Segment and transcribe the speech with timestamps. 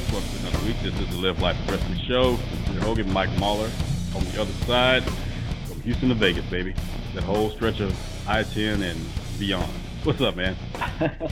[0.00, 0.12] folks.
[0.12, 0.76] Welcome to another week.
[0.82, 2.38] This is the Live Life Wrestling Show.
[2.70, 3.70] Is Hogan, Mike Mahler.
[4.14, 6.74] On the other side, from Houston to Vegas, baby.
[7.14, 7.90] That whole stretch of
[8.28, 9.00] I-10 and
[9.38, 9.70] beyond.
[10.04, 10.56] What's up, man?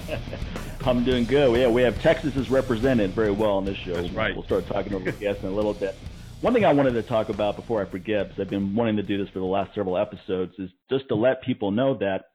[0.84, 1.58] I'm doing good.
[1.58, 3.94] Yeah, we have Texas is represented very well on this show.
[3.94, 4.34] That's right.
[4.34, 5.94] We'll start talking over the guests in a little bit.
[6.40, 9.02] One thing I wanted to talk about before I forget, because I've been wanting to
[9.02, 12.26] do this for the last several episodes, is just to let people know that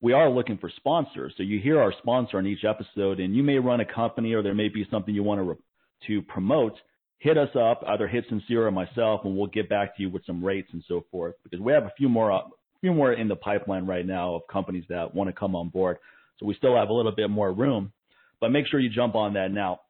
[0.00, 1.34] we are looking for sponsors.
[1.36, 4.42] So you hear our sponsor on each episode, and you may run a company or
[4.42, 5.58] there may be something you want to
[6.06, 6.74] to promote.
[7.18, 10.24] Hit us up, either hit Sincere or myself, and we'll get back to you with
[10.24, 11.34] some rates and so forth.
[11.44, 12.42] Because we have a few more, a
[12.80, 15.98] few more in the pipeline right now of companies that want to come on board.
[16.38, 17.92] So we still have a little bit more room,
[18.40, 19.80] but make sure you jump on that now.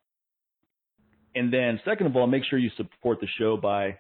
[1.37, 3.99] And then second of all, make sure you support the show by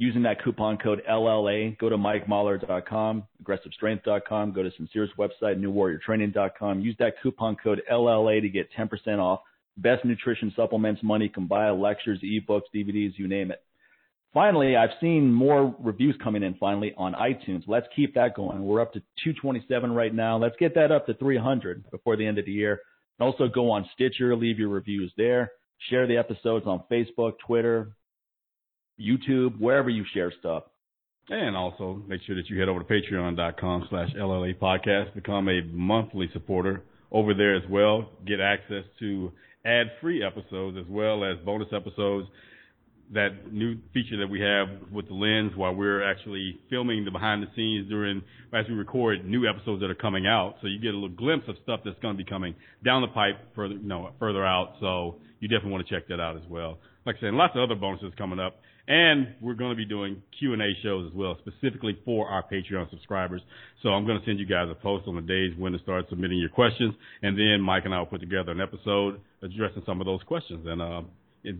[0.00, 1.76] using that coupon code LLA.
[1.78, 6.80] Go to MikeMahler.com, AggressiveStrength.com, go to Sincere's website, NewWarriorTraining.com.
[6.80, 9.40] Use that coupon code LLA to get 10% off.
[9.76, 13.62] Best nutrition supplements money can buy, lectures, ebooks, DVDs, you name it.
[14.32, 17.64] Finally, I've seen more reviews coming in finally on iTunes.
[17.66, 18.64] Let's keep that going.
[18.64, 20.38] We're up to 227 right now.
[20.38, 22.80] Let's get that up to 300 before the end of the year.
[23.18, 25.50] And also go on Stitcher, leave your reviews there.
[25.88, 27.92] Share the episodes on Facebook, Twitter,
[29.00, 30.64] YouTube, wherever you share stuff.
[31.28, 35.62] And also make sure that you head over to patreon.com slash LLA podcast, become a
[35.72, 38.10] monthly supporter over there as well.
[38.26, 39.32] Get access to
[39.64, 42.28] ad free episodes as well as bonus episodes.
[43.12, 47.42] That new feature that we have with the lens while we're actually filming the behind
[47.42, 48.22] the scenes during
[48.54, 50.54] as we record new episodes that are coming out.
[50.62, 53.08] So you get a little glimpse of stuff that's going to be coming down the
[53.08, 54.74] pipe further, you know, further out.
[54.78, 56.78] So you definitely want to check that out as well.
[57.04, 58.60] Like I said, lots of other bonuses coming up.
[58.90, 63.40] And we're going to be doing Q&A shows as well, specifically for our Patreon subscribers.
[63.84, 66.06] So I'm going to send you guys a post on the days when to start
[66.10, 66.92] submitting your questions.
[67.22, 70.66] And then Mike and I will put together an episode addressing some of those questions.
[70.66, 71.02] And uh,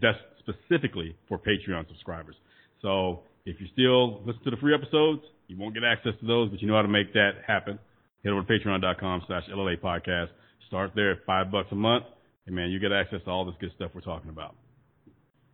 [0.02, 2.34] that's specifically for Patreon subscribers.
[2.82, 6.50] So if you still listen to the free episodes, you won't get access to those,
[6.50, 7.78] but you know how to make that happen.
[8.24, 10.30] Head over to patreon.com slash LLA podcast.
[10.66, 12.06] Start there at five bucks a month.
[12.46, 14.56] And man, you get access to all this good stuff we're talking about.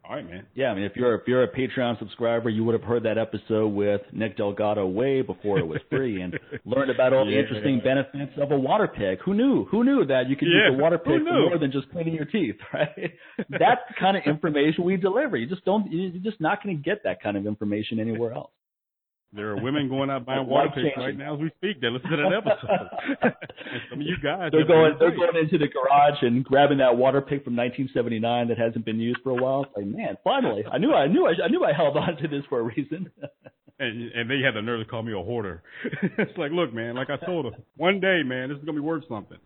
[0.09, 0.47] All right, man.
[0.55, 3.19] Yeah, I mean, if you're if you're a Patreon subscriber, you would have heard that
[3.19, 7.37] episode with Nick Delgado way before it was free, and learned about all yeah.
[7.37, 9.21] the interesting benefits of a water pick.
[9.25, 9.65] Who knew?
[9.65, 12.15] Who knew that you could Yeah, use a water pick for more than just cleaning
[12.15, 13.15] your teeth, right?
[13.51, 15.37] That's the kind of information we deliver.
[15.37, 15.91] You just don't.
[15.91, 18.51] You're just not going to get that kind of information anywhere else.
[19.33, 21.81] There are women going out buying water picks right now as we speak.
[21.81, 23.35] They listen to that episode.
[23.91, 24.97] some of you guys, They're going.
[24.99, 25.33] They're great.
[25.33, 29.19] going into the garage and grabbing that water pick from 1979 that hasn't been used
[29.23, 29.65] for a while.
[29.65, 32.29] It's like, man, finally, I knew, I knew, I, I knew, I held on to
[32.29, 33.11] this for a reason.
[33.79, 35.63] and and they had the nerve to call me a hoarder.
[36.19, 38.81] it's like, look, man, like I told them, one day, man, this is gonna be
[38.81, 39.39] worth something.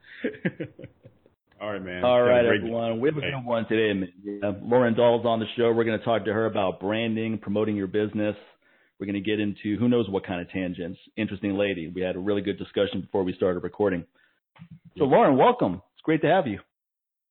[1.61, 2.05] All right, man.
[2.05, 2.67] All right, Have a right, great day.
[2.69, 3.01] everyone.
[3.01, 3.93] We have a good one today.
[3.93, 4.13] man.
[4.25, 5.73] Yeah, Lauren Dahl's on the show.
[5.73, 8.35] We're going to talk to her about branding, promoting your business.
[9.01, 10.99] We're going to get into who knows what kind of tangents.
[11.17, 11.89] Interesting lady.
[11.89, 14.05] We had a really good discussion before we started recording.
[14.99, 15.81] So, Lauren, welcome.
[15.95, 16.59] It's great to have you.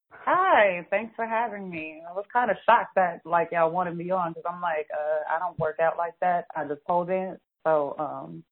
[0.09, 2.01] Hi, thanks for having me.
[2.09, 5.35] I was kind of shocked that like y'all wanted me on because I'm like, uh,
[5.35, 6.45] I don't work out like that.
[6.55, 7.37] I just hold in.
[7.63, 8.43] So, um,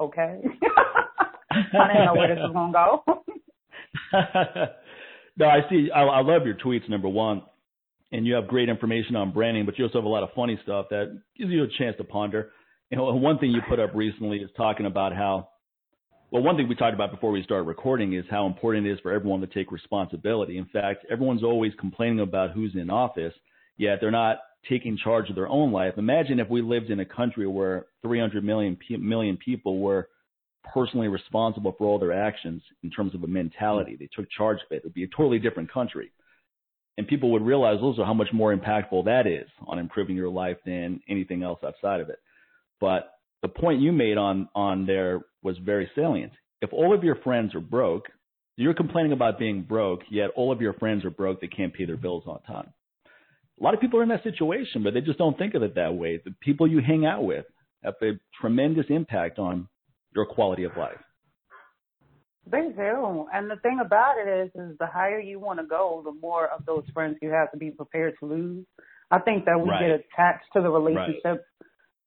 [0.00, 0.40] okay.
[1.50, 3.22] I didn't know where this was gonna go.
[5.36, 5.88] no, I see.
[5.94, 6.88] I, I love your tweets.
[6.88, 7.42] Number one,
[8.12, 10.58] and you have great information on branding, but you also have a lot of funny
[10.62, 12.50] stuff that gives you a chance to ponder.
[12.90, 15.48] You know, one thing you put up recently is talking about how.
[16.30, 19.00] Well, one thing we talked about before we started recording is how important it is
[19.00, 20.58] for everyone to take responsibility.
[20.58, 23.32] In fact, everyone's always complaining about who's in office,
[23.76, 24.38] yet they're not
[24.68, 25.94] taking charge of their own life.
[25.96, 30.08] Imagine if we lived in a country where 300 million people were
[30.74, 33.96] personally responsible for all their actions in terms of a mentality.
[33.98, 34.76] They took charge of it.
[34.76, 36.10] It would be a totally different country.
[36.98, 40.56] And people would realize also how much more impactful that is on improving your life
[40.66, 42.18] than anything else outside of it.
[42.80, 46.32] But the point you made on, on there was very salient.
[46.60, 48.06] If all of your friends are broke,
[48.56, 51.84] you're complaining about being broke, yet all of your friends are broke, they can't pay
[51.84, 52.72] their bills on time.
[53.60, 55.74] A lot of people are in that situation, but they just don't think of it
[55.74, 56.20] that way.
[56.24, 57.46] The people you hang out with
[57.82, 59.68] have a tremendous impact on
[60.14, 60.98] your quality of life.
[62.48, 66.00] they do, and the thing about it is, is the higher you want to go,
[66.04, 68.64] the more of those friends you have to be prepared to lose.
[69.10, 69.80] I think that we Right.
[69.80, 71.44] get attached to the relationship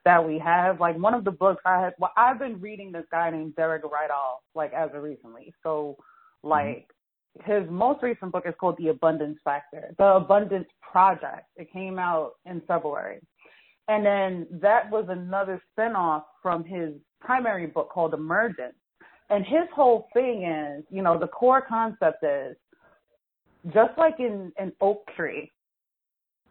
[0.05, 0.79] that we have.
[0.79, 3.83] Like one of the books I had, well, I've been reading this guy named Derek
[3.83, 5.53] Rydall, like as of recently.
[5.63, 5.97] So,
[6.43, 6.49] mm-hmm.
[6.49, 6.87] like
[7.45, 11.45] his most recent book is called The Abundance Factor, The Abundance Project.
[11.55, 13.19] It came out in February,
[13.87, 18.75] and then that was another spinoff from his primary book called Emergence.
[19.29, 22.57] And his whole thing is, you know, the core concept is
[23.73, 25.51] just like in an oak tree,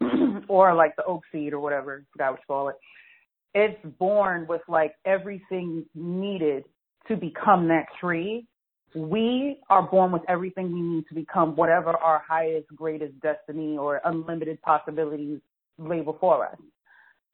[0.49, 2.77] or like the oak seed or whatever, forgot what you call it.
[3.59, 6.63] It's born with like everything needed
[7.09, 8.47] to become that tree.
[8.95, 14.01] We are born with everything we need to become whatever our highest, greatest destiny or
[14.05, 15.41] unlimited possibilities
[15.77, 16.57] lay before us.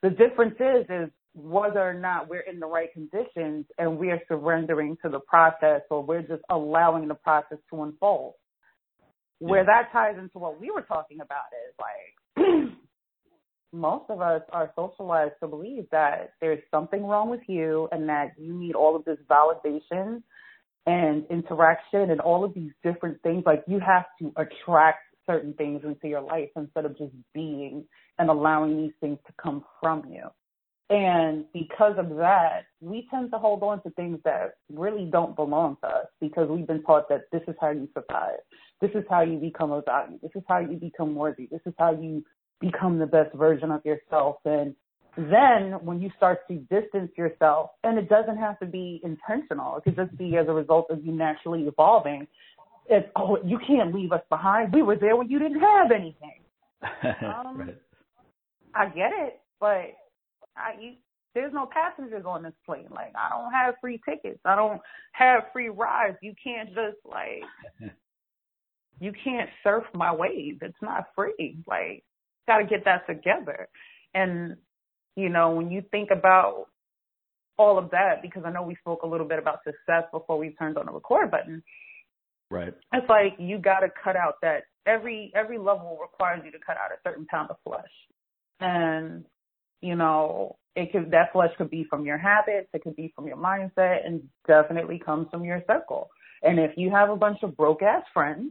[0.03, 4.21] The difference is, is whether or not we're in the right conditions and we are
[4.27, 8.33] surrendering to the process or we're just allowing the process to unfold.
[9.41, 12.79] Where that ties into what we were talking about is like
[13.75, 18.33] most of us are socialized to believe that there's something wrong with you and that
[18.39, 20.23] you need all of this validation
[20.87, 23.43] and interaction and all of these different things.
[23.45, 27.85] Like you have to attract certain things into your life instead of just being
[28.19, 30.29] and allowing these things to come from you.
[30.91, 35.79] And because of that, we tend to hold on to things that really don't belong
[35.83, 38.41] to us because we've been taught that this is how you survive.
[38.83, 40.19] This is how you become a value.
[40.23, 41.49] This is how you become worthy.
[41.51, 42.23] This is how you
[42.61, 44.37] become the best version of yourself.
[44.45, 44.75] And
[45.17, 49.85] then when you start to distance yourself, and it doesn't have to be intentional, it
[49.85, 52.27] could just be as a result of you naturally evolving.
[52.89, 54.73] It's, oh, you can't leave us behind.
[54.73, 56.41] We were there when you didn't have anything.
[57.05, 57.77] Um, right.
[58.75, 59.95] I get it, but
[60.57, 60.93] I, you,
[61.35, 62.89] there's no passengers on this plane.
[62.91, 64.41] Like I don't have free tickets.
[64.45, 64.81] I don't
[65.13, 66.17] have free rides.
[66.23, 67.43] You can't just like
[69.01, 70.59] you can't surf my wave.
[70.63, 71.59] It's not free.
[71.67, 72.05] Like
[72.47, 73.69] got to get that together.
[74.15, 74.57] And
[75.17, 76.67] you know, when you think about
[77.57, 80.51] all of that, because I know we spoke a little bit about success before we
[80.51, 81.63] turned on the record button.
[82.51, 82.75] Right.
[82.93, 86.77] It's like you got to cut out that every every level requires you to cut
[86.77, 87.83] out a certain pound of flesh,
[88.61, 89.25] and
[89.81, 93.27] you know, it could that flesh could be from your habits, it could be from
[93.27, 96.11] your mindset, and definitely comes from your circle.
[96.43, 98.51] And if you have a bunch of broke ass friends,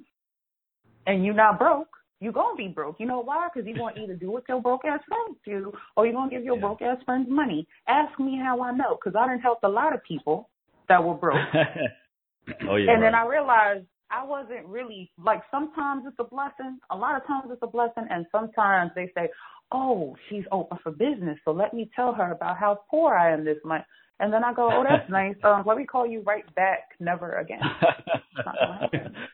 [1.06, 1.90] and you're not broke,
[2.20, 3.00] you're gonna be broke.
[3.00, 3.48] You know why?
[3.54, 6.44] Because you're gonna either do what your broke ass friends do, or you're gonna give
[6.44, 6.62] your yeah.
[6.62, 7.68] broke ass friends money.
[7.88, 10.50] Ask me how I know, because I didn't help a lot of people
[10.90, 11.38] that were broke.
[11.54, 12.94] oh yeah.
[12.94, 13.02] And right.
[13.02, 17.46] then I realized I wasn't really like sometimes it's a blessing, a lot of times
[17.52, 19.30] it's a blessing, and sometimes they say,
[19.72, 23.44] oh, she's open for business, so let me tell her about how poor I am
[23.44, 23.86] this month.
[24.20, 25.36] And then I go, oh, that's nice.
[25.44, 26.90] Um, let me call you right back.
[27.00, 27.60] Never again.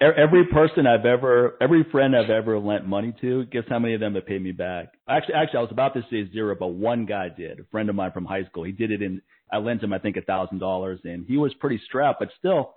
[0.00, 4.00] every person I've ever, every friend I've ever lent money to, guess how many of
[4.00, 4.94] them have paid me back?
[5.08, 7.60] Actually, actually, I was about to say zero, but one guy did.
[7.60, 8.64] A friend of mine from high school.
[8.64, 9.22] He did it in.
[9.52, 12.74] I lent him, I think, a thousand dollars, and he was pretty strapped, but still,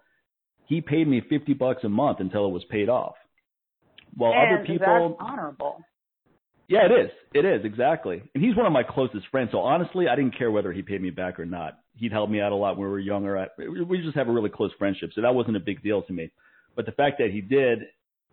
[0.68, 3.16] he paid me fifty bucks a month until it was paid off.
[4.19, 5.77] And other people, that's honorable.
[6.68, 7.12] Yeah, it is.
[7.33, 8.22] It is exactly.
[8.36, 9.50] And he's one of my closest friends.
[9.51, 11.80] So honestly, I didn't care whether he paid me back or not.
[11.95, 13.39] He'd helped me out a lot when we were younger.
[13.39, 16.13] I, we just have a really close friendship, so that wasn't a big deal to
[16.13, 16.31] me.
[16.80, 17.81] But the fact that he did,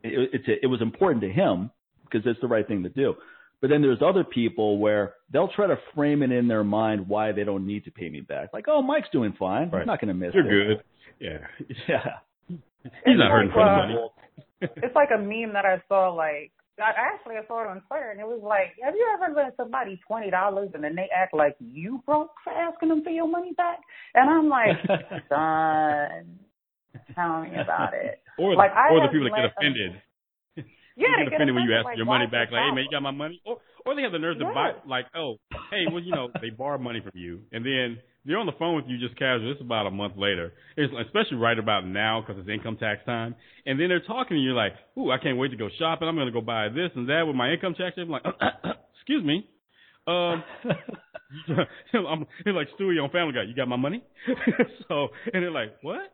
[0.04, 1.68] it, it's a, it was important to him
[2.04, 3.14] because it's the right thing to do.
[3.60, 7.32] But then there's other people where they'll try to frame it in their mind why
[7.32, 8.50] they don't need to pay me back.
[8.52, 9.68] Like, oh, Mike's doing fine.
[9.70, 9.80] Right.
[9.80, 10.46] I'm not going to miss it.
[10.46, 10.78] You're it.
[10.78, 10.84] good.
[11.18, 11.74] Yeah.
[11.88, 12.04] Yeah.
[12.48, 12.58] He's
[13.04, 13.98] it's not hurting like, for the money.
[14.62, 17.82] Uh, it's like a meme that I saw like I actually I saw it on
[17.88, 21.08] Twitter and it was like, have you ever lent somebody twenty dollars and then they
[21.12, 23.80] act like you broke for asking them for your money back?
[24.14, 24.76] And I'm like,
[25.28, 26.38] son,
[27.14, 28.20] tell me about it.
[28.38, 30.02] Or like the, or the people that get offended.
[30.98, 33.02] Yeah, get offended when you ask like, your money back, like, hey man, you got
[33.02, 33.42] my money?
[33.44, 34.54] Or or they have the nerve to yeah.
[34.54, 35.36] buy like, oh,
[35.70, 38.74] hey, well, you know, they borrow money from you and then they're on the phone
[38.74, 39.48] with you just casual.
[39.48, 43.04] This is about a month later, it's, especially right about now because it's income tax
[43.06, 43.36] time.
[43.64, 46.08] And then they're talking, and you're like, "Ooh, I can't wait to go shopping.
[46.08, 48.24] I'm going to go buy this and that with my income tax." I'm like,
[48.96, 49.48] "Excuse me."
[50.08, 50.42] Um,
[51.94, 53.44] I'm they're like Stewie on Family Guy.
[53.44, 54.02] You got my money?
[54.88, 56.12] so, and they're like, "What?"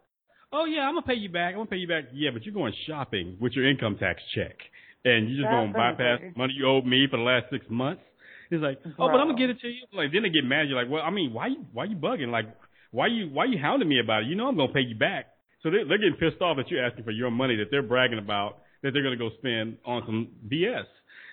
[0.52, 1.52] Oh yeah, I'm gonna pay you back.
[1.52, 2.04] I'm gonna pay you back.
[2.12, 4.56] Yeah, but you're going shopping with your income tax check,
[5.04, 8.02] and you're just That's gonna bypass money you owed me for the last six months.
[8.50, 9.87] He's like, oh, but I'm gonna get it to you.
[9.94, 10.68] Like then they get mad.
[10.68, 12.30] You're like, well, I mean, why you why you bugging?
[12.30, 12.47] Like,
[12.90, 14.28] why you why you hounding me about it?
[14.28, 15.32] You know I'm gonna pay you back.
[15.62, 18.18] So they they're getting pissed off that you're asking for your money that they're bragging
[18.18, 20.85] about that they're gonna go spend on some BS.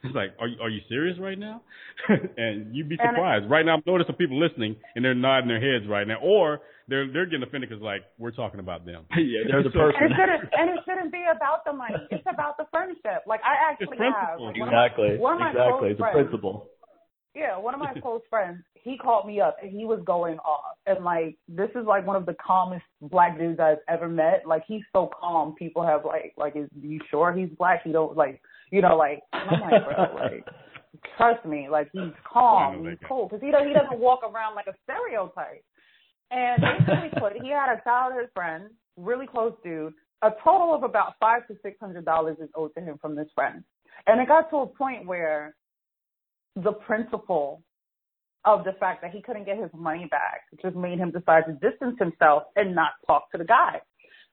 [0.03, 1.61] It's like, are you are you serious right now?
[2.37, 3.49] and you'd be surprised.
[3.49, 7.07] right now, I'm noticing people listening and they're nodding their heads right now, or they're
[7.11, 9.05] they're getting offended because like we're talking about them.
[9.17, 10.11] yeah, they're the So- And person.
[10.11, 11.95] it shouldn't and it shouldn't be about the money.
[12.11, 13.23] It's about the friendship.
[13.27, 15.17] Like I actually have like, one of my- Exactly.
[15.17, 15.79] one of my Exactly.
[15.79, 16.67] close It's a principle.
[17.35, 20.75] Yeah, one of my close friends, he called me up and he was going off.
[20.87, 24.43] And like this is like one of the calmest black dudes I've ever met.
[24.47, 25.53] Like he's so calm.
[25.55, 27.81] People have like like is you sure he's black?
[27.83, 28.41] He don't like
[28.71, 30.45] you know, like I'm like, bro, like
[31.17, 33.27] trust me, like he's calm, that he's cool.
[33.27, 35.63] Because he don't he doesn't walk around like a stereotype.
[36.31, 38.65] And basically put he had a childhood friend,
[38.97, 39.93] really close dude.
[40.21, 43.27] A total of about five to six hundred dollars is owed to him from this
[43.33, 43.63] friend.
[44.07, 45.55] And it got to a point where
[46.55, 47.61] the principle
[48.45, 51.53] of the fact that he couldn't get his money back just made him decide to
[51.53, 53.79] distance himself and not talk to the guy.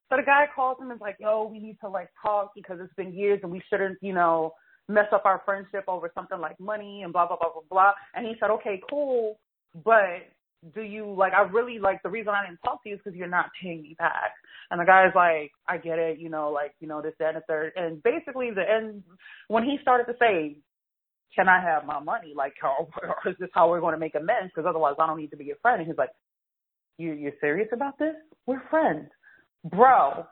[0.09, 2.79] So the guy calls him and is like, yo, we need to like talk because
[2.81, 4.53] it's been years and we shouldn't, you know,
[4.89, 7.93] mess up our friendship over something like money and blah, blah, blah, blah, blah.
[8.15, 9.41] And he said, okay, cool.
[9.85, 10.31] But
[10.75, 13.17] do you like, I really like the reason I didn't talk to you is because
[13.17, 14.33] you're not paying me back.
[14.71, 17.37] And the guy's like, I get it, you know, like, you know, this, that, and
[17.37, 17.73] the third.
[17.77, 19.03] And basically the end,
[19.49, 20.57] when he started to say,
[21.35, 22.33] can I have my money?
[22.35, 24.53] Like, how, or is this how we're going to make amends?
[24.55, 25.81] Because otherwise I don't need to be your friend.
[25.81, 26.11] And he's like,
[26.99, 28.15] you, you're serious about this?
[28.47, 29.09] We're friends.
[29.65, 30.27] Bro,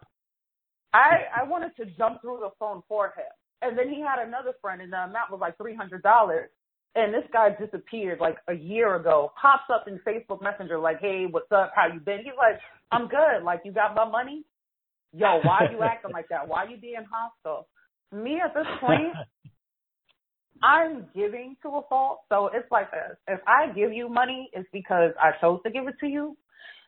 [0.93, 3.31] I, I wanted to jump through the phone for him.
[3.63, 6.01] And then he had another friend and the amount was like $300.
[6.97, 11.27] And this guy disappeared like a year ago, pops up in Facebook Messenger like, hey,
[11.29, 11.73] what's up?
[11.75, 12.19] How you been?
[12.19, 12.61] He's like,
[12.93, 13.43] I'm good.
[13.45, 14.45] Like, you got my money?
[15.13, 16.47] Yo, why are you acting like that?
[16.47, 17.67] Why you being hostile?
[18.13, 19.15] Me at this point,
[20.63, 22.21] I'm giving to a fault.
[22.29, 23.17] So it's like this.
[23.27, 26.37] If I give you money, it's because I chose to give it to you,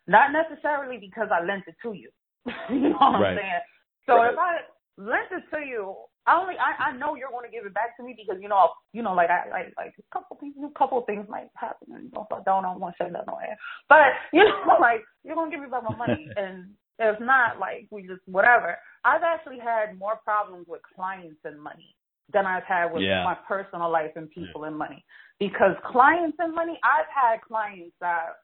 [0.06, 2.10] not necessarily because I lent it to you.
[2.70, 3.30] you know what right.
[3.30, 3.60] I'm saying?
[4.06, 4.32] So right.
[4.32, 4.52] if I
[4.98, 5.94] lent it to you,
[6.34, 8.70] only I, I know you're going to give it back to me because you know
[8.92, 12.10] you know like I like like a couple things a couple things might happen and
[12.10, 13.56] if I don't I don't want to say that no air.
[13.88, 17.86] But you know like you're gonna give me back my money and if not like
[17.90, 18.76] we just whatever.
[19.04, 21.94] I've actually had more problems with clients and money
[22.32, 23.22] than I've had with yeah.
[23.22, 24.68] my personal life and people yeah.
[24.68, 25.04] and money.
[25.38, 28.42] Because clients and money, I've had clients that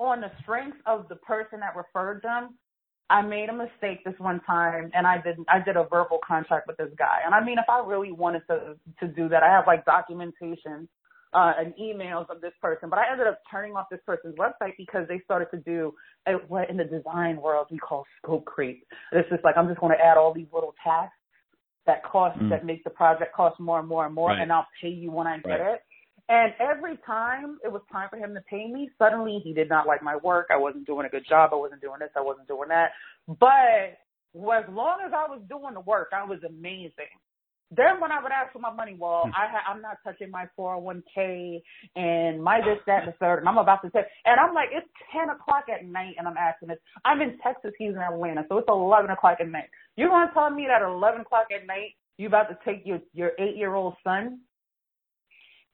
[0.00, 2.58] on the strength of the person that referred them,
[3.10, 6.66] I made a mistake this one time and I did I did a verbal contract
[6.66, 7.18] with this guy.
[7.24, 10.88] And I mean if I really wanted to to do that, I have like documentation
[11.34, 12.88] uh and emails of this person.
[12.88, 15.92] But I ended up turning off this person's website because they started to do
[16.26, 18.86] a, what in the design world we call scope creep.
[19.12, 21.14] It's just like I'm just gonna add all these little tasks
[21.86, 22.48] that cost mm.
[22.48, 24.40] that make the project cost more and more and more right.
[24.40, 25.74] and I'll pay you when I get right.
[25.74, 25.80] it.
[26.28, 29.86] And every time it was time for him to pay me, suddenly he did not
[29.86, 30.48] like my work.
[30.50, 31.50] I wasn't doing a good job.
[31.52, 32.10] I wasn't doing this.
[32.16, 32.92] I wasn't doing that.
[33.28, 34.00] But
[34.34, 37.12] as long as I was doing the work, I was amazing.
[37.70, 39.30] Then when I would ask for my money, well, hmm.
[39.34, 41.60] I ha- I'm not touching my 401k
[41.96, 44.68] and my this, that, and the third, and I'm about to take, and I'm like,
[44.72, 46.78] it's 10 o'clock at night, and I'm asking this.
[47.04, 49.70] I'm in Texas, he's in Atlanta, so it's 11 o'clock at night.
[49.96, 53.00] You're gonna tell me that at 11 o'clock at night, you about to take your
[53.12, 54.40] your eight year old son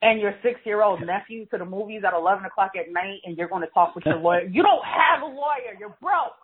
[0.03, 3.37] and your six year old nephew to the movies at 11 o'clock at night and
[3.37, 4.43] you're going to talk with your lawyer.
[4.45, 5.77] You don't have a lawyer.
[5.79, 6.37] You're broke.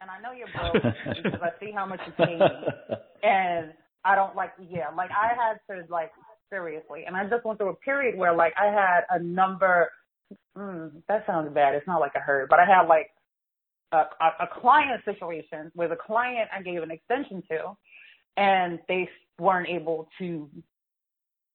[0.00, 0.82] And I know you're broke
[1.22, 2.46] because I see how much you pay me.
[3.24, 3.72] And
[4.04, 6.10] I don't like, yeah, like I had to like,
[6.50, 7.04] seriously.
[7.06, 9.92] And I just went through a period where like I had a number,
[10.58, 11.76] mm, that sounds bad.
[11.76, 13.10] It's not like I heard, but I had like
[13.92, 17.76] a, a, a client situation where the client I gave an extension to
[18.36, 20.48] and they weren't able to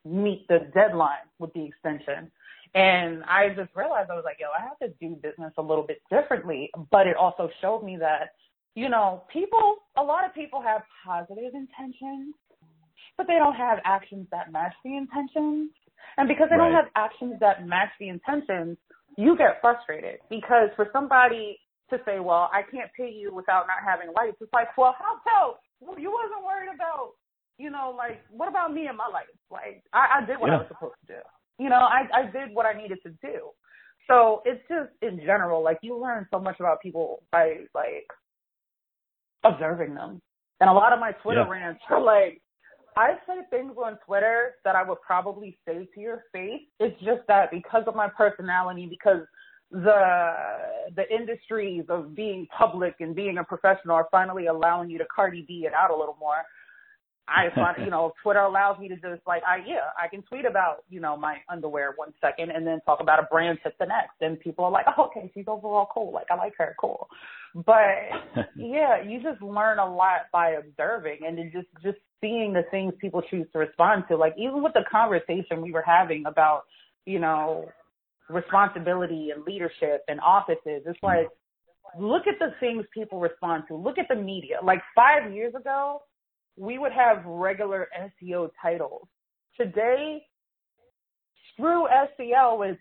[0.08, 2.32] meet the deadline with the extension.
[2.74, 5.86] And I just realized I was like, yo, I have to do business a little
[5.86, 6.70] bit differently.
[6.92, 8.36] But it also showed me that,
[8.76, 12.36] you know, people, a lot of people have positive intentions,
[13.18, 15.72] but they don't have actions that match the intentions.
[16.18, 16.70] And because they right.
[16.70, 18.78] don't have actions that match the intentions,
[19.18, 21.60] you get frustrated because for somebody
[21.90, 25.18] to say, well, I can't pay you without not having lights, it's like, well, how
[25.24, 25.58] so?
[25.80, 27.14] Well, you wasn't worried about
[27.58, 29.26] you know, like what about me and my life?
[29.52, 30.56] Like I, I did what yeah.
[30.56, 31.20] I was supposed to do.
[31.60, 33.50] You know, I I did what I needed to do.
[34.08, 38.08] So it's just in general, like you learn so much about people by like
[39.44, 40.22] observing them.
[40.60, 41.52] And a lot of my Twitter yeah.
[41.52, 42.42] rants are like
[42.96, 46.62] I say things on Twitter that I would probably say to your face.
[46.80, 49.22] It's just that because of my personality, because
[49.72, 50.34] the
[50.96, 55.44] the industries of being public and being a professional are finally allowing you to Cardi
[55.48, 56.44] B it out a little more.
[57.28, 60.46] I find, you know, Twitter allows me to just like, I, yeah, I can tweet
[60.46, 63.86] about, you know, my underwear one second and then talk about a brand tip the
[63.86, 64.22] next.
[64.22, 66.14] And people are like, oh, okay, she's overall cool.
[66.14, 66.76] Like, I like her.
[66.80, 67.08] Cool.
[67.54, 72.64] But yeah, you just learn a lot by observing and then just, just seeing the
[72.72, 74.18] things people choose to respond to.
[74.18, 76.64] Like, even with the conversation we were having about,
[77.06, 77.70] you know,
[78.30, 81.06] responsibility and leadership and offices, it's mm-hmm.
[81.06, 81.28] like,
[81.98, 83.76] look at the things people respond to.
[83.76, 84.58] Look at the media.
[84.64, 86.02] Like five years ago,
[86.58, 87.88] we would have regular
[88.22, 89.08] SEO titles.
[89.56, 90.22] Today,
[91.54, 91.88] screw
[92.20, 92.78] SEO is,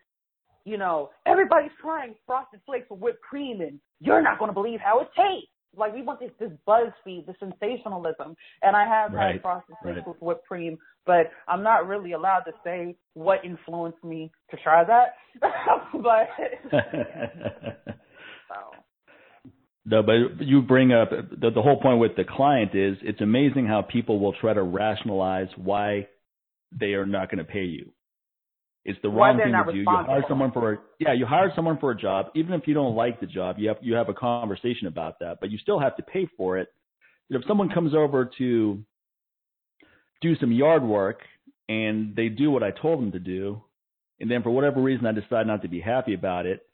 [0.65, 4.81] you know, everybody's trying frosted flakes with whipped cream and you're not going to believe
[4.81, 5.51] how it tastes.
[5.77, 8.35] Like we want this, this BuzzFeed, the sensationalism.
[8.63, 9.33] And I have right.
[9.35, 10.09] had frosted flakes right.
[10.09, 14.85] with whipped cream, but I'm not really allowed to say what influenced me to try
[14.85, 15.17] that.
[15.93, 16.29] but,
[18.49, 18.77] so.
[19.89, 23.67] No, but you bring up the, the whole point with the client is it's amazing
[23.67, 26.09] how people will try to rationalize why
[26.73, 27.93] they are not going to pay you.
[28.85, 29.79] It's the wrong thing to do.
[29.79, 32.75] You hire someone for a, yeah, you hire someone for a job, even if you
[32.75, 35.79] don't like the job, you have you have a conversation about that, but you still
[35.79, 36.69] have to pay for it.
[37.31, 38.83] If someone comes over to
[40.21, 41.21] do some yard work
[41.69, 43.63] and they do what I told them to do,
[44.19, 46.66] and then for whatever reason I decide not to be happy about it,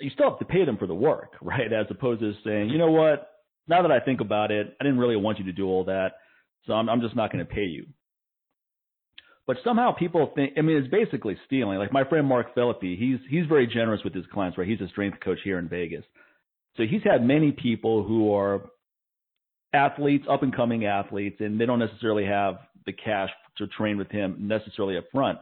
[0.00, 1.72] you still have to pay them for the work, right?
[1.72, 3.30] As opposed to saying, you know what,
[3.66, 6.12] now that I think about it, I didn't really want you to do all that,
[6.66, 7.86] so I'm, I'm just not going to pay you.
[9.46, 11.78] But somehow people think, I mean, it's basically stealing.
[11.78, 14.68] Like my friend Mark Philippi, he's he's very generous with his clients, right?
[14.68, 16.04] He's a strength coach here in Vegas,
[16.76, 18.66] so he's had many people who are
[19.72, 24.10] athletes, up and coming athletes, and they don't necessarily have the cash to train with
[24.10, 25.38] him necessarily up front.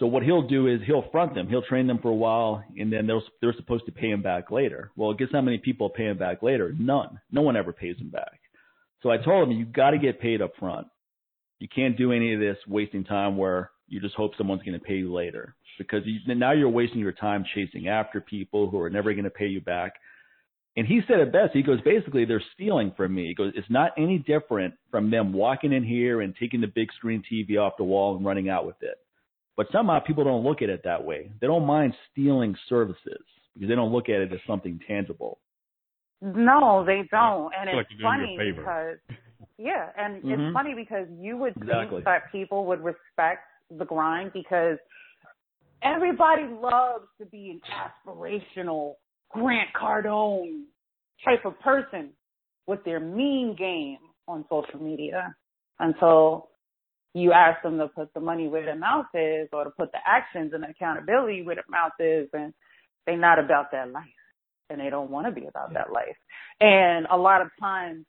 [0.00, 1.46] So what he'll do is he'll front them.
[1.46, 4.50] He'll train them for a while, and then they're they're supposed to pay him back
[4.50, 4.90] later.
[4.96, 6.74] Well, guess how many people pay him back later?
[6.76, 7.20] None.
[7.30, 8.40] No one ever pays him back.
[9.02, 10.86] So I told him you got to get paid up front.
[11.58, 14.84] You can't do any of this wasting time where you just hope someone's going to
[14.84, 18.90] pay you later because you, now you're wasting your time chasing after people who are
[18.90, 19.92] never going to pay you back.
[20.76, 21.52] And he said it best.
[21.52, 23.26] He goes, basically, they're stealing from me.
[23.26, 26.88] He goes, it's not any different from them walking in here and taking the big
[26.96, 28.96] screen TV off the wall and running out with it.
[29.60, 31.30] But somehow people don't look at it that way.
[31.38, 33.20] They don't mind stealing services
[33.52, 35.38] because they don't look at it as something tangible.
[36.22, 37.52] No, they don't.
[37.60, 38.96] And it's funny because
[39.58, 40.30] yeah, and mm-hmm.
[40.30, 41.96] it's funny because you would exactly.
[41.96, 43.42] think that people would respect
[43.76, 44.78] the grind because
[45.82, 47.60] everybody loves to be an
[48.08, 48.94] aspirational
[49.28, 50.62] Grant Cardone
[51.22, 52.12] type of person
[52.66, 55.34] with their mean game on social media
[55.80, 56.48] until
[57.14, 59.98] you ask them to put the money where their mouth is or to put the
[60.06, 62.54] actions and accountability where their mouth is and
[63.06, 64.04] they're not about that life
[64.68, 66.16] and they don't want to be about that life.
[66.60, 68.06] And a lot of times,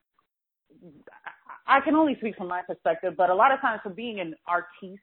[1.67, 4.35] I can only speak from my perspective, but a lot of times from being an
[4.47, 5.01] artiste,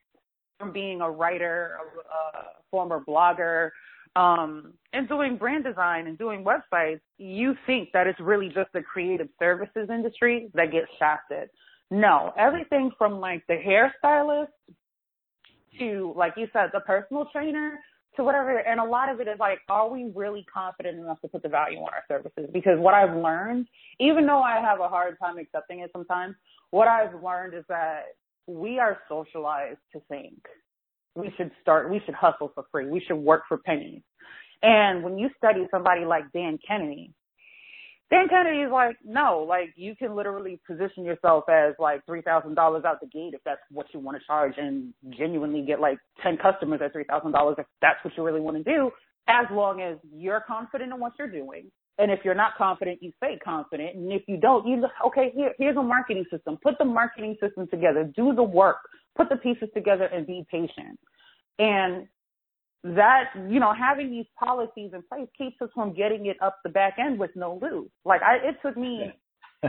[0.59, 3.71] from being a writer, a, a former blogger,
[4.17, 8.83] um, and doing brand design and doing websites, you think that it's really just the
[8.83, 11.49] creative services industry that gets shafted.
[11.91, 14.49] No, everything from like the hairstylist
[15.79, 17.79] to, like you said, the personal trainer
[18.17, 18.59] to whatever.
[18.59, 21.49] And a lot of it is like, are we really confident enough to put the
[21.49, 22.51] value on our services?
[22.53, 23.67] Because what I've learned,
[24.01, 26.35] even though I have a hard time accepting it sometimes,
[26.71, 28.03] what I've learned is that
[28.47, 30.41] we are socialized to think
[31.19, 32.87] we should start, we should hustle for free.
[32.89, 34.03] We should work for pennies.
[34.63, 37.13] And when you study somebody like Dan Kennedy,
[38.11, 42.55] Dan Kennedy is like, no, like you can literally position yourself as like three thousand
[42.55, 45.99] dollars out the gate if that's what you want to charge, and genuinely get like
[46.23, 48.91] ten customers at three thousand dollars if that's what you really want to do.
[49.29, 53.13] As long as you're confident in what you're doing, and if you're not confident, you
[53.19, 55.31] stay confident, and if you don't, you look, okay.
[55.35, 56.57] Here, here's a marketing system.
[56.63, 58.11] Put the marketing system together.
[58.17, 58.79] Do the work.
[59.17, 60.99] Put the pieces together, and be patient.
[61.59, 62.07] And
[62.85, 66.71] that you know having these policies in place keeps us from getting it up the
[66.71, 67.89] back end with no lube.
[68.05, 69.13] Like I, it took me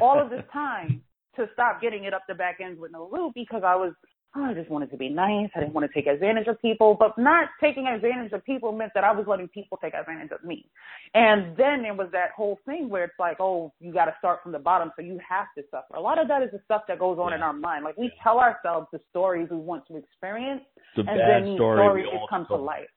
[0.01, 1.01] all of this time
[1.35, 3.93] to stop getting it up the back end with no lube because I was
[4.35, 5.49] oh, I just wanted to be nice.
[5.55, 8.91] I didn't want to take advantage of people, but not taking advantage of people meant
[8.93, 10.65] that I was letting people take advantage of me.
[11.13, 14.41] And then there was that whole thing where it's like, oh, you got to start
[14.43, 15.95] from the bottom, so you have to suffer.
[15.95, 17.37] A lot of that is the stuff that goes on yeah.
[17.37, 17.83] in our mind.
[17.83, 20.61] Like we tell ourselves the stories we want to experience,
[20.95, 22.89] and then these story stories just come to life.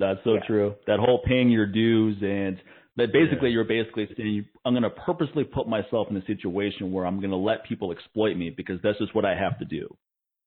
[0.00, 0.40] That's so yeah.
[0.46, 0.74] true.
[0.86, 2.58] That whole paying your dues and
[2.96, 3.54] that basically yeah.
[3.54, 7.30] you're basically saying I'm going to purposely put myself in a situation where I'm going
[7.30, 9.94] to let people exploit me because that's just what I have to do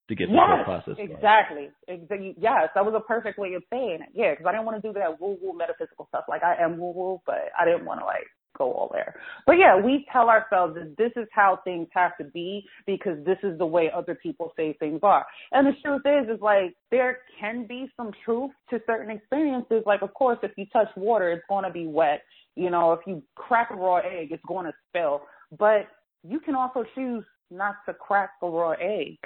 [0.10, 0.96] to get yes, the whole process.
[0.98, 1.70] Exactly.
[1.88, 2.36] exactly.
[2.38, 4.10] Yes, that was a perfect way of saying it.
[4.14, 6.26] Yeah, because I didn't want to do that woo woo metaphysical stuff.
[6.28, 9.16] Like I am woo woo, but I didn't want to like go all there.
[9.46, 13.38] But yeah, we tell ourselves that this is how things have to be because this
[13.44, 15.26] is the way other people say things are.
[15.52, 19.84] And the truth is, is like there can be some truth to certain experiences.
[19.86, 22.22] Like, of course, if you touch water, it's going to be wet.
[22.56, 25.24] You know, if you crack a raw egg, it's going to spill.
[25.58, 25.88] But
[26.24, 29.18] you can also choose not to crack a raw egg.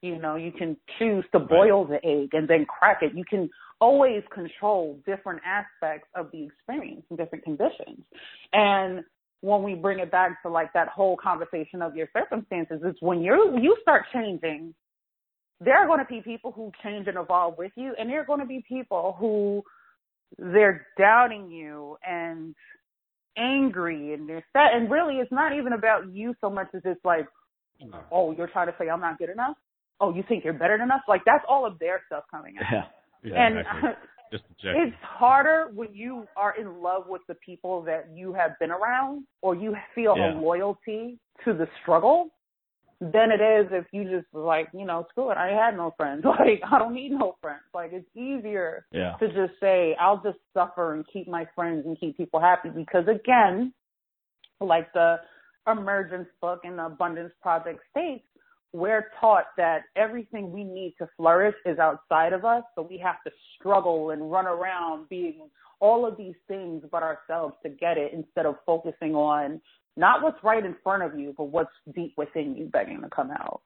[0.00, 3.14] You know, you can choose to boil the egg and then crack it.
[3.14, 8.04] You can always control different aspects of the experience and different conditions.
[8.52, 9.04] And
[9.40, 13.20] when we bring it back to like that whole conversation of your circumstances, it's when
[13.20, 14.74] you you start changing,
[15.60, 18.26] there are going to be people who change and evolve with you, and there are
[18.26, 19.62] going to be people who
[20.38, 22.54] they're doubting you and
[23.36, 24.72] angry and they're sad.
[24.74, 27.26] And really, it's not even about you so much as it's like,
[28.10, 29.56] oh, you're trying to say I'm not good enough.
[30.00, 31.00] Oh, you think you're better than us?
[31.08, 32.64] Like that's all of their stuff coming out.
[32.72, 32.82] Yeah.
[33.24, 33.90] Yeah, and exactly.
[34.30, 38.70] Just it's harder when you are in love with the people that you have been
[38.70, 40.34] around or you feel yeah.
[40.34, 42.28] a loyalty to the struggle
[43.00, 46.24] than it is if you just like, you know, screw it, I had no friends.
[46.38, 47.62] Like I don't need no friends.
[47.72, 49.14] Like it's easier yeah.
[49.18, 53.04] to just say, I'll just suffer and keep my friends and keep people happy because
[53.08, 53.72] again,
[54.60, 55.20] like the
[55.66, 58.24] emergence book and the abundance project states,
[58.72, 63.16] we're taught that everything we need to flourish is outside of us, so we have
[63.26, 65.48] to struggle and run around being
[65.80, 69.60] all of these things but ourselves to get it instead of focusing on
[69.96, 73.30] not what's right in front of you, but what's deep within you begging to come
[73.30, 73.62] out.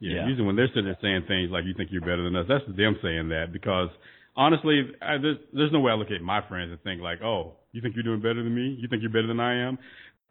[0.00, 0.26] Yeah, yeah.
[0.26, 2.64] usually when they're sitting there saying things like you think you're better than us, that's
[2.76, 3.88] them saying that because
[4.36, 7.54] honestly, I, there's, there's no way I look at my friends and think like, oh,
[7.72, 8.76] you think you're doing better than me?
[8.80, 9.78] You think you're better than I am?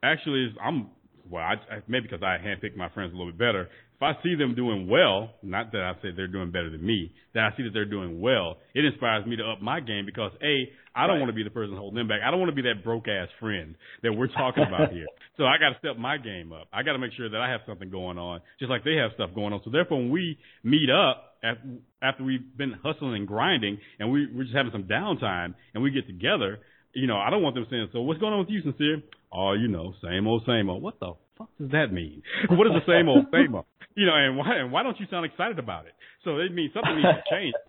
[0.03, 0.89] Actually, I'm
[1.29, 3.69] well, I, I, maybe because I handpick my friends a little bit better.
[3.95, 7.11] If I see them doing well, not that I say they're doing better than me,
[7.35, 10.31] that I see that they're doing well, it inspires me to up my game because
[10.41, 11.19] a, I don't right.
[11.19, 12.21] want to be the person holding them back.
[12.25, 15.05] I don't want to be that broke ass friend that we're talking about here.
[15.37, 16.67] So I got to step my game up.
[16.73, 19.11] I got to make sure that I have something going on, just like they have
[19.15, 19.61] stuff going on.
[19.63, 21.63] So therefore, when we meet up after,
[22.01, 25.91] after we've been hustling and grinding, and we, we're just having some downtime, and we
[25.91, 26.59] get together,
[26.93, 29.01] you know, I don't want them saying, "So what's going on with you, sincere?"
[29.31, 30.81] Oh, you know, same old, same old.
[30.83, 32.21] What the fuck does that mean?
[32.49, 33.65] what is the same old, same old?
[33.95, 35.93] You know, and why and why don't you sound excited about it?
[36.23, 37.53] So it means something needs to change.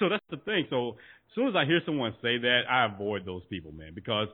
[0.00, 0.66] So that's the thing.
[0.70, 4.26] So as soon as I hear someone say that, I avoid those people, man, because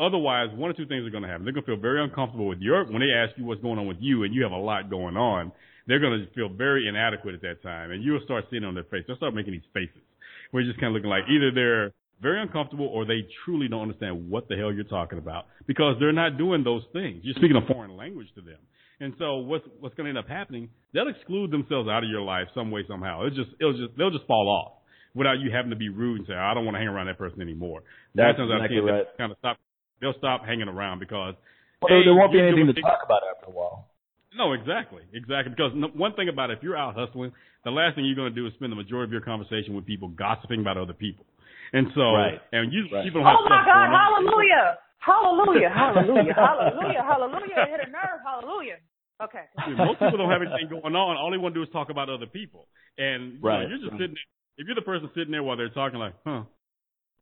[0.00, 1.44] otherwise, one or two things are going to happen.
[1.44, 3.86] They're going to feel very uncomfortable with your when they ask you what's going on
[3.86, 5.52] with you, and you have a lot going on.
[5.86, 8.84] They're going to feel very inadequate at that time, and you'll start seeing on their
[8.84, 9.04] face.
[9.06, 10.04] They'll start making these faces.
[10.52, 14.30] We're just kind of looking like either they're very uncomfortable or they truly don't understand
[14.30, 17.20] what the hell you're talking about because they're not doing those things.
[17.22, 18.58] You're speaking a foreign language to them.
[19.00, 20.68] And so what's what's going to end up happening?
[20.92, 23.24] They'll exclude themselves out of your life some way somehow.
[23.24, 26.26] It's just it'll just they'll just fall off without you having to be rude and
[26.28, 27.82] say I don't want to hang around that person anymore.
[28.14, 29.06] That's exactly right.
[29.16, 29.56] Kind of stop.
[30.00, 31.34] They'll stop hanging around because
[31.80, 33.88] well, hey, there won't be anything to talk about after a while.
[34.36, 35.52] No, exactly, exactly.
[35.56, 37.32] Because one thing about it, if you're out hustling,
[37.64, 39.86] the last thing you're going to do is spend the majority of your conversation with
[39.86, 41.24] people gossiping about other people.
[41.72, 42.40] And so, right.
[42.52, 43.04] and you, right.
[43.04, 43.88] people have Oh my God!
[43.94, 44.78] Hallelujah!
[44.98, 45.70] Hallelujah!
[45.70, 46.34] Hallelujah!
[46.34, 47.02] Hallelujah!
[47.02, 47.60] Hallelujah!
[47.70, 48.20] Hit a nerve.
[48.24, 48.78] Hallelujah.
[49.22, 49.44] Okay.
[49.66, 51.16] See, most people don't have anything going on.
[51.16, 52.66] All they want to do is talk about other people.
[52.96, 53.62] And you right.
[53.62, 54.28] know, you're just sitting there.
[54.56, 56.44] If you're the person sitting there while they're talking, like, huh,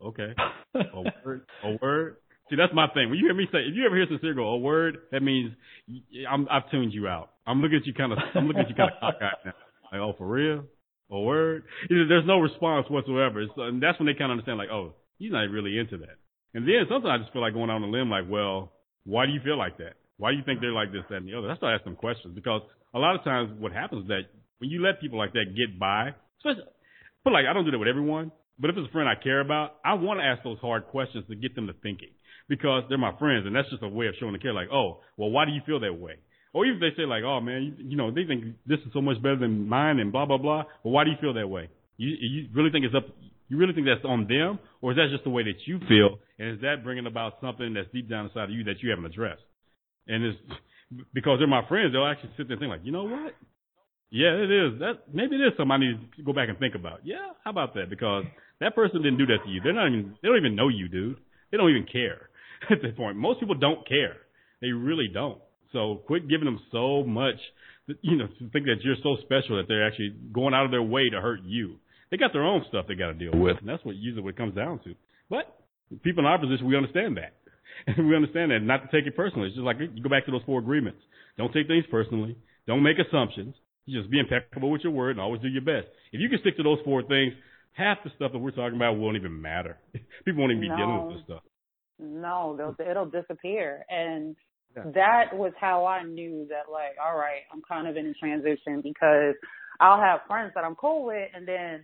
[0.03, 0.35] okay,
[0.75, 2.17] a word, a word.
[2.51, 3.11] See, that's my thing.
[3.11, 5.53] When you hear me say, if you ever hear sincere go, a word, that means
[6.29, 7.31] I'm, I've tuned you out.
[7.47, 9.53] I'm looking at you kind of, I'm looking at you kind of cockeyed now.
[9.93, 10.65] Like, oh, for real?
[11.11, 11.65] A word?
[11.89, 13.41] There's no response whatsoever.
[13.41, 16.21] It's, and that's when they kind of understand, like, oh, he's not really into that.
[16.55, 18.73] And then sometimes I just feel like going out on a limb, like, well,
[19.05, 19.95] why do you feel like that?
[20.19, 21.49] Why do you think they're like this, that, and the other?
[21.49, 24.29] That's why I ask them questions because a lot of times what happens is that
[24.59, 26.69] when you let people like that get by, especially,
[27.25, 29.41] but like I don't do that with everyone, but if it's a friend I care
[29.41, 32.11] about, I want to ask those hard questions to get them to thinking
[32.49, 34.53] because they're my friends, and that's just a way of showing the care.
[34.53, 36.17] Like, oh, well, why do you feel that way?
[36.59, 38.91] Or even if they say like, oh man, you, you know, they think this is
[38.93, 40.65] so much better than mine and blah blah blah.
[40.83, 41.71] Well, why do you feel that way?
[41.99, 43.07] You you really think it's up?
[43.47, 46.19] You really think that's on them, or is that just the way that you feel?
[46.37, 49.07] And is that bringing about something that's deep down inside of you that you haven't
[49.07, 49.47] addressed?
[50.09, 50.39] And it's
[51.15, 53.39] because they're my friends, they'll actually sit there and think like, you know what?
[54.11, 54.81] Yeah, it is.
[54.81, 57.07] That maybe it is something I need to go back and think about.
[57.07, 57.89] Yeah, how about that?
[57.89, 58.25] Because
[58.59, 59.61] that person didn't do that to you.
[59.63, 60.17] They're not even.
[60.21, 61.23] They don't even know you, dude.
[61.53, 62.31] They don't even care
[62.71, 63.17] at this point.
[63.17, 64.17] Most people don't care.
[64.61, 65.39] They really don't.
[65.73, 67.37] So quit giving them so much,
[68.01, 70.83] you know, to think that you're so special that they're actually going out of their
[70.83, 71.77] way to hurt you.
[72.11, 74.31] They got their own stuff they got to deal with, and that's what usually what
[74.31, 74.95] it comes down to.
[75.29, 75.55] But
[76.03, 77.35] people in our position, we understand that.
[77.87, 79.49] And we understand that not to take it personally.
[79.49, 81.01] It's just like you go back to those four agreements.
[81.37, 82.37] Don't take things personally.
[82.67, 83.55] Don't make assumptions.
[83.87, 85.87] You just be impeccable with your word and always do your best.
[86.13, 87.33] If you can stick to those four things,
[87.73, 89.79] half the stuff that we're talking about won't even matter.
[90.25, 90.77] People won't even be no.
[90.77, 91.43] dealing with this stuff.
[91.99, 93.85] No, it'll disappear.
[93.89, 94.37] And
[94.77, 94.83] yeah.
[94.95, 98.81] that was how I knew that like, all right, I'm kind of in a transition
[98.83, 99.35] because
[99.81, 101.83] I'll have friends that I'm cool with and then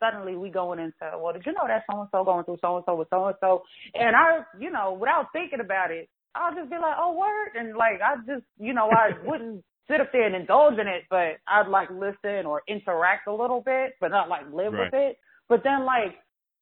[0.00, 2.76] suddenly we going into, well, did you know that so and so going through so
[2.76, 3.62] and so with so and so?
[3.94, 7.58] And I, you know, without thinking about it, I'll just be like, oh, word.
[7.58, 11.04] And like, I just, you know, I wouldn't sit up there and indulge in it,
[11.08, 14.92] but I'd like listen or interact a little bit, but not like live right.
[14.92, 15.18] with it.
[15.48, 16.16] But then like,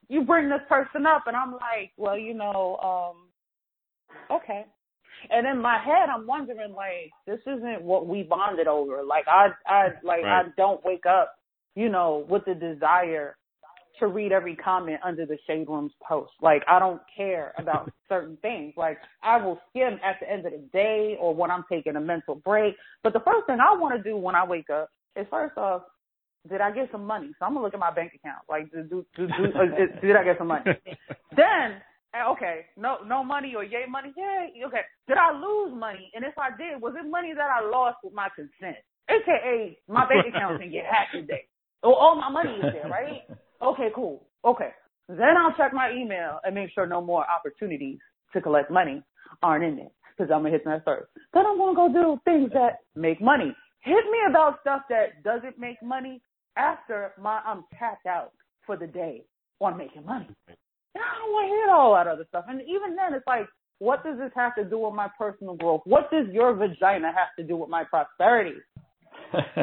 [0.09, 3.15] you bring this person up and I'm like, well, you know,
[4.31, 4.67] um, okay.
[5.31, 9.03] And in my head, I'm wondering, like, this isn't what we bonded over.
[9.03, 10.47] Like, I, I, like, right.
[10.47, 11.35] I don't wake up,
[11.75, 13.37] you know, with the desire
[14.01, 16.33] to read every comment under the shade room's post.
[16.43, 18.75] Like, I don't care about certain things.
[18.77, 22.01] Like, I will skim at the end of the day or when I'm taking a
[22.01, 22.75] mental break.
[23.03, 25.83] But the first thing I want to do when I wake up is first off,
[26.49, 27.31] did I get some money?
[27.39, 28.43] So I'm gonna look at my bank account.
[28.49, 30.65] Like, do, do, do, do, uh, did I get some money?
[31.37, 31.81] then
[32.33, 34.13] Okay, no, no money or yay money?
[34.17, 34.83] yay, okay.
[35.09, 36.11] Did I lose money?
[36.15, 38.77] And if I did, was it money that I lost with my consent?
[39.09, 41.47] AKA, my bank account can get hacked today.
[41.83, 43.23] Oh, all my money is there, right?
[43.63, 44.27] Okay, cool.
[44.45, 44.71] Okay.
[45.09, 47.99] Then I'll check my email and make sure no more opportunities
[48.35, 49.03] to collect money
[49.43, 51.09] aren't in there because I'm gonna hit that first.
[51.33, 53.55] Then I'm gonna go do things that make money.
[53.81, 56.21] Hit me about stuff that doesn't make money
[56.57, 58.33] after my I'm tapped out
[58.67, 59.25] for the day
[59.61, 60.29] on making money.
[61.03, 62.45] I don't want to hear all that other stuff.
[62.49, 63.47] And even then, it's like,
[63.79, 65.83] what does this have to do with my personal growth?
[65.85, 68.55] What does your vagina have to do with my prosperity?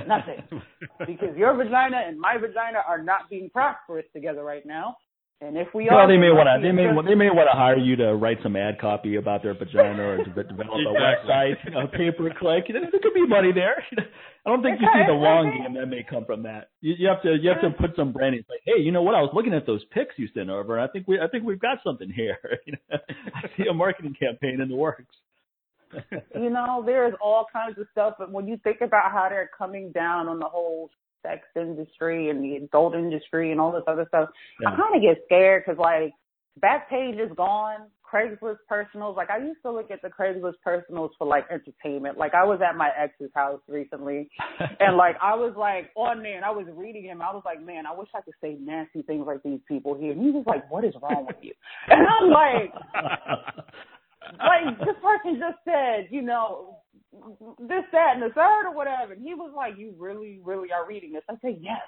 [0.08, 0.44] Nothing.
[1.08, 4.98] because your vagina and my vagina are not being prosperous together right now.
[5.41, 7.58] And if we well, are, they may want to they may they may want to
[7.58, 11.58] hire you to write some ad copy about their vagina or to develop a website,
[11.73, 12.69] a pay per click.
[12.69, 13.82] There could be money there.
[14.45, 16.69] I don't think you see the long game that may come from that.
[16.82, 18.45] You, you have to you have to put some branding.
[18.47, 19.15] Like, hey, you know what?
[19.15, 21.43] I was looking at those pics you sent over, and I think we I think
[21.43, 22.38] we've got something here.
[22.93, 25.15] I see a marketing campaign in the works.
[26.36, 29.91] you know, there's all kinds of stuff, but when you think about how they're coming
[29.91, 34.29] down on the whole sex industry and the adult industry and all this other stuff,
[34.62, 34.69] yeah.
[34.69, 36.13] I kind of get scared because like
[36.60, 37.88] Backpage is gone.
[38.12, 42.17] Craigslist personals, like I used to look at the Craigslist personals for like entertainment.
[42.17, 44.29] Like I was at my ex's house recently,
[44.81, 47.21] and like I was like on there and I was reading him.
[47.21, 50.12] I was like, man, I wish I could say nasty things like these people here.
[50.12, 51.53] And he was like, what is wrong with you?
[51.88, 52.73] And I'm like,
[54.39, 56.77] like this person just said, you know,
[57.60, 59.13] this, that, and the third or whatever.
[59.13, 61.23] And he was like, you really, really are reading this?
[61.29, 61.81] I said, yes.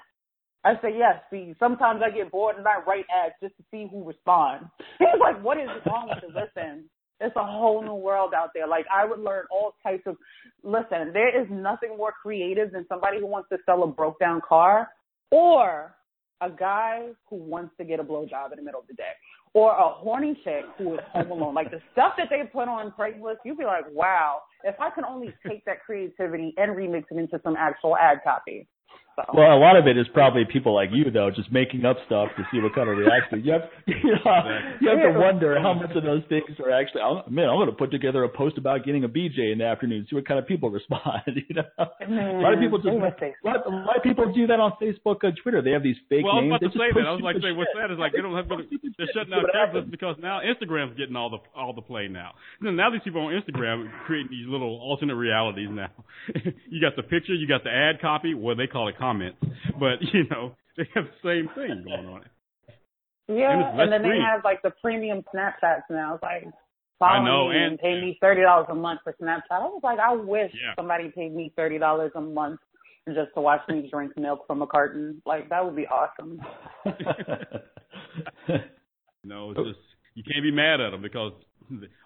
[0.64, 1.22] I say, yes.
[1.30, 4.66] See, sometimes I get bored and I write ads just to see who responds.
[4.98, 6.28] He's like, what is wrong with you?
[6.28, 6.84] Listen,
[7.20, 8.66] it's a whole new world out there.
[8.66, 10.16] Like I would learn all types of,
[10.62, 14.40] listen, there is nothing more creative than somebody who wants to sell a broke down
[14.46, 14.88] car
[15.30, 15.94] or
[16.40, 19.12] a guy who wants to get a blowjob in the middle of the day
[19.54, 21.54] or a horny chick who is home alone.
[21.54, 25.04] Like the stuff that they put on Craigslist, you'd be like, wow, if I can
[25.04, 28.68] only take that creativity and remix it into some actual ad copy.
[29.16, 29.22] So.
[29.32, 32.30] Well, a lot of it is probably people like you though, just making up stuff
[32.36, 33.46] to see what kind of reaction.
[33.46, 34.42] You have, you, know,
[34.80, 37.02] you have to wonder how much of those things are actually.
[37.06, 39.66] Oh, man, I'm going to put together a post about getting a BJ in the
[39.66, 41.22] afternoon, and see what kind of people respond.
[41.44, 42.88] You know, a lot of people just.
[42.88, 45.60] A lot, a lot of people do that on Facebook and Twitter.
[45.62, 46.50] They have these fake well, names.
[46.50, 47.06] Well, I was about to say that.
[47.06, 47.92] I was like, say, what's that?
[47.92, 48.64] Is like they don't have to.
[48.96, 52.32] They're shutting down Craigslist because now Instagram's getting all the all the play now.
[52.62, 55.92] Now these people on Instagram creating these little alternate realities now.
[56.70, 58.34] you got the picture, you got the ad copy.
[58.34, 59.38] Well, they call it comments
[59.78, 62.22] but you know they have the same thing going on.
[63.28, 64.18] Yeah, and, and then free.
[64.18, 66.14] they have like the premium Snapchats now.
[66.14, 66.44] It's like
[66.98, 69.42] follow I know, me and, and pay me thirty dollars a month for Snapchat.
[69.50, 70.74] I was like, I wish yeah.
[70.76, 72.60] somebody paid me thirty dollars a month
[73.06, 75.22] just to watch me drink milk from a carton.
[75.24, 76.40] Like that would be awesome.
[79.24, 79.78] no, it's just
[80.14, 81.32] you can't be mad at them because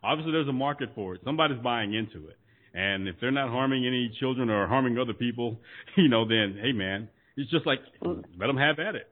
[0.04, 1.20] obviously there's a market for it.
[1.24, 2.36] Somebody's buying into it.
[2.74, 5.58] And if they're not harming any children or harming other people,
[5.96, 9.08] you know, then hey man, it's just like let them have at it.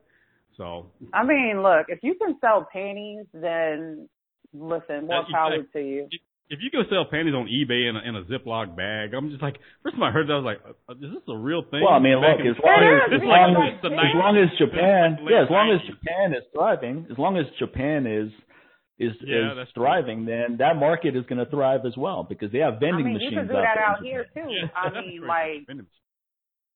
[0.57, 4.09] So I mean, look, if you can sell panties, then
[4.53, 6.09] listen, more power to you.
[6.49, 9.43] If you go sell panties on eBay in a, in a Ziploc bag, I'm just
[9.43, 11.83] like, first time I heard that, I was like, uh, is this a real thing?
[11.83, 15.43] Well, I mean, look, as long as, as, long as, as long as Japan, yeah,
[15.43, 18.31] as long as Japan is thriving, as long as Japan is
[18.99, 20.47] is yeah, is thriving, true.
[20.49, 23.15] then that market is going to thrive as well because they have vending I mean,
[23.15, 23.33] machines.
[23.33, 24.49] You can do that out here too.
[24.49, 25.69] Yeah, I mean, like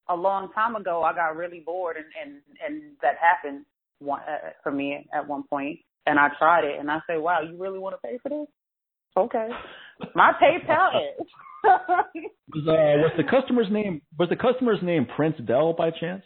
[0.09, 3.65] a long time ago, I got really bored, and and and that happened
[4.01, 7.41] one, uh, for me at one point, and I tried it, and I said, "Wow,
[7.41, 8.49] you really want to pay for this?
[9.17, 9.49] Okay,
[10.15, 11.27] my PayPal is."
[11.65, 16.23] was, uh, was the customer's name was the customer's name Prince Dell by chance?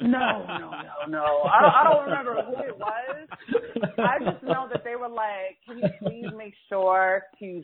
[0.00, 1.42] No, no, no, no.
[1.42, 3.28] I don't, I don't remember who it was.
[3.98, 7.62] I just know that they were like, "Can you please make sure to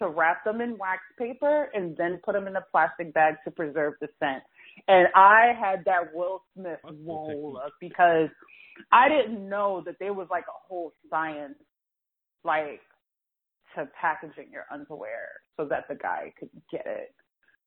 [0.00, 3.50] to wrap them in wax paper and then put them in a plastic bag to
[3.50, 4.42] preserve the scent?"
[4.88, 8.28] And I had that Will Smith look because
[8.90, 11.58] I didn't know that there was like a whole science,
[12.44, 12.80] like
[13.76, 17.14] to packaging your underwear so that the guy could get it.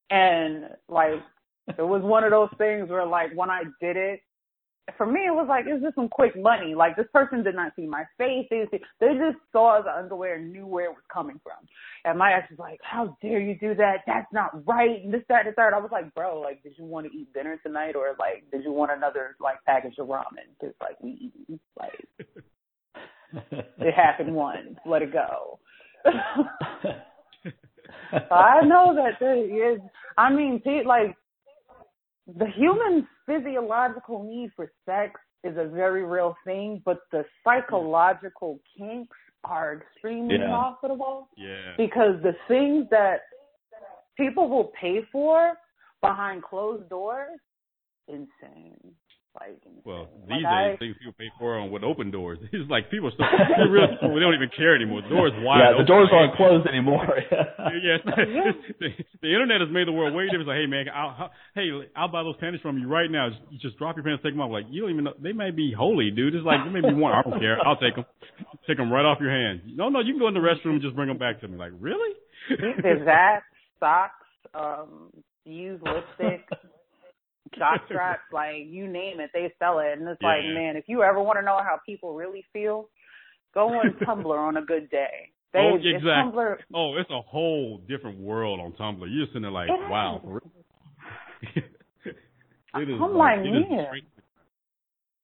[0.09, 1.21] And like
[1.67, 4.21] it was one of those things where like when I did it,
[4.97, 6.75] for me it was like it's just some quick money.
[6.75, 8.47] Like this person did not see my face.
[8.49, 11.57] They see, they just saw the underwear and knew where it was coming from.
[12.05, 13.99] And my ex was like, How dare you do that?
[14.07, 15.73] That's not right and this, that, and the third.
[15.73, 18.63] I was like, Bro, like did you want to eat dinner tonight or like did
[18.63, 20.47] you want another like package of ramen?
[20.59, 22.07] Because like we eat like
[23.79, 24.77] it happened once.
[24.85, 25.59] Let it go.
[28.31, 29.79] I know that there is.
[30.17, 31.15] I mean, like
[32.35, 39.15] the human physiological need for sex is a very real thing, but the psychological kinks
[39.43, 40.49] are extremely Yeah.
[40.49, 41.73] profitable Yeah.
[41.77, 43.21] because the things that
[44.17, 45.57] people will pay for
[46.01, 47.39] behind closed doors,
[48.07, 48.95] insane.
[49.39, 49.81] Like, insane.
[49.85, 52.39] Well, Like, these I- days things people pay for on with open doors.
[52.51, 53.25] It's like people still
[53.57, 55.01] they really they don't even care anymore.
[55.05, 55.61] The doors wide.
[55.61, 55.93] yeah, the open.
[55.93, 57.05] doors aren't closed anymore.
[57.77, 58.17] Yeah, it's not-
[58.79, 58.89] the,
[59.21, 60.47] the internet has made the world way different.
[60.47, 63.29] Like, hey man, I'll, I'll, hey, I'll buy those panties from you right now.
[63.29, 64.49] Just, you just drop your pants, take them off.
[64.51, 66.33] Like you don't even know they may be holy, dude.
[66.33, 67.13] It's like they may be one.
[67.13, 67.59] I don't care.
[67.61, 68.05] I'll take them.
[68.65, 69.61] Take them right off your hand.
[69.77, 71.57] No, no, you can go in the restroom and just bring them back to me.
[71.57, 72.15] Like really?
[72.81, 73.41] There's that,
[73.79, 75.11] socks, um,
[75.45, 76.47] used lipstick,
[77.57, 79.97] jock straps, like you name it, they sell it.
[79.97, 82.89] And it's like, man, if you ever want to know how people really feel,
[83.53, 85.31] go on Tumblr on a good day.
[85.53, 86.07] They, Oh, exactly.
[86.11, 89.07] Tumblr, Oh, it's a whole different world on Tumblr.
[89.09, 90.21] You're just sitting there like, It wow.
[92.75, 93.85] It is I'm like, like, it is man,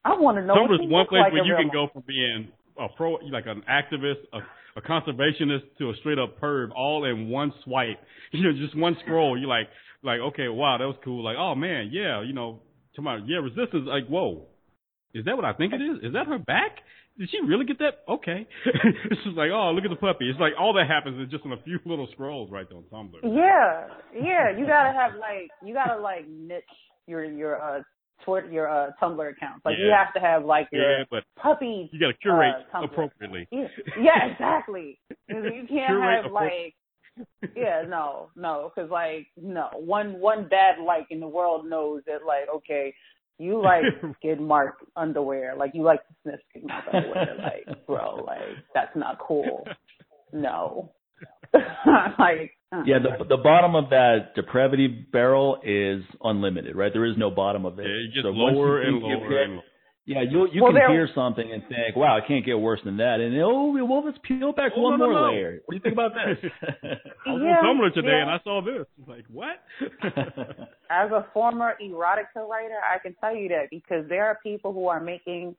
[0.06, 0.56] I want to know.
[0.56, 4.24] Tumblr's one place like where you can go from being a pro, like an activist,
[4.34, 4.40] a,
[4.78, 8.00] a conservationist, to a straight up perv, all in one swipe.
[8.32, 9.38] You know, just one scroll.
[9.38, 9.68] You're like,
[10.04, 11.24] like, okay, wow, that was cool.
[11.24, 12.60] Like, oh man, yeah, you know,
[12.96, 13.88] to my yeah, resistance.
[13.88, 14.46] Like, whoa,
[15.14, 15.98] is that what I think it is?
[16.04, 16.78] Is that her back?
[17.18, 18.02] Did she really get that?
[18.10, 18.48] Okay.
[18.66, 20.30] it's just like, oh, look at the puppy.
[20.30, 22.86] It's like all that happens is just in a few little scrolls right there on
[22.92, 23.22] Tumblr.
[23.24, 23.88] Yeah,
[24.20, 24.58] yeah.
[24.58, 26.64] You gotta have like you gotta like niche
[27.06, 27.84] your your uh
[28.26, 29.62] Twitter your uh Tumblr account.
[29.64, 31.90] Like you have to have like your Yeah, but puppy.
[31.94, 33.48] you got to curate uh, appropriately.
[33.52, 33.68] Yeah,
[34.02, 35.00] yeah, exactly.
[35.30, 36.74] You can't Curate have like
[37.56, 42.26] yeah, no, no, because like no one one bad like in the world knows that
[42.26, 42.94] like okay,
[43.38, 43.84] you like
[44.20, 48.42] skid mark underwear, like you like to sniff skid mark underwear, like bro, like
[48.74, 49.64] that's not cool.
[50.32, 50.92] No,
[51.54, 56.92] like uh, yeah, the the bottom of that depravity barrel is unlimited, right?
[56.92, 57.84] There is no bottom of it.
[57.84, 59.64] Yeah, it gets So once lower and think lower and lower.
[60.06, 62.98] Yeah, you you Well, can hear something and think, "Wow, it can't get worse than
[62.98, 65.32] that." And oh, well, let's peel back Oh, one no, no, more no.
[65.32, 65.60] layer.
[65.66, 66.52] What do you think about this?
[67.26, 68.22] I was Yeah, on Tumblr today yeah.
[68.24, 68.86] and I saw this.
[69.00, 69.64] It's like, what?
[70.90, 74.88] as a former erotica writer, I can tell you that because there are people who
[74.90, 75.56] are making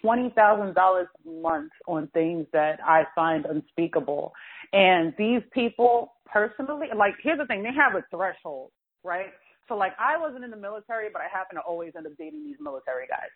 [0.00, 4.32] twenty thousand dollars a month on things that I find unspeakable.
[4.72, 8.70] And these people personally like here's the thing, they have a threshold,
[9.02, 9.32] right?
[9.68, 12.44] So like I wasn't in the military, but I happen to always end up dating
[12.44, 13.30] these military guys.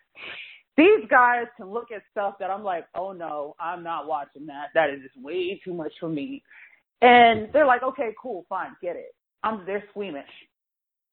[0.77, 4.67] These guys can look at stuff that I'm like, oh no, I'm not watching that.
[4.75, 6.43] That is just way too much for me.
[7.01, 9.15] And they're like, okay, cool, fine, get it.
[9.43, 10.25] I'm they're squeamish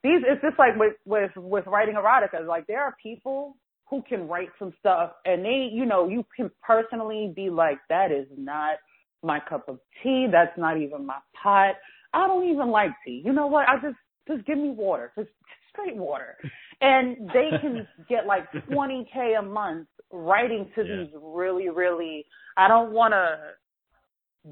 [0.04, 3.56] these it's just like with with with writing erotica like there are people
[3.88, 8.12] who can write some stuff and they you know you can personally be like that
[8.12, 8.76] is not
[9.22, 11.74] my cup of tea that's not even my pot
[12.12, 13.96] i don't even like tea you know what i just
[14.28, 15.28] just give me water just
[15.70, 16.36] straight water
[16.80, 20.96] and they can get like 20k a month writing to Yeah.
[21.04, 22.24] these really really
[22.56, 23.38] i don't want to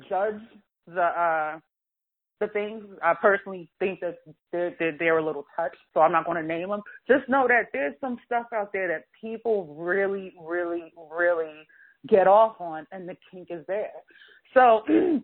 [0.08, 0.40] judge
[0.86, 1.58] the uh
[2.42, 4.16] the things I personally think that
[4.50, 6.82] they're, they're, they're a little touched, so I'm not going to name them.
[7.06, 11.64] Just know that there's some stuff out there that people really, really, really
[12.08, 13.92] get off on, and the kink is there.
[14.54, 14.82] So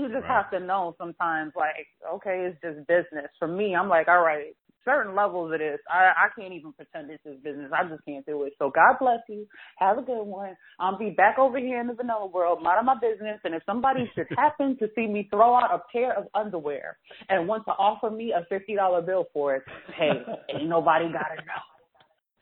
[0.00, 0.28] you just Right.
[0.28, 3.30] have to know sometimes, like, okay, it's just business.
[3.38, 7.10] For me, I'm like, all right, certain levels of this, I, I can't even pretend
[7.10, 7.72] this is business.
[7.74, 8.54] I just can't do it.
[8.58, 9.46] So God bless you.
[9.78, 10.56] Have a good one.
[10.80, 13.40] I'll be back over here in the vanilla world, minding my business.
[13.44, 17.48] And if somebody should happen to see me throw out a pair of underwear and
[17.48, 19.64] want to offer me a fifty dollar bill for it,
[19.98, 21.62] hey, ain't nobody gotta know.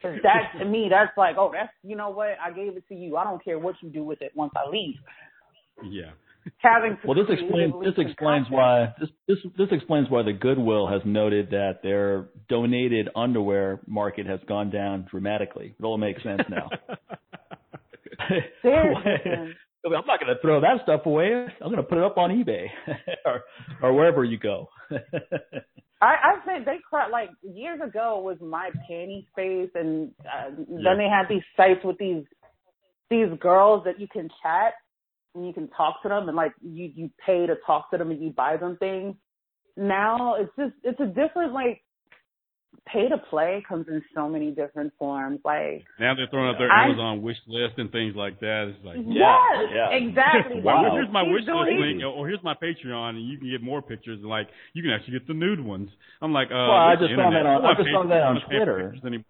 [0.02, 2.36] Cause that to me, that's like, oh, that's you know what?
[2.44, 3.16] I gave it to you.
[3.16, 4.96] I don't care what you do with it once I leave.
[5.82, 6.12] yeah.
[6.58, 10.86] Having well, this explains this explains concoct why this this this explains why the Goodwill
[10.86, 15.74] has noted that their donated underwear market has gone down dramatically.
[15.78, 16.68] It all makes sense now.
[18.62, 18.96] There's
[19.86, 21.28] I'm not going to throw that stuff away.
[21.32, 22.66] I'm going to put it up on eBay
[23.24, 23.42] or
[23.82, 24.68] or wherever you go.
[26.00, 30.78] I, I think they cry like years ago was my panty space, and uh, Yeah.
[30.84, 32.24] then they had these sites with these
[33.10, 34.74] these girls that you can chat
[35.38, 38.10] and you can talk to them, and like you you pay to talk to them
[38.10, 39.14] and you buy them things.
[39.76, 41.82] Now it's just it's a different like
[42.86, 45.40] pay to play comes in so many different forms.
[45.44, 48.72] Like now they're throwing out their I- Amazon wish list and things like that.
[48.74, 49.90] It's like, Yeah, yes, yeah.
[49.96, 50.60] exactly.
[50.60, 50.82] Wow.
[50.82, 53.62] Well, here's my He's wish list link, or here's my Patreon, and you can get
[53.62, 54.18] more pictures.
[54.20, 55.90] And like, you can actually get the nude ones.
[56.22, 58.34] I'm like, uh, Well, I just saw that on- I'm I just saw that on
[58.34, 59.24] not paying for Twitter.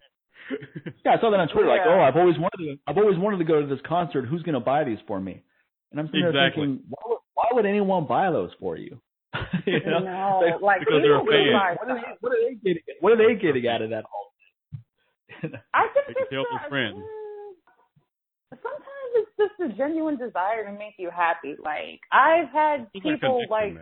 [1.05, 1.69] Yeah, I saw that on Twitter.
[1.69, 1.95] Like, Yeah.
[1.99, 2.79] oh, I've always wanted to.
[2.87, 4.25] I've always wanted to go to this concert.
[4.25, 5.43] Who's going to buy these for me?
[5.91, 6.67] And I'm sitting there Exactly.
[6.67, 9.01] thinking, why would, why would anyone buy those for you?
[9.67, 9.99] you know?
[10.01, 11.77] No, Like, like because they're a fan.
[11.79, 12.83] what, are they, what are they getting?
[13.01, 14.29] What are they getting out of that whole?
[15.75, 16.97] I think They can it's tell not- their friends.
[16.99, 21.55] mm, Sometimes it's just a genuine desire to make you happy.
[21.63, 23.77] Like I've had people like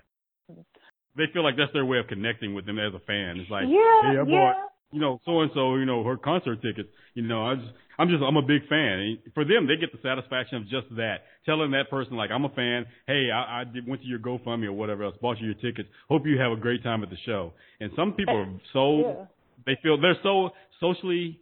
[1.16, 3.38] they feel like that's their way of connecting with them as a fan.
[3.40, 4.24] It's like, yeah, hey, I yeah.
[4.24, 4.56] bought,
[4.92, 6.88] you know, so and so, you know, her concert tickets.
[7.14, 7.68] You know, I just,
[7.98, 8.98] I'm just, I'm a big fan.
[9.00, 12.44] And for them, they get the satisfaction of just that, telling that person like, I'm
[12.44, 12.86] a fan.
[13.06, 15.88] Hey, I, I did, went to your GoFundMe or whatever else, bought you your tickets.
[16.08, 17.52] Hope you have a great time at the show.
[17.80, 19.24] And some people are so, Yeah.
[19.66, 21.40] they feel they're so socially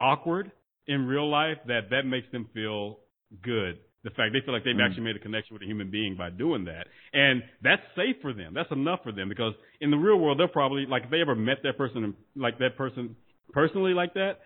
[0.00, 0.50] awkward
[0.86, 2.98] in real life that that makes them feel
[3.42, 3.78] good.
[4.02, 4.86] The fact they feel like they've Mm.
[4.86, 8.32] actually made a connection with a human being by doing that, and that's safe for
[8.32, 8.54] them.
[8.54, 11.34] That's enough for them because in the real world, they're probably like if they ever
[11.34, 13.16] met that person like that person
[13.52, 14.40] personally like that,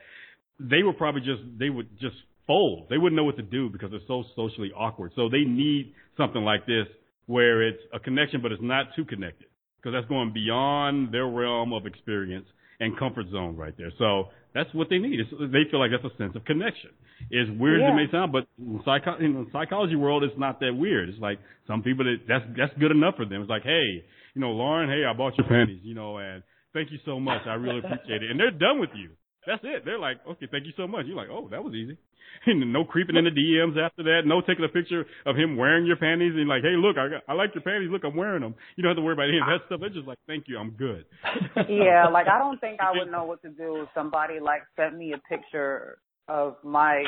[0.58, 2.88] they would probably just they would just fold.
[2.90, 5.12] They wouldn't know what to do because they're so socially awkward.
[5.14, 6.86] So they need something like this
[7.26, 9.46] where it's a connection, but it's not too connected
[9.76, 12.46] because that's going beyond their realm of experience
[12.80, 13.92] and comfort zone right there.
[13.98, 15.20] So that's what they need.
[15.20, 16.90] It's, they feel like that's a sense of connection.
[17.32, 20.60] As weird as it may sound, but in, psycho- in the psychology world, it's not
[20.60, 21.08] that weird.
[21.08, 23.40] It's like some people that that's that's good enough for them.
[23.42, 24.02] It's like, hey,
[24.34, 27.42] you know, Lauren, hey, I bought your panties, you know, and thank you so much.
[27.46, 28.30] I really appreciate it.
[28.30, 29.10] And they're done with you.
[29.46, 29.84] That's it.
[29.84, 31.06] They're like, okay, thank you so much.
[31.06, 31.96] You're like, oh, that was easy.
[32.46, 34.22] And no creeping in the DMs after that.
[34.26, 37.22] No taking a picture of him wearing your panties and like, hey, look, I got,
[37.28, 37.90] I like your panties.
[37.90, 38.54] Look, I'm wearing them.
[38.76, 39.80] You don't have to worry about any of that stuff.
[39.80, 41.06] They're just like, thank you, I'm good.
[41.68, 44.96] yeah, like I don't think I would know what to do if somebody like sent
[44.98, 47.04] me a picture of my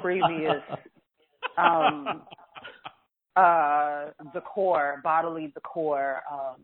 [0.00, 0.62] previous
[1.58, 2.22] um
[3.36, 6.56] uh decor, bodily decor, um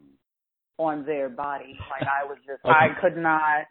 [0.78, 1.76] on their body.
[1.90, 3.66] Like I was just I could not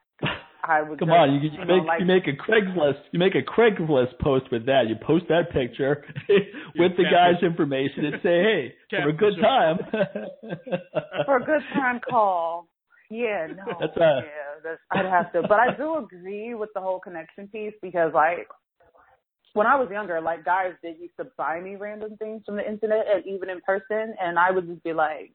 [0.69, 3.01] I would Come just, on, you, you, you know, make like you make a Craigslist
[3.11, 4.83] you make a Craigslist post with that.
[4.87, 6.05] You post that picture
[6.77, 9.41] with the guy's information and say, "Hey, for a good picture.
[9.41, 9.77] time."
[11.25, 12.67] for a good time call.
[13.09, 13.65] Yeah, no.
[13.79, 15.41] That's a- yeah, that's, I'd have to.
[15.41, 18.47] But I do agree with the whole connection piece because, like,
[19.53, 22.67] when I was younger, like, guys did used to buy me random things from the
[22.69, 25.33] internet and even in person, and I would just be like,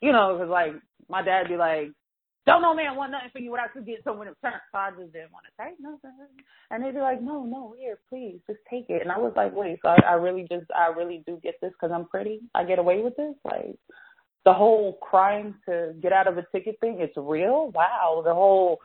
[0.00, 0.72] you know, because, like,
[1.08, 1.92] my dad would be like,
[2.46, 4.60] don't no man want nothing for you without you get someone in return.
[4.72, 6.10] So I just didn't want to take nothing.
[6.70, 9.02] And they'd be like, no, no, here, please, just take it.
[9.02, 11.72] And I was like, wait, so I, I really just, I really do get this
[11.72, 12.40] because I'm pretty?
[12.54, 13.34] I get away with this?
[13.44, 13.76] Like,
[14.44, 17.70] the whole crying to get out of a ticket thing, it's real?
[17.74, 18.22] Wow.
[18.24, 18.78] The whole,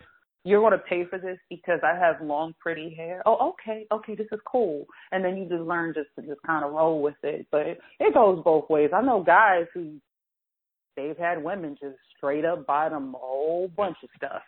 [0.44, 3.24] you're going to pay for this because I have long, pretty hair.
[3.26, 4.86] Oh, okay, okay, this is cool.
[5.12, 7.48] And then you just learn just to just kind of roll with it.
[7.52, 8.92] But it, it goes both ways.
[8.94, 9.96] I know guys who
[10.98, 14.42] they've had women just straight up buy them a whole bunch of stuff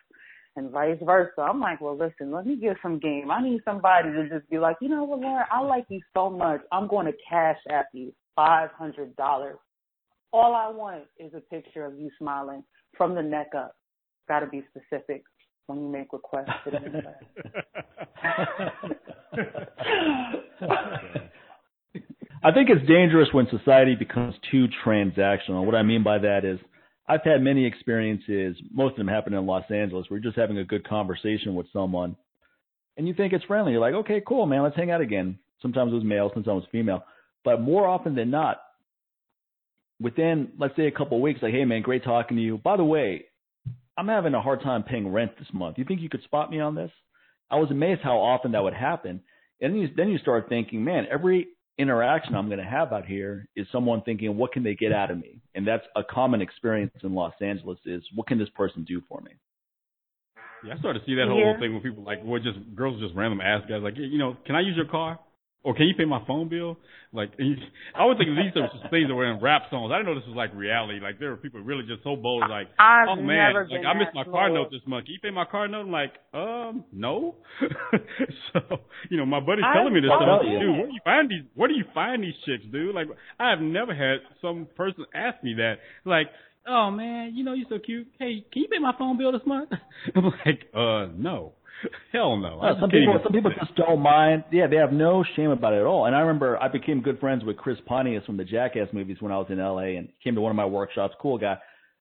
[0.56, 1.42] and vice versa.
[1.42, 3.32] I'm like, well, listen, let me get some game.
[3.32, 6.30] I need somebody to just be like, you know what, Lauren, I like you so
[6.30, 6.62] much.
[6.72, 9.14] I'm going to cash app you $500.
[10.32, 12.64] All I want is a picture of you smiling
[12.98, 13.76] from the neck up.
[14.28, 15.24] Got to be specific
[15.68, 16.80] when you make requests to the
[22.44, 25.66] I think it's dangerous when society becomes too transactional.
[25.66, 26.60] What I mean by that is
[27.08, 30.58] I've had many experiences, most of them happen in Los Angeles, where you're just having
[30.58, 32.16] a good conversation with someone
[33.00, 33.72] and you think it's friendly.
[33.72, 35.40] You're like, okay, cool, man, let's hang out again.
[35.62, 37.06] Sometimes it was male, sometimes it was female.
[37.46, 38.58] But more often than not,
[40.02, 42.58] within, let's say, a couple of weeks, like, hey, man, great talking to you.
[42.58, 43.26] By the way,
[43.98, 45.78] I'm having a hard time paying rent this month.
[45.78, 46.92] You think you could spot me on this?
[47.50, 49.22] I was amazed how often that would happen.
[49.62, 51.48] And then you, then you start thinking, man, every
[51.80, 55.10] interaction I'm going to have out here is someone thinking, what can they get out
[55.10, 55.42] of me?
[55.56, 59.22] And that's a common experience in Los Angeles is what can this person do for
[59.22, 59.32] me?
[60.62, 61.58] Yeah, I started to see that whole Yeah.
[61.58, 64.56] thing when people like well, just girls just random ask guys like, you know, can
[64.56, 65.18] I use your car?
[65.62, 66.78] Or can you pay my phone bill?
[67.12, 67.34] Like,
[67.96, 69.92] I always think these are things that were in rap songs.
[69.92, 71.00] I didn't know this was like reality.
[71.02, 74.16] Like, there were people really just so bold, like, I've oh man, like I missed
[74.16, 74.64] my car slow.
[74.64, 75.06] note this month.
[75.06, 75.82] Can you pay my car note?
[75.82, 77.36] I'm like, um, no.
[78.54, 78.60] so,
[79.10, 80.42] you know, my buddy's telling me this stuff.
[80.44, 81.44] Dude, where do you find these?
[81.56, 82.96] Where do you find these chicks, dude?
[82.96, 83.08] Like,
[83.40, 85.76] I have never had some person ask me that.
[86.06, 86.28] Like,
[86.68, 88.08] oh man, you know you're so cute.
[88.20, 89.72] Hey, can you pay my phone bill this month?
[90.16, 91.54] I'm like, uh, no,
[92.14, 92.60] hell no.
[92.60, 94.44] Uh, some people, some people just don't mind.
[94.52, 96.06] Yeah, they have no shame about it at all.
[96.06, 99.32] And I remember I became good friends with Chris Pontius from the Jackass movies when
[99.32, 101.14] I was in LA, and came to one of my workshops.
[101.22, 101.58] Cool guy.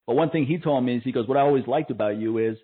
[0.07, 2.39] But one thing he told me is he goes, "What I always liked about you
[2.39, 2.57] is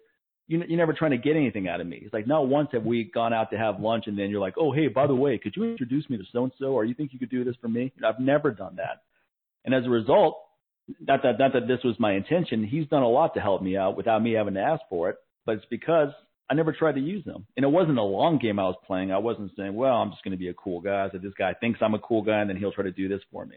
[0.47, 2.01] you you're never trying to get anything out of me.
[2.03, 4.55] It's like not once have we gone out to have lunch and then you're like,
[4.59, 6.95] oh hey, by the way, could you introduce me to so and so, or you
[6.95, 7.93] think you could do this for me?
[8.05, 9.03] I've never done that.
[9.65, 10.39] And as a result,
[11.01, 13.77] not that not that this was my intention, he's done a lot to help me
[13.77, 15.17] out without me having to ask for it.
[15.47, 16.11] But it's because
[16.51, 17.47] I never tried to use them.
[17.57, 19.13] And it wasn't a long game I was playing.
[19.13, 21.09] I wasn't saying, well, I'm just going to be a cool guy.
[21.11, 23.23] So this guy thinks I'm a cool guy and then he'll try to do this
[23.33, 23.57] for me.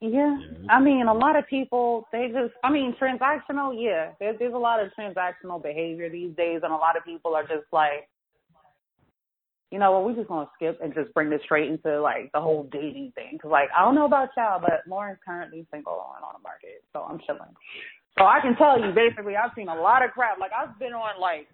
[0.00, 0.36] Yeah.
[0.70, 4.12] I mean, a lot of people, they just, I mean, transactional, yeah.
[4.18, 7.42] There, there's a lot of transactional behavior these days, and a lot of people are
[7.42, 8.08] just like,
[9.70, 12.40] you know what, we're just gonna skip and just bring this straight into like the
[12.40, 13.38] whole dating thing.
[13.40, 16.82] Cause like I don't know about y'all, but Lauren's currently single and on the market,
[16.92, 17.54] so I'm chilling.
[18.18, 20.40] So I can tell you, basically, I've seen a lot of crap.
[20.40, 21.46] Like I've been on like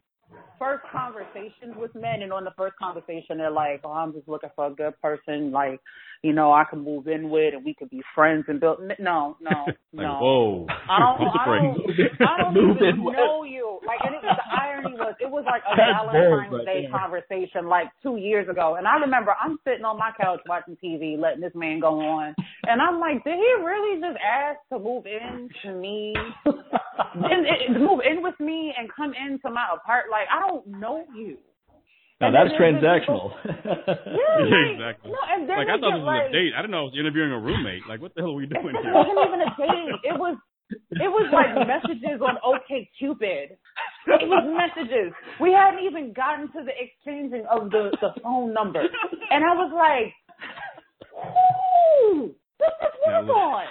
[0.58, 4.50] first conversations with men, and on the first conversation, they're like, "Oh, I'm just looking
[4.56, 5.80] for a good person, like,
[6.22, 9.36] you know, I can move in with, and we could be friends and build." No,
[9.40, 10.18] no, like, no.
[10.20, 10.66] Whoa!
[10.70, 13.80] I don't, I don't, I don't even know you.
[13.86, 14.45] Like, and it, the
[14.86, 16.90] irony was, it was like a That's Valentine's bold, Day there.
[16.90, 21.18] conversation like two years ago, and I remember I'm sitting on my couch watching TV,
[21.18, 22.34] letting this man go on,
[22.64, 26.14] and I'm like, did he really just ask to move in to me?
[26.46, 30.10] and, and move in with me and come into my apartment.
[30.12, 31.38] Like I don't know you.
[32.20, 33.28] Now And that's then there's this transactional.
[33.44, 33.52] Yeah,
[34.16, 35.10] Yeah, like, exactly.
[35.12, 36.52] No, and then Like I thought this was like, a date.
[36.56, 37.84] I didn't know I was interviewing a roommate.
[37.88, 39.96] Like what the hell are we doing It wasn't even a date.
[40.04, 40.36] It was
[40.70, 43.56] it was like messages on OK Cupid.
[44.06, 45.12] It was messages.
[45.40, 48.80] We hadn't even gotten to the exchanging of the the phone number,
[49.30, 50.14] and I was like,
[51.14, 53.36] "Ooh, this is Now, what's look.
[53.36, 53.66] on."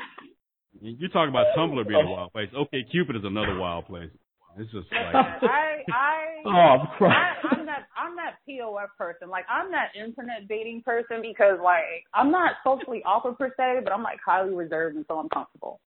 [0.81, 2.49] You talk about Tumblr being a wild place.
[2.55, 4.11] OK Cupid is another wild place.
[4.57, 6.15] It's just like I I
[6.45, 7.35] oh, I'm I, crying.
[7.51, 9.29] I'm that I'm that POF person.
[9.29, 13.93] Like I'm that internet dating person because like I'm not socially awkward per se, but
[13.93, 15.79] I'm like highly reserved until I'm comfortable.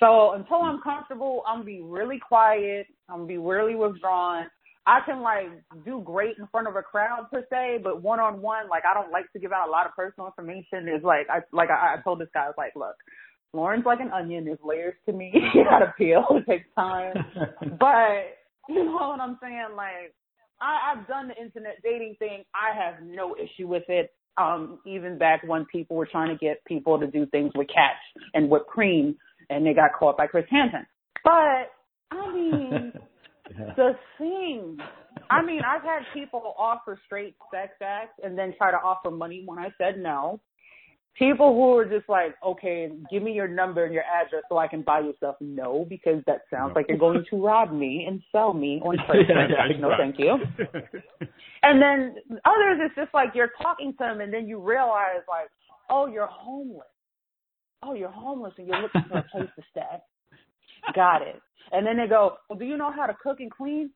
[0.00, 2.86] So until I'm comfortable, I'm gonna be really quiet.
[3.08, 4.46] I'm gonna be really withdrawn.
[4.86, 5.48] I can like
[5.84, 8.94] do great in front of a crowd per se, but one on one, like I
[8.94, 10.88] don't like to give out a lot of personal information.
[10.88, 12.94] Is like I like I, I told this guy, I was like, look,
[13.52, 14.44] Lauren's like an onion.
[14.44, 15.32] There's layers to me.
[15.54, 16.24] you gotta peel.
[16.30, 17.14] It takes time.
[17.80, 18.38] But
[18.68, 19.74] you know what I'm saying?
[19.76, 20.14] Like
[20.60, 22.44] I, I've done the internet dating thing.
[22.54, 24.12] I have no issue with it.
[24.38, 27.98] Um, even back when people were trying to get people to do things with cats
[28.34, 29.16] and whipped cream,
[29.48, 30.86] and they got caught by Chris Hansen.
[31.24, 31.70] But
[32.10, 32.92] I mean,
[33.76, 34.78] the thing.
[35.30, 39.42] I mean, I've had people offer straight sex acts and then try to offer money
[39.46, 40.40] when I said no.
[41.18, 44.68] People who are just like, okay, give me your number and your address so I
[44.68, 45.36] can buy you stuff.
[45.40, 49.48] No, because that sounds like you're going to rob me and sell me on Craigslist.
[49.50, 50.36] Yeah, no, thank you.
[51.62, 55.48] And then others, it's just like you're talking to them and then you realize, like,
[55.88, 56.86] oh, you're homeless.
[57.82, 60.02] Oh, you're homeless and you're looking for a place to stay.
[60.94, 61.40] Got it.
[61.72, 63.90] And then they go, well, do you know how to cook and clean?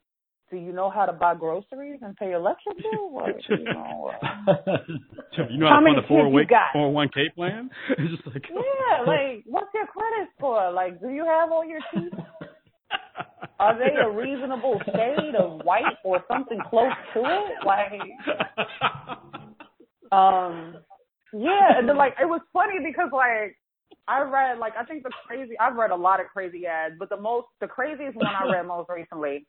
[0.51, 3.13] Do you know how to buy groceries and pay your electric bill?
[3.21, 4.77] Like, you know, uh,
[5.51, 7.71] you know how, How to fund a kids four you week four one K plan?
[7.91, 10.73] It's just like yeah, like, what's your credit score?
[10.73, 12.13] Like, do you have all your teeth?
[13.61, 17.67] Are they a reasonable shade of white or something close to it?
[17.67, 17.93] Like,
[20.13, 20.77] um,
[21.33, 23.57] yeah, and then like it was funny because like
[24.11, 27.09] I read like I think the crazy I've read a lot of crazy ads, but
[27.09, 29.47] the most the craziest one I read most recently,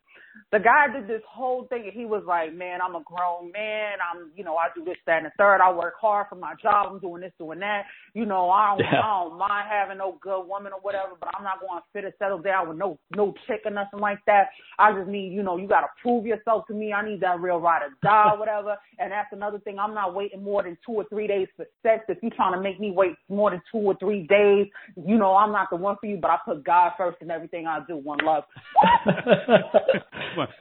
[0.51, 3.97] the guy did this whole thing and he was like, Man, I'm a grown man,
[3.99, 6.53] I'm you know, I do this, that and the third, I work hard for my
[6.62, 7.86] job, I'm doing this, doing that.
[8.14, 9.01] You know, I don't Yeah.
[9.01, 12.14] I don't mind having no good woman or whatever, but I'm not gonna fit to
[12.20, 14.49] settle down with no no chick or nothing like that.
[14.78, 16.93] I just need, you know, you gotta prove yourself to me.
[16.93, 18.78] I need that real ride or die or whatever.
[18.99, 22.05] And that's another thing, I'm not waiting more than two or three days for sex.
[22.09, 24.50] If you're trying to make me wait more than two or three days,
[24.95, 27.67] you know I'm not the one for you, but I put God first in everything
[27.67, 27.97] I do.
[27.97, 28.43] One love.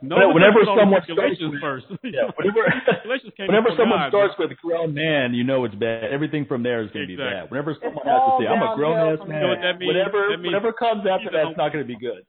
[0.03, 2.01] No, But whenever put all the someone regulations starts- first.
[2.05, 2.63] yeah, whenever
[3.47, 6.11] whenever someone God, starts with grown man, you know it's bad.
[6.11, 7.51] Everything from there is going to be bad.
[7.51, 9.79] Whenever someone It's has to say, "I'm a grown ass man," You know what that
[9.79, 9.87] means?
[9.95, 12.27] whatever That means whatever comes after he's that's not going to be good.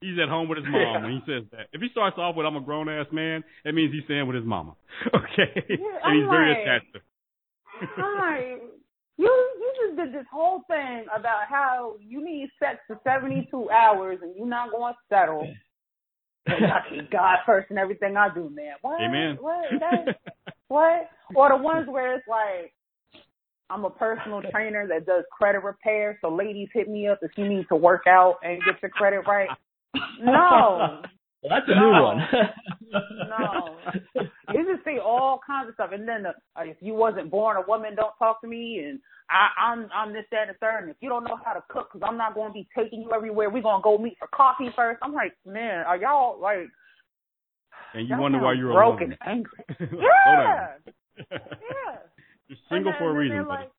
[0.00, 1.02] He's at home with his mom Yeah.
[1.02, 1.68] when he says that.
[1.72, 4.34] If he starts off with "I'm a grown ass man," that means he's staying with
[4.36, 4.74] his mama.
[5.14, 6.98] Okay, Yeah, and he's I'm very attached to.
[6.98, 7.86] her.
[8.02, 8.56] Hi.
[9.18, 13.68] You you just did this whole thing about how you need sex for seventy two
[13.70, 15.46] hours and you're not going to settle.
[16.46, 18.74] I keep God first in everything I do, man.
[18.80, 19.00] What?
[19.02, 19.36] Amen.
[19.38, 19.64] What?
[19.80, 20.16] That,
[20.68, 21.10] what?
[21.34, 22.72] Or the ones where it's like,
[23.68, 27.46] I'm a personal trainer that does credit repair, so ladies hit me up if you
[27.46, 29.48] need to work out and get your credit right.
[30.22, 31.02] No,
[31.42, 32.18] Well, that's a new one.
[33.28, 33.76] no.
[34.54, 37.58] You just see all kinds of stuff, and then the, uh, if you wasn't born
[37.58, 40.80] a woman, don't talk to me, and I, I'm I'm this, that, and the third.
[40.84, 43.02] And if you don't know how to cook, because I'm not going to be taking
[43.02, 43.50] you everywhere.
[43.50, 45.00] We're gonna go meet for coffee first.
[45.02, 46.68] I'm like, man, are y'all like?
[47.94, 49.16] and you wonder why you're broke alone.
[49.20, 49.64] and angry.
[49.78, 50.68] Slow Yeah, down.
[51.30, 51.96] yeah.
[52.48, 53.62] You're single And for a reason, and then buddy.
[53.64, 53.72] Like,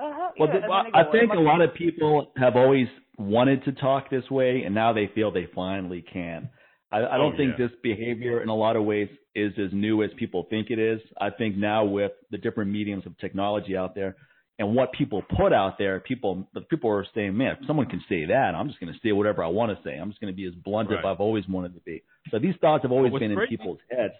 [0.00, 0.52] uh-huh, Well, yeah.
[0.52, 2.88] th- and well, I think "Am a lot of people have always
[3.18, 6.50] wanted to talk this way, and now they feel they finally can.
[6.92, 7.66] I, I oh, don't Oh, think yeah.
[7.66, 11.00] this behavior, in a lot of ways, is as new as people think it is.
[11.20, 14.16] I think now with the different mediums of technology out there
[14.58, 18.02] and what people put out there, people the people are saying, "Man, if someone can
[18.08, 19.96] say that, I'm just going to say whatever I want to say.
[19.96, 22.54] I'm just going to be as blunt as I've always wanted to be." So these
[22.60, 24.14] thoughts have always What's been in people's heads.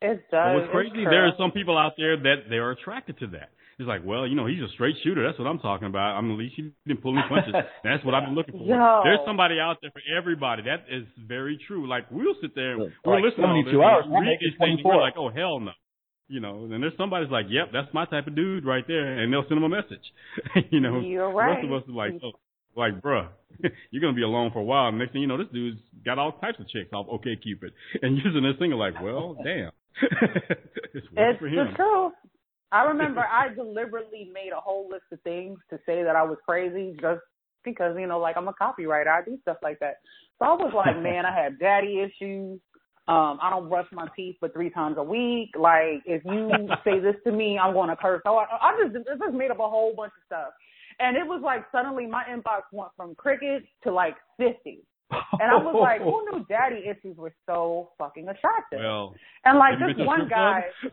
[0.00, 0.60] It does.
[0.60, 1.04] what's crazy?
[1.04, 3.50] There are some people out there that they are attracted to that.
[3.78, 5.24] It's like, well, you know, he's a straight shooter.
[5.24, 6.16] That's what I'm talking about.
[6.18, 7.54] I'm at least he didn't pull any punches.
[7.84, 8.66] That's what I've been looking for.
[8.66, 9.00] Yo.
[9.04, 10.62] There's somebody out there for everybody.
[10.64, 11.88] That is very true.
[11.88, 14.22] Like we'll sit there, and we're Like listening to all this, 72 hours, and I'm
[14.26, 14.92] read these things, and 24.
[14.94, 15.70] we're like, oh hell no.
[16.26, 19.32] You know, and there's somebody's like, yep, that's my type of dude right there, and
[19.32, 20.04] they'll send him a message.
[20.70, 21.62] you know, You're right.
[21.62, 21.78] most right.
[21.78, 22.32] of us are like, oh,
[22.76, 23.28] like, bruh,
[23.90, 24.88] you're gonna be alone for a while.
[24.88, 27.72] And next thing you know, this dude's got all types of chicks off OK Cupid,
[28.02, 29.70] and using this thing like, well, damn,
[30.94, 31.74] it's It's for the him.
[31.76, 32.12] truth.
[32.70, 36.38] I remember I deliberately made a whole list of things to say that I was
[36.46, 37.20] crazy just
[37.64, 39.08] because, you know, like I'm a copywriter.
[39.08, 39.96] I do stuff like that.
[40.38, 42.60] So I was like, man, I have daddy issues.
[43.08, 45.50] Um, I don't brush my teeth but three times a week.
[45.58, 46.50] Like, if you
[46.84, 48.20] say this to me, I'm going to curse.
[48.24, 50.52] So I, I just, I just made up a whole bunch of stuff.
[51.00, 54.80] And it was like suddenly my inbox went from crickets to like 50.
[55.10, 58.80] And I was like, who knew daddy issues were so fucking attractive?
[58.80, 60.64] Well, and like this one guy?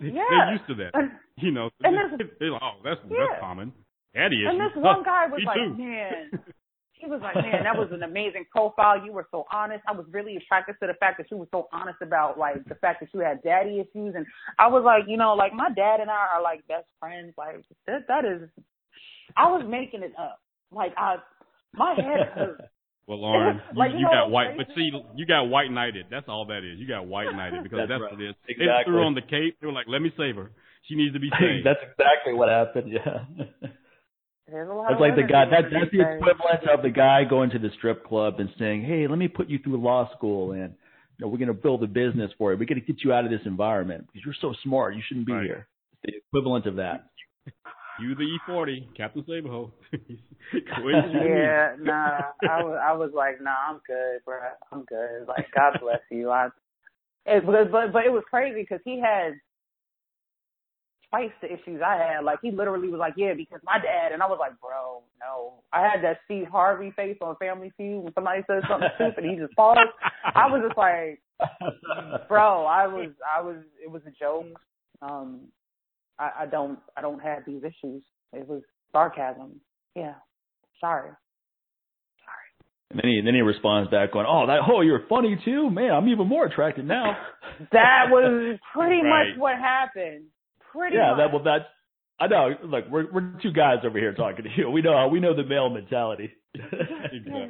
[0.00, 0.24] Yeah.
[0.30, 0.92] They're used to that.
[1.36, 3.16] You know, And this- they're like, oh, that's Yeah.
[3.28, 3.72] that's common.
[4.14, 4.50] Daddy issues.
[4.50, 5.74] and this one guy was like, too.
[5.78, 6.30] man,
[6.92, 9.02] he was like, man, that was an amazing profile.
[9.04, 9.82] You were so honest.
[9.88, 12.74] I was really attracted to the fact that you were so honest about like the
[12.74, 14.14] fact that you had daddy issues.
[14.16, 14.26] And
[14.58, 17.34] I was like, you know, like my dad and I are like best friends.
[17.38, 18.48] Like that, that is,
[19.36, 20.40] I was making it up.
[20.72, 21.16] Like I,
[21.72, 22.60] my head hurt.
[23.06, 25.70] Well, Lauren, Like, you, you you know got what's white, but see, you got white
[25.70, 26.06] knighted.
[26.10, 26.78] That's all that is.
[26.78, 28.12] You got white knighted because That's that's, right.
[28.12, 28.34] what it is.
[28.46, 29.56] They threw on the cape.
[29.60, 30.50] They were like, "Let me save her.
[30.88, 32.92] She needs to be saved." That's exactly what happened.
[32.92, 33.24] Yeah.
[34.50, 35.44] There's a lot That's of like the guy.
[35.44, 36.16] doing That, that's the days.
[36.18, 39.48] equivalent of the guy going to the strip club and saying, "Hey, let me put
[39.48, 40.74] you through law school, and
[41.18, 42.58] you know, we're going to build a business for you.
[42.58, 44.94] We're going to get you out of this environment because you're so smart.
[44.96, 45.44] You shouldn't be Right.
[45.46, 45.68] here."
[46.02, 47.06] It's the equivalent of that.
[48.00, 49.72] You the E-40, Captain Save-a-Ho.
[50.52, 52.20] Yeah, nah.
[52.48, 54.38] I was, I was like, nah, I'm good, bro.
[54.72, 55.28] I'm good.
[55.28, 56.30] Like, God bless you.
[56.30, 56.48] I,
[57.26, 59.34] it, but, but, but it was crazy because he had
[61.10, 62.24] twice the issues I had.
[62.24, 65.62] Like, he literally was like, yeah, because my dad, and I was like, bro, no.
[65.72, 69.24] I had that Steve Harvey face on Family Feud when somebody said something stupid.
[69.24, 69.80] He just paused.
[70.24, 71.20] I was just like,
[72.28, 74.58] bro, I was, I was, it was a joke.
[75.02, 75.42] Um,
[76.20, 78.02] I, I don't, I don't have these issues.
[78.32, 78.62] It was
[78.92, 79.60] sarcasm.
[79.96, 80.14] Yeah,
[80.80, 81.10] sorry.
[82.24, 82.46] Sorry.
[82.90, 85.90] And then he then he responds back going, "Oh, that oh, you're funny too, man.
[85.92, 87.16] I'm even more attracted now."
[87.72, 89.28] That was pretty Right.
[89.34, 90.26] much what happened.
[90.72, 91.18] Pretty yeah, much.
[91.18, 91.64] that well, that's
[92.18, 92.50] I know.
[92.64, 94.70] Look, we're we're two guys over here talking to you.
[94.70, 96.30] We know we know the male mentality.
[96.54, 97.48] Exactly.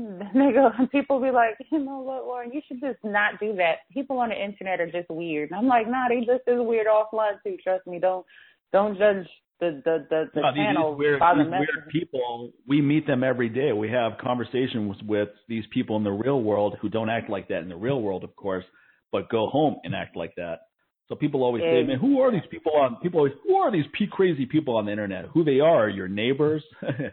[0.00, 3.78] Nigga, people be like, you know what, Lauren, you should just not do that.
[3.92, 5.50] People on the internet are just weird.
[5.50, 7.56] And I'm like, nah, they just as weird offline too.
[7.62, 7.98] Trust me.
[7.98, 8.24] Don't
[8.72, 9.26] don't judge
[9.60, 11.68] the the the, the No, channel these weird, by the these message.
[11.74, 13.72] weird people, we meet them every day.
[13.72, 17.62] We have conversations with these people in the real world who don't act like that
[17.62, 18.64] in the real world, of course,
[19.12, 20.60] but go home and act like that.
[21.08, 23.84] So people always say, man, who are these people on, people always, who are these
[23.96, 25.26] p- crazy people on the internet?
[25.32, 27.12] Who they are, your neighbors, the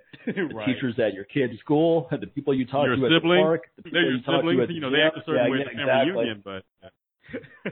[0.51, 0.65] right.
[0.65, 3.37] teachers at your kid's school, the people you talk Your to at sibling.
[3.41, 4.57] the park, the people They're your you talk siblings.
[4.57, 4.97] to at the You know, gym.
[4.97, 6.11] they act a certain yeah, way yeah, at the exactly.
[6.11, 6.63] reunion, but.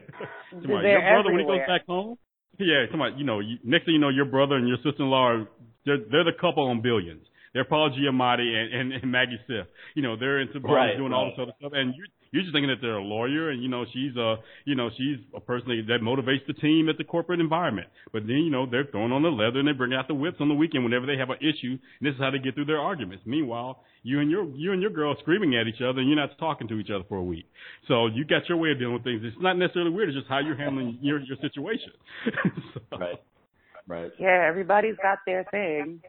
[0.61, 2.17] Come on, your brother when he goes back home.
[2.59, 3.17] Yeah, come on.
[3.17, 5.47] You know, you, next thing you know, your brother and your sister-in-law are
[5.85, 7.25] they're they're the couple on Billions.
[7.53, 9.65] They're Paul Giamatti and, and, and Maggie Siff.
[9.95, 12.53] You know, they're into bars Right, doing all this other stuff, and you you're just
[12.53, 15.67] thinking that they're a lawyer, and you know she's a you know she's a person
[15.69, 17.87] that, that motivates the team at the corporate environment.
[18.13, 20.37] But then you know they're throwing on the leather and they bring out the whips
[20.39, 22.65] on the weekend whenever they have an issue, and this is how they get through
[22.65, 23.23] their arguments.
[23.25, 26.37] Meanwhile, you and your you and your girl screaming at each other, and you're not
[26.39, 27.47] talking to each other for a week.
[27.87, 29.21] So you got your way of dealing with things.
[29.23, 30.09] It's not necessarily weird.
[30.09, 31.91] It's just how you're handling your your situation.
[32.73, 33.21] so, Right.
[33.87, 34.11] Right.
[34.19, 36.01] Yeah, everybody's got their thing.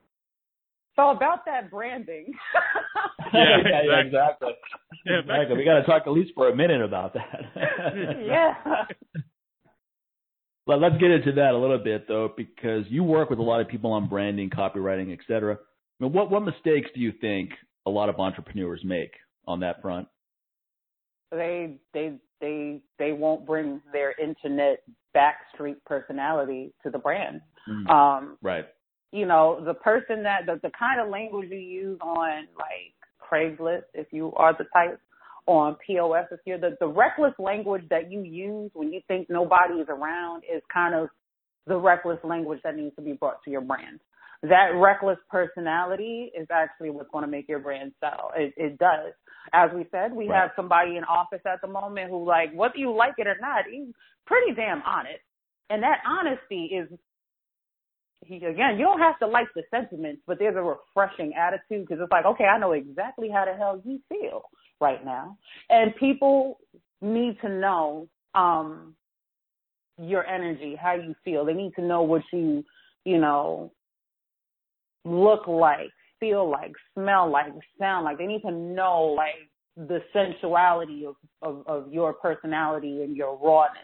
[0.96, 2.32] So about that branding.
[3.34, 4.50] Yeah, yeah, exactly.
[4.50, 4.52] exactly.
[5.06, 5.56] Yeah, Exactly.
[5.56, 7.40] We got to talk at least for a minute about that.
[8.26, 8.54] yeah.
[10.66, 13.60] Well, let's get into that a little bit though, because you work with a lot
[13.60, 15.54] of people on branding, copywriting, et cetera.
[15.54, 17.50] I mean, what what mistakes do you think
[17.86, 19.12] a lot of entrepreneurs make
[19.46, 20.06] on that front?
[21.32, 24.82] they they they they won't bring their internet
[25.16, 27.40] backstreet personality to the brand.
[27.68, 27.88] Mhm.
[27.90, 28.66] Um, Right.
[29.12, 32.94] You know, the person that the, the kind of language you use on like
[33.30, 35.00] Craigslist, if you are the type,
[35.46, 39.74] on POF, if you're the the reckless language that you use when you think nobody
[39.74, 41.08] is around is kind of
[41.66, 44.00] the reckless language that needs to be brought to your brand.
[44.42, 48.32] That reckless personality is actually what's going to make your brand sell.
[48.36, 49.12] It, it does.
[49.52, 50.40] As we said, we Right.
[50.42, 53.64] have somebody in office at the moment who, like, whether you like it or not,
[53.70, 53.94] he's
[54.26, 55.20] pretty damn honest.
[55.70, 56.88] And that honesty is
[58.24, 62.02] he, again, you don't have to like the sentiments, but there's a refreshing attitude because
[62.02, 64.42] it's like, okay, I know exactly how the hell you feel
[64.80, 65.36] right now.
[65.70, 66.58] And people
[67.00, 68.94] need to know um
[69.98, 71.44] your energy, how you feel.
[71.44, 72.64] They need to know what you,
[73.04, 73.72] you know,
[75.04, 78.18] look like, feel like, smell like, sound like.
[78.18, 83.82] They need to know like the sensuality of, of, of your personality and your rawness.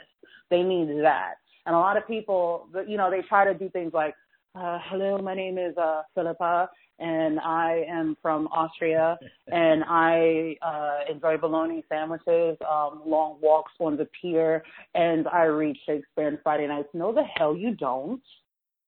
[0.50, 1.34] They need that.
[1.66, 4.14] And a lot of people, you know, they try to do things like,
[4.58, 11.12] uh, hello, my name is uh, Philippa, and I am from Austria, and I uh,
[11.12, 16.66] enjoy bologna sandwiches, um, long walks on the pier, and I read Shakespeare on Friday
[16.66, 16.88] nights.
[16.94, 18.22] No, the hell you don't.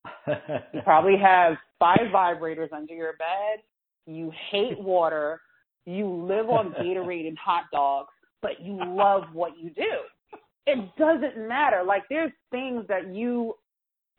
[0.27, 3.63] you probably have five vibrators under your bed.
[4.07, 5.41] You hate water.
[5.87, 8.11] You live on Gatorade and hot dogs,
[8.43, 10.39] but you love what you do.
[10.67, 11.83] It doesn't matter.
[11.85, 13.55] Like there's things that you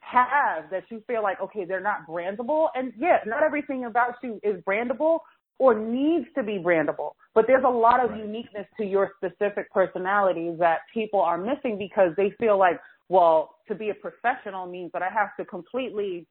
[0.01, 2.67] have that you feel like, okay, they're not brandable.
[2.75, 5.19] And yeah, not everything about you is brandable
[5.57, 7.11] or needs to be brandable.
[7.33, 8.19] But there's a lot of right.
[8.19, 12.79] uniqueness to your specific personality that people are missing because they feel like,
[13.09, 16.25] well, to be a professional means that I have to completely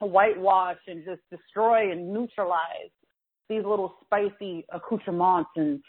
[0.00, 2.90] whitewash and just destroy and neutralize
[3.48, 5.80] these little spicy accoutrements and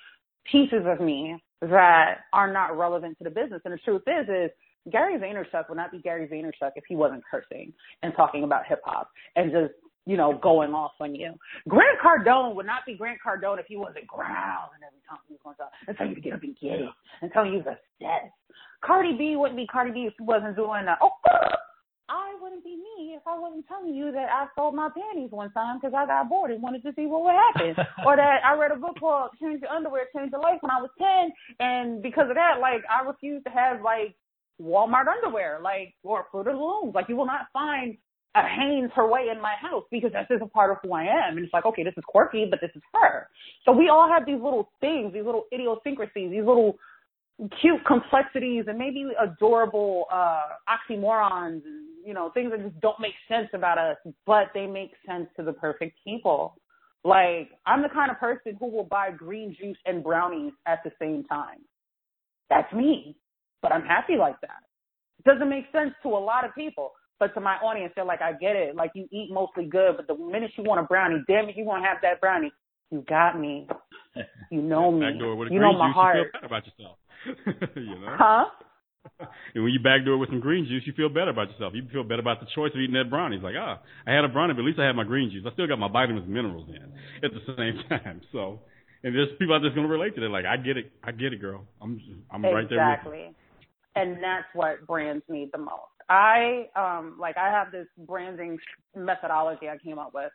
[0.49, 3.62] pieces of me that are not relevant to the business.
[3.66, 4.51] And the truth is, is
[4.91, 8.81] Gary Vaynerchuk would not be Gary Vaynerchuk if he wasn't cursing and talking about hip
[8.84, 9.73] hop and just,
[10.05, 11.34] you know, going off on you.
[11.67, 15.39] Grant Cardone would not be Grant Cardone if he wasn't growling every time he was
[15.43, 16.89] going to and telling you to get up and get it
[17.21, 18.34] and telling you the steps.
[18.84, 20.99] Cardi B wouldn't be Cardi B if he wasn't doing that.
[21.01, 21.11] Oh,
[22.09, 25.51] I wouldn't be me if I wasn't telling you that I sold my panties one
[25.51, 27.75] time because I got bored and wanted to see what would happen.
[28.05, 30.81] or that I read a book called Change Your Underwear, Change Your Life when I
[30.81, 31.31] was 10.
[31.59, 34.15] And because of that, like, I refused to have, like,
[34.62, 36.95] Walmart underwear, like, or Fruit of the Looms.
[36.95, 37.97] Like, you will not find
[38.36, 41.04] a Hanes her way in my house because this is a part of who I
[41.04, 41.38] am.
[41.38, 43.28] And it's like, okay, this is quirky, but this is her.
[43.66, 46.78] So we all have these little things, these little idiosyncrasies, these little
[47.62, 53.16] cute complexities and maybe adorable uh oxymorons and you know things that just don't make
[53.28, 56.56] sense about us but they make sense to the perfect people
[57.04, 60.91] like i'm the kind of person who will buy green juice and brownies at the
[60.99, 61.58] same time
[62.49, 63.18] that's me
[63.64, 64.61] but I'm happy like that.
[65.18, 68.22] It doesn't make sense to a lot of people, but to my audience, they're like,
[68.22, 68.76] I get it.
[68.76, 71.66] Like you eat mostly good, but the minute you want a brownie, damn it, you
[71.66, 72.51] want to have that brownie.
[72.91, 73.68] You got me.
[74.51, 75.07] You know me.
[75.49, 76.18] you know my juice, heart.
[76.18, 76.97] You feel better about yourself.
[77.76, 78.16] you know?
[78.20, 78.45] Huh?
[79.55, 81.74] and when you backdoor with some green juice, you feel better about yourself.
[81.76, 83.38] You feel better about the choice of eating that brownie.
[83.38, 85.43] It's like, ah, I had a brownie, but at least I had my green juice.
[85.47, 86.91] I still got my vitamins and minerals in
[87.24, 88.22] at the same time.
[88.32, 88.61] So,
[89.03, 90.30] and there's people out there that's going to relate to that.
[90.30, 90.91] Like, I get it.
[91.03, 91.64] I get it, girl.
[91.82, 91.99] I'm,
[92.32, 92.53] I'm exactly.
[92.53, 93.36] right there with you.
[93.96, 95.94] And that's what brands need the most.
[96.10, 98.58] I um like I have this branding
[98.96, 100.32] methodology I came up with.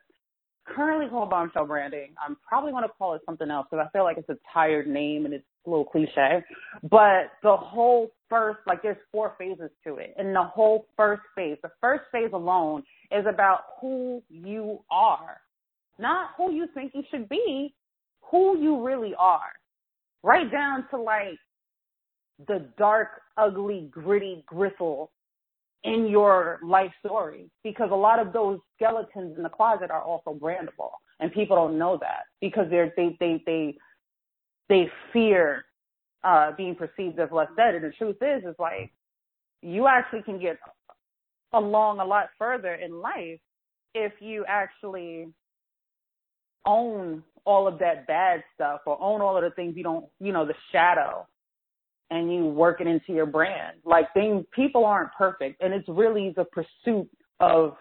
[0.67, 2.11] Currently called bombshell branding.
[2.23, 4.87] I'm probably going to call it something else because I feel like it's a tired
[4.87, 6.45] name and it's a little cliche.
[6.83, 10.15] But the whole first, like there's four phases to it.
[10.19, 15.41] And the whole first phase, the first phase alone is about who you are.
[15.99, 17.75] Not who you think you should be,
[18.31, 19.53] who you really are.
[20.23, 21.39] Right down to like
[22.47, 25.11] the dark, ugly, gritty gristle
[25.85, 30.35] in your life story because a lot of those skeletons in the closet are also
[30.35, 33.77] brandable and people don't know that because they're they they they
[34.69, 35.65] they fear
[36.25, 38.93] uh being perceived as less dead and the truth is is like
[39.63, 40.59] you actually can get
[41.53, 43.39] along a lot further in life
[43.95, 45.29] if you actually
[46.67, 50.33] own all of that bad stuff or own all of the things you don't you
[50.33, 51.25] know the shadow
[52.11, 53.77] and you work it into your brand.
[53.85, 57.09] Like things, people aren't perfect, and it's really the pursuit
[57.41, 57.77] of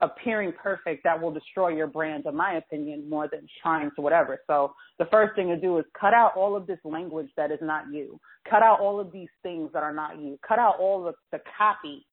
[0.00, 4.38] appearing perfect that will destroy your brand, in my opinion, more than trying to whatever.
[4.46, 7.58] So the first thing to do is cut out all of this language that is
[7.60, 8.20] not you.
[8.48, 10.38] Cut out all of these things that are not you.
[10.46, 12.06] Cut out all the, the copy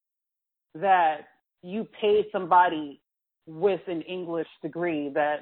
[0.73, 1.27] that
[1.61, 3.01] you paid somebody
[3.45, 5.41] with an English degree that,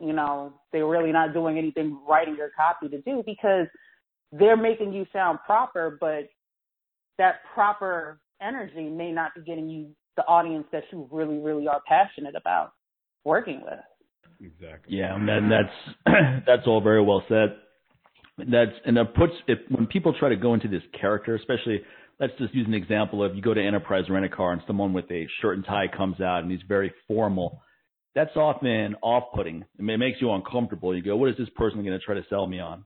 [0.00, 3.66] you know, they're really not doing anything writing your copy to do because
[4.38, 6.28] they're making you sound proper, but
[7.18, 11.80] that proper energy may not be getting you the audience that you really, really are
[11.86, 12.72] passionate about
[13.24, 13.80] working with.
[14.40, 14.98] Exactly.
[14.98, 16.06] Yeah, and that's
[16.46, 17.56] that's all very well said.
[18.38, 21.80] That's and that puts if when people try to go into this character, especially
[22.20, 24.92] let's just use an example of you go to Enterprise rent a car and someone
[24.92, 27.62] with a shirt and tie comes out and he's very formal.
[28.14, 29.62] That's often off-putting.
[29.78, 30.96] I mean, it makes you uncomfortable.
[30.96, 32.84] You go, what is this person going to try to sell me on?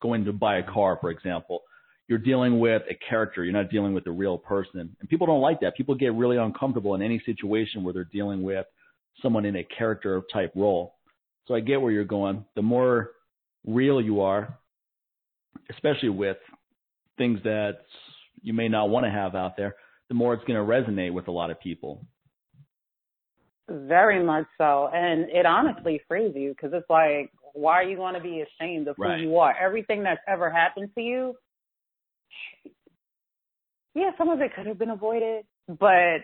[0.00, 1.62] Going to buy a car, for example,
[2.08, 3.44] you're dealing with a character.
[3.44, 4.96] You're not dealing with a real person.
[5.00, 5.76] And people don't like that.
[5.76, 8.66] People get really uncomfortable in any situation where they're dealing with
[9.22, 10.96] someone in a character type role.
[11.46, 12.44] So I get where you're going.
[12.56, 13.12] The more
[13.66, 14.58] real you are,
[15.70, 16.38] especially with
[17.16, 17.82] things that
[18.42, 19.76] you may not want to have out there,
[20.08, 22.04] the more it's going to resonate with a lot of people.
[23.68, 24.90] Very much so.
[24.92, 28.88] And it honestly frees you because it's like, why are you going to be ashamed
[28.88, 29.18] of right.
[29.18, 29.54] who you are?
[29.60, 31.34] Everything that's ever happened to you,
[33.94, 36.22] yeah, some of it could have been avoided, but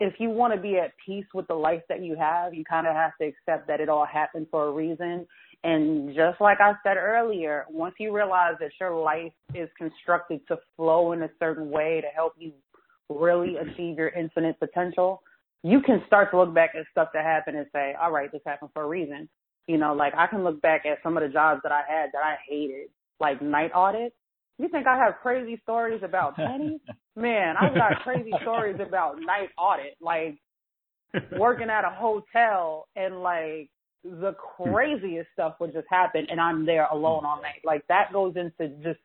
[0.00, 2.86] if you want to be at peace with the life that you have, you kind
[2.86, 5.26] of have to accept that it all happened for a reason.
[5.62, 10.58] And just like I said earlier, once you realize that your life is constructed to
[10.76, 12.52] flow in a certain way to help you
[13.08, 15.22] really achieve your infinite potential,
[15.62, 18.42] you can start to look back at stuff that happened and say, all right, this
[18.46, 19.28] happened for a reason.
[19.66, 22.10] You know, like I can look back at some of the jobs that I had
[22.12, 22.88] that I hated,
[23.20, 24.14] like night audit.
[24.58, 26.80] You think I have crazy stories about pennies?
[27.16, 30.38] Man, I've got crazy stories about night audit, like
[31.38, 33.70] working at a hotel and like
[34.04, 37.62] the craziest stuff would just happen and I'm there alone all night.
[37.64, 39.00] Like that goes into just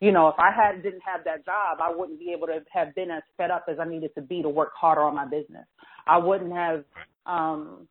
[0.00, 2.94] you know, if I had didn't have that job, I wouldn't be able to have
[2.94, 5.64] been as fed up as I needed to be to work harder on my business.
[6.06, 6.84] I wouldn't have
[7.24, 7.88] um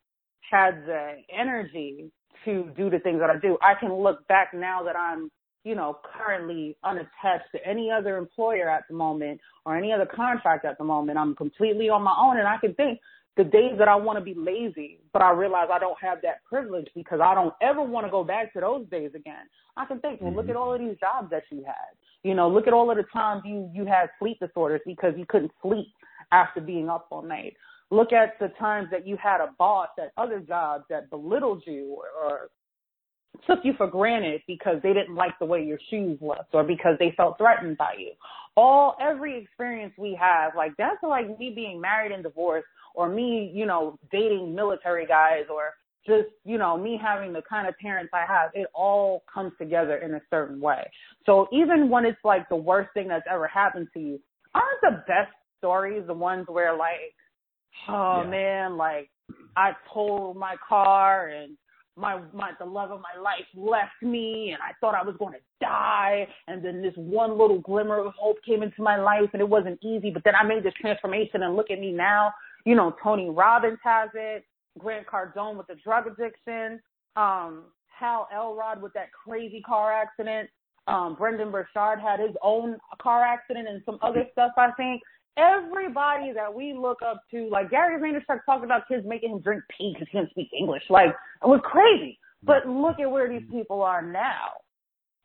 [0.49, 2.11] had the energy
[2.45, 3.57] to do the things that I do.
[3.61, 5.31] I can look back now that I'm,
[5.63, 10.65] you know, currently unattached to any other employer at the moment or any other contract
[10.65, 11.17] at the moment.
[11.17, 12.99] I'm completely on my own and I can think
[13.37, 16.43] the days that I want to be lazy, but I realize I don't have that
[16.45, 19.49] privilege because I don't ever want to go back to those days again.
[19.75, 20.51] I can think, well, look mm-hmm.
[20.51, 21.97] at all of these jobs that you had.
[22.23, 25.25] You know, look at all of the times you you had sleep disorders because you
[25.27, 25.87] couldn't sleep
[26.31, 27.55] after being up all night.
[27.91, 31.97] Look at the times that you had a boss at other jobs that belittled you
[31.97, 32.49] or, or
[33.47, 36.95] took you for granted because they didn't like the way your shoes looked or because
[36.99, 38.11] they felt threatened by you.
[38.57, 43.51] All every experience we have, like that's like me being married and divorced or me,
[43.53, 45.73] you know, dating military guys or
[46.07, 49.97] just, you know, me having the kind of parents I have, it all comes together
[49.97, 50.89] in a certain way.
[51.25, 54.19] So even when it's like the worst thing that's ever happened to you,
[54.53, 57.13] aren't the best stories the ones where like,
[57.89, 58.30] oh yeah.
[58.30, 59.09] man, like
[59.55, 61.57] I totaled my car and
[61.97, 65.34] my my the love of my life left me and I thought I was going
[65.34, 66.28] to die.
[66.47, 69.80] And then this one little glimmer of hope came into my life and it wasn't
[69.84, 72.34] easy but then I made this transformation and look at me now.
[72.65, 74.45] You know Tony Robbins has it
[74.78, 76.82] Grant Cardone with the drug addiction
[77.15, 80.49] um Hal Elrod with that crazy car accident
[80.88, 85.01] um Brendon Burchard had his own car accident and some other stuff I think
[85.38, 89.63] everybody that we look up to, like Gary Vaynerchuk talked about kids making him drink
[89.69, 90.83] pee because he didn't speak English.
[90.89, 92.19] Like, it was crazy.
[92.43, 94.51] But look at where these people are now.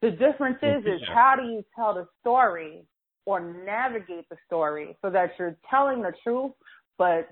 [0.00, 2.84] The difference is, is how do you tell the story
[3.26, 6.52] or navigate the story so that you're telling the truth,
[6.96, 7.28] but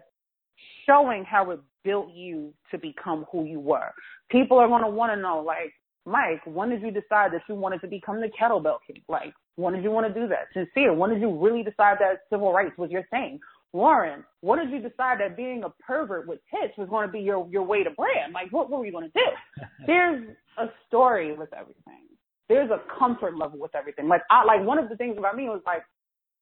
[0.85, 3.91] showing how it built you to become who you were.
[4.31, 5.72] People are going to want to know, like,
[6.09, 9.03] Mike, when did you decide that you wanted to become the kettlebell king?
[9.09, 10.49] Like, when did you want to do that?
[10.55, 13.39] Sincere, when did you really decide that civil rights was your thing?
[13.73, 17.21] Warren, when did you decide that being a pervert with tits was going to be
[17.21, 18.33] your your way to brand?
[18.33, 19.65] Like, what, what were you going to do?
[19.87, 22.07] There's a story with everything.
[22.49, 24.09] There's a comfort level with everything.
[24.09, 25.83] Like, I like one of the things about me was like,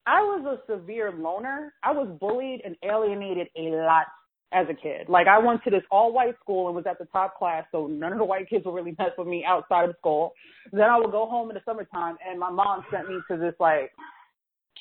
[0.05, 1.73] I was a severe loner.
[1.83, 4.05] I was bullied and alienated a lot
[4.53, 5.09] as a kid.
[5.09, 7.87] Like I went to this all white school and was at the top class, so
[7.87, 10.33] none of the white kids would really mess with me outside of school.
[10.71, 13.53] Then I would go home in the summertime and my mom sent me to this
[13.59, 13.91] like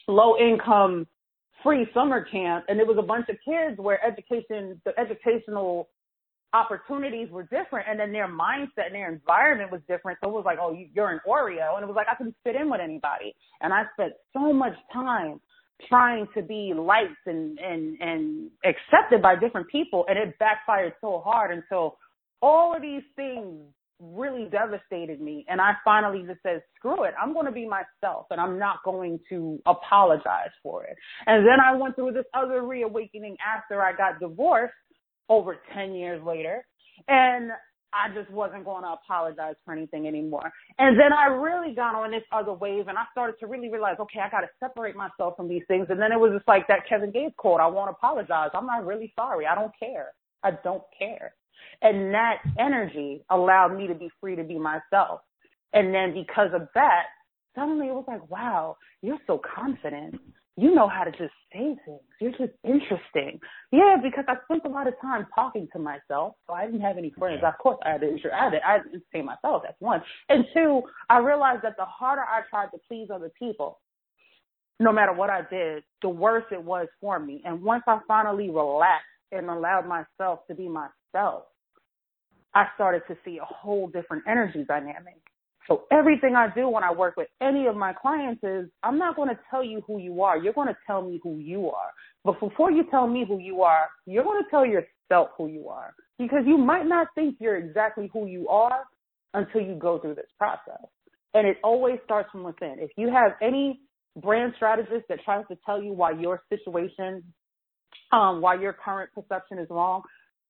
[0.08, 1.06] low income
[1.62, 5.88] free summer camp and it was a bunch of kids where education the educational
[6.52, 10.18] opportunities were different and then their mindset and their environment was different.
[10.22, 11.74] So it was like, oh, you're an Oreo.
[11.74, 13.34] And it was like, I couldn't fit in with anybody.
[13.60, 15.40] And I spent so much time
[15.88, 21.22] trying to be liked and and and accepted by different people and it backfired so
[21.24, 21.50] hard.
[21.50, 21.96] Until
[22.42, 23.62] all of these things
[23.98, 27.14] really devastated me and I finally just said screw it.
[27.20, 30.96] I'm going to be myself and I'm not going to apologize for it.
[31.26, 34.74] And then I went through this other reawakening after I got divorced
[35.28, 36.66] over 10 years later.
[37.08, 37.50] And
[37.96, 40.52] I just wasn't going to apologize for anything anymore.
[40.78, 43.96] And then I really got on this other wave and I started to really realize,
[44.00, 45.86] okay, I got to separate myself from these things.
[45.88, 48.50] And then it was just like that Kevin Gates quote, I won't apologize.
[48.54, 49.46] I'm not really sorry.
[49.46, 50.08] I don't care.
[50.44, 51.34] I don't care.
[51.82, 55.20] And that energy allowed me to be free to be myself.
[55.72, 57.04] And then because of that,
[57.54, 60.20] suddenly it was like, wow, you're so confident
[60.56, 62.00] you know how to just say things.
[62.20, 63.38] You're just interesting.
[63.72, 66.96] Yeah, because I spent a lot of time talking to myself, so I didn't have
[66.96, 67.42] any friends.
[67.44, 69.62] Of course, I had to, I had to, I had to entertain myself.
[69.64, 70.02] That's one.
[70.30, 73.80] And two, I realized that the harder I tried to please other people,
[74.80, 77.42] no matter what I did, the worse it was for me.
[77.44, 81.44] And once I finally relaxed and allowed myself to be myself,
[82.54, 85.20] I started to see a whole different energy dynamic
[85.68, 89.16] So everything I do when I work with any of my clients is I'm not
[89.16, 90.38] going to tell you who you are.
[90.38, 91.90] You're going to tell me who you are.
[92.24, 95.68] But before you tell me who you are, you're going to tell yourself who you
[95.68, 98.84] are because you might not think you're exactly who you are
[99.34, 100.84] until you go through this process.
[101.34, 102.76] And it always starts from within.
[102.78, 103.80] If you have any
[104.16, 107.22] brand strategist that tries to tell you why your situation,
[108.12, 110.02] um, why your current perception is wrong,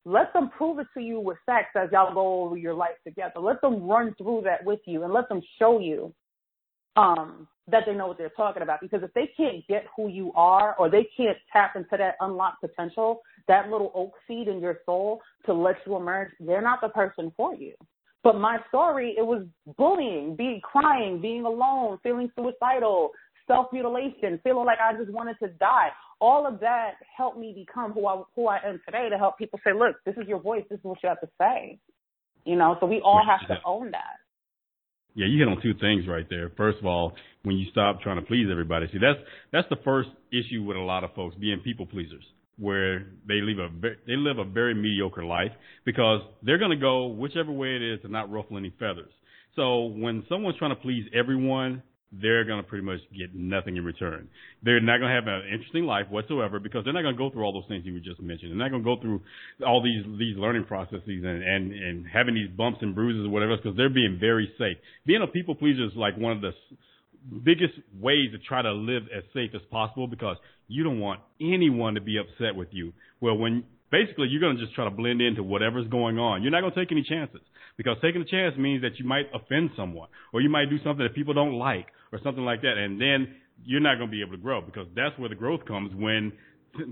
[0.06, 3.40] let them prove it to you with facts as y'all go over your life together.
[3.40, 6.14] Let them run through that with you and let them show you
[6.94, 8.80] um, that they know what they're talking about.
[8.80, 12.60] Because if they can't get who you are or they can't tap into that unlocked
[12.60, 16.88] potential, that little oak seed in your soul to let you emerge, they're not the
[16.88, 17.74] person for you.
[18.22, 19.44] But my story, it was
[19.76, 23.10] bullying, being crying, being alone, feeling suicidal,
[23.46, 25.88] self mutilation, feeling like I just wanted to die.
[26.20, 29.60] All of that helped me become who I who I am today to help people
[29.64, 31.78] say, look, this is your voice, this is what you have to say.
[32.44, 34.16] You know, so we all have to own that.
[35.14, 36.52] Yeah, you hit on two things right there.
[36.58, 39.18] First of all, when you stop trying to please everybody, see that's
[39.50, 42.24] that's the first issue with a lot of folks being people pleasers,
[42.58, 43.70] where they live a
[44.06, 45.52] they live a very mediocre life
[45.84, 49.12] because they're going to go whichever way it is to not ruffle any feathers.
[49.56, 51.82] So when someone's trying to please everyone,
[52.12, 54.28] they're going to pretty much get nothing in return.
[54.62, 57.30] They're not going to have an interesting life whatsoever because they're not going to go
[57.30, 58.52] through all those things you just mentioned.
[58.52, 59.20] They're not going to go through
[59.66, 63.56] all these these learning processes and and and having these bumps and bruises or whatever
[63.56, 64.78] because they're being very safe.
[65.04, 66.52] Being a people pleaser is like one of the
[67.44, 70.36] biggest ways to try to live as safe as possible because
[70.68, 72.92] you don't want anyone to be upset with you.
[73.20, 76.42] Well, when basically you're going to just try to blend into whatever's going on.
[76.42, 77.40] You're not going to take any chances
[77.76, 81.04] because taking a chance means that you might offend someone or you might do something
[81.04, 82.76] that people don't like or something like that.
[82.76, 83.34] And then
[83.64, 86.32] you're not going to be able to grow because that's where the growth comes when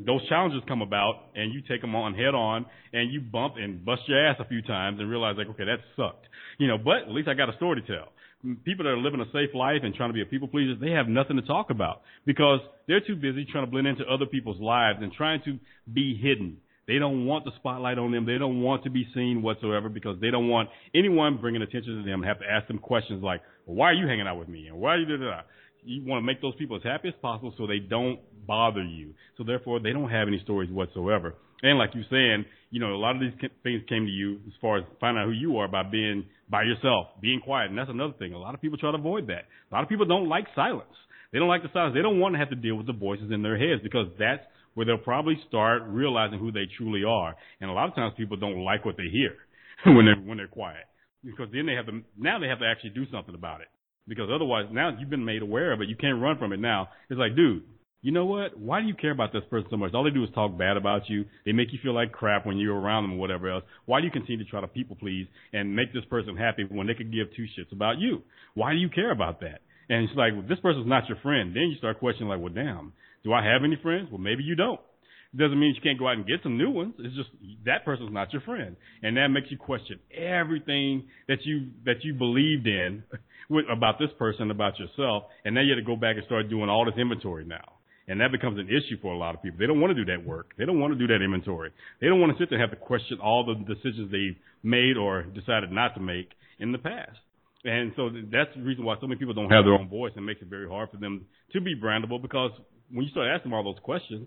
[0.07, 3.85] those challenges come about and you take them on head on and you bump and
[3.85, 6.27] bust your ass a few times and realize like, okay, that sucked.
[6.59, 8.09] You know, but at least I got a story to tell.
[8.65, 10.91] People that are living a safe life and trying to be a people pleaser, they
[10.91, 14.61] have nothing to talk about because they're too busy trying to blend into other people's
[14.61, 15.59] lives and trying to
[15.93, 18.27] be hidden they don't want the spotlight on them.
[18.27, 22.03] They don't want to be seen whatsoever because they don't want anyone bringing attention to
[22.03, 24.67] them and have to ask them questions like, why are you hanging out with me?
[24.69, 25.41] And why are you, da, da, da.
[25.85, 29.15] You want to make those people as happy as possible so they don't bother you.
[29.37, 31.35] So therefore, they don't have any stories whatsoever.
[31.63, 34.53] And like you're saying, you know, a lot of these things came to you as
[34.61, 37.71] far as finding out who you are by being by yourself, being quiet.
[37.71, 38.33] And that's another thing.
[38.33, 39.45] A lot of people try to avoid that.
[39.71, 40.93] A lot of people don't like silence.
[41.33, 41.95] They don't like the silence.
[41.95, 44.43] They don't want to have to deal with the voices in their heads because that's
[44.75, 47.35] where they'll probably start realizing who they truly are.
[47.61, 49.37] And a lot of times people don't like what they hear
[49.95, 50.85] when they're when they're quiet
[51.25, 53.69] because then they have to now they have to actually do something about it
[54.07, 55.89] because otherwise now you've been made aware of it.
[55.89, 56.89] You can't run from it now.
[57.09, 57.63] It's like, dude,
[58.03, 58.59] you know what?
[58.59, 59.95] Why do you care about this person so much?
[59.95, 61.25] All they do is talk bad about you.
[61.47, 63.65] They make you feel like crap when you're around them or whatever else.
[63.87, 66.87] Why do you continue to try to people please and make this person happy when
[66.87, 68.23] they could give two shits about you?
[68.53, 69.63] Why do you care about that?
[69.89, 71.57] And it's like, well, this person's not your friend.
[71.57, 74.09] Then you start questioning like, well, damn, do I have any friends?
[74.11, 74.81] Well, maybe you don't.
[75.37, 76.95] Doesn't mean you can't go out and get some new ones.
[76.99, 77.31] It's just
[77.65, 82.15] that person's not your friend, and that makes you question everything that you that you
[82.15, 83.03] believed in
[83.49, 86.49] with, about this person, about yourself, and now you have to go back and start
[86.49, 87.73] doing all this inventory now.
[88.07, 89.59] And that becomes an issue for a lot of people.
[89.59, 90.53] They don't want to do that work.
[90.59, 91.71] They don't want to do that inventory.
[92.01, 94.99] They don't want to sit there and have to question all the decisions they've made
[94.99, 96.29] or decided not to make
[96.59, 97.17] in the past.
[97.65, 100.27] And so that's the reason why so many people don't have their own voice and
[100.27, 101.25] makes it very hard for them
[101.55, 102.51] to be brandable because
[102.93, 104.27] when you start asking all those questions,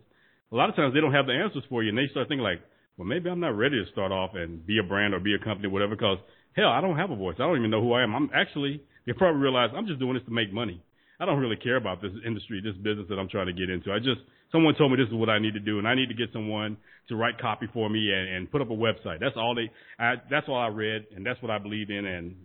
[0.52, 2.44] a lot of times they don't have the answers for you, and they start thinking
[2.44, 2.62] like,
[2.98, 5.44] well, maybe I'm not ready to start off and be a brand or be a
[5.44, 5.96] company, or whatever.
[5.96, 6.18] Because
[6.56, 7.36] hell, I don't have a voice.
[7.38, 8.16] I don't even know who I am.
[8.16, 10.82] I'm actually they probably realize I'm just doing this to make money.
[11.20, 13.92] I don't really care about this industry, this business that I'm trying to get into.
[13.92, 14.22] I just
[14.52, 16.30] someone told me this is what I need to do, and I need to get
[16.34, 16.78] someone
[17.10, 19.20] to write copy for me and, and put up a website.
[19.20, 19.72] That's all they.
[19.98, 22.06] I, that's all I read, and that's what I believe in.
[22.06, 22.36] And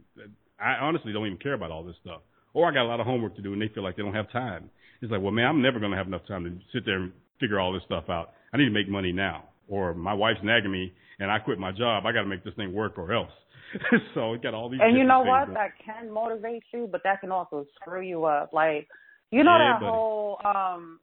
[0.59, 2.23] I honestly don't even care about all this stuff.
[2.55, 4.15] Or I got a lot of homework to do, and they feel like they don't
[4.15, 4.71] have time.
[5.01, 7.13] It's like, well, man, I'm never going to have enough time to sit there and
[7.43, 8.33] figure all this stuff out.
[8.53, 9.45] I need to make money now.
[9.69, 12.07] Or my wife's nagging me, and I quit my job.
[12.07, 13.31] I got to make this thing work, or else.
[14.15, 14.81] so we got all these.
[14.83, 15.47] And you know what?
[15.47, 15.55] Going.
[15.55, 18.53] That can motivate you, but that can also screw you up.
[18.53, 18.87] Like,
[19.31, 19.91] you know yeah, that buddy.
[19.91, 21.01] whole um,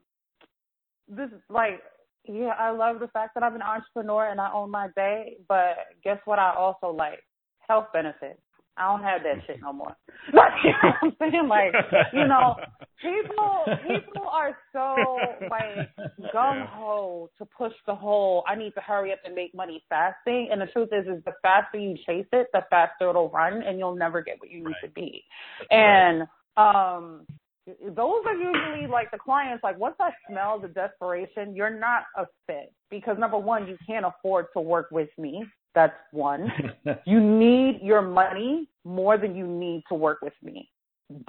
[1.08, 1.80] this like
[2.26, 5.76] yeah, I love the fact that I'm an entrepreneur and I own my day, but
[6.04, 6.38] guess what?
[6.38, 7.20] I also like
[7.66, 8.40] health benefits.
[8.80, 9.96] I don't have that shit no more.
[10.32, 11.48] Like, you know what I'm saying?
[11.48, 11.74] Like,
[12.12, 12.54] you know,
[13.02, 15.90] people people are so like
[16.34, 20.16] gung ho to push the whole I need to hurry up and make money fast
[20.24, 20.48] thing.
[20.52, 23.78] And the truth is is the faster you chase it, the faster it'll run and
[23.78, 24.82] you'll never get what you need Right.
[24.84, 25.24] to be.
[25.70, 26.22] And
[26.56, 27.26] um
[27.66, 32.26] those are usually like the clients like once I smell the desperation, you're not a
[32.46, 35.44] fit because number one, you can't afford to work with me.
[35.74, 36.50] That's one.
[37.06, 40.68] you need your money more than you need to work with me.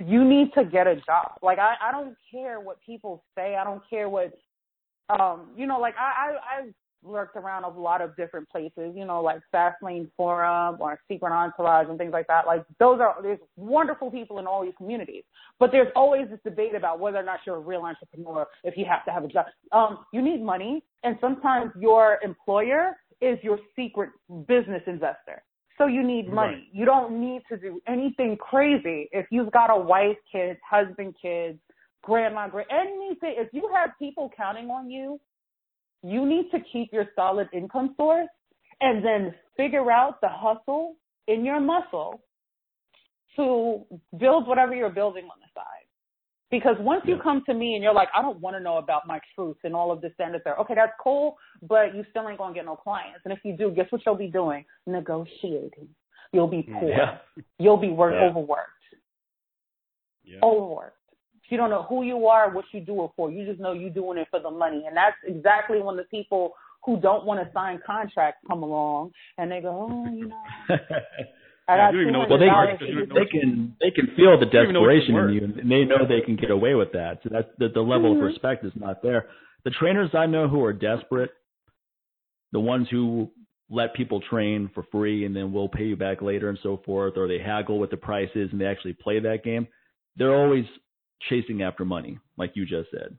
[0.06, 1.34] You need to get a job.
[1.42, 3.56] Like I, I don't care what people say.
[3.56, 4.34] I don't care what
[5.10, 6.74] um, you know, like I, I I've
[7.04, 11.88] lurked around a lot of different places, you know, like Fastlane Forum or Secret Entourage
[11.90, 12.46] and things like that.
[12.46, 15.24] Like those are there's wonderful people in all these communities.
[15.60, 18.86] But there's always this debate about whether or not you're a real entrepreneur if you
[18.90, 19.46] have to have a job.
[19.72, 24.10] Um, you need money and sometimes your employer is your secret
[24.48, 25.44] business investor.
[25.78, 26.54] So you need money.
[26.54, 26.64] Right.
[26.72, 29.10] You don't need to do anything crazy.
[29.12, 31.58] If you've got a wife, kids, husband, kids,
[32.04, 35.20] grandma, grand anything, if you have people counting on you
[36.04, 38.30] you need to keep your solid income source
[38.82, 40.96] and then figure out the hustle
[41.28, 42.22] in your muscle
[43.36, 43.82] to
[44.18, 45.66] build whatever you're building on the side.
[46.50, 49.08] Because once you come to me and you're like, I don't want to know about
[49.08, 52.38] my truth and all of this and there, okay, that's cool, but you still ain't
[52.38, 53.22] gonna get no clients.
[53.24, 54.66] And if you do, guess what you'll be doing?
[54.86, 55.88] Negotiating.
[56.34, 56.90] You'll be mm, poor.
[56.90, 57.18] Yeah.
[57.58, 58.28] You'll be work yeah.
[58.28, 58.70] overworked.
[60.26, 60.40] Yeah.
[60.44, 60.98] Overworked.
[61.52, 63.30] You don't know who you are, what you do it for.
[63.30, 64.86] You just know you're doing it for the money.
[64.88, 66.54] And that's exactly when the people
[66.86, 70.44] who don't want to sign contracts come along and they go, oh, you know.
[71.68, 72.48] I got well, they,
[73.14, 76.52] they can they can feel the desperation in you, and they know they can get
[76.52, 77.20] away with that.
[77.24, 78.24] So that's the, the level mm-hmm.
[78.24, 79.28] of respect is not there.
[79.64, 81.30] The trainers I know who are desperate,
[82.52, 83.30] the ones who
[83.70, 87.14] let people train for free and then we'll pay you back later and so forth,
[87.16, 89.68] or they haggle with the prices and they actually play that game.
[90.18, 90.66] They're always
[91.30, 93.18] chasing after money, like you just said.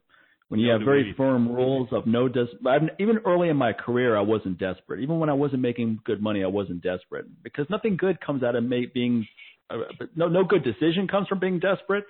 [0.48, 3.72] When you no, have very firm rules of no des- I've, even early in my
[3.72, 5.00] career, I wasn't desperate.
[5.00, 8.54] Even when I wasn't making good money, I wasn't desperate because nothing good comes out
[8.54, 9.26] of being
[9.70, 9.78] uh,
[10.14, 12.04] no no good decision comes from being desperate,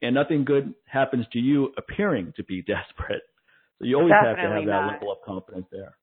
[0.00, 3.22] and nothing good happens to you appearing to be desperate.
[3.78, 4.86] So you always Definitely have to have not.
[4.86, 5.96] that level of confidence there.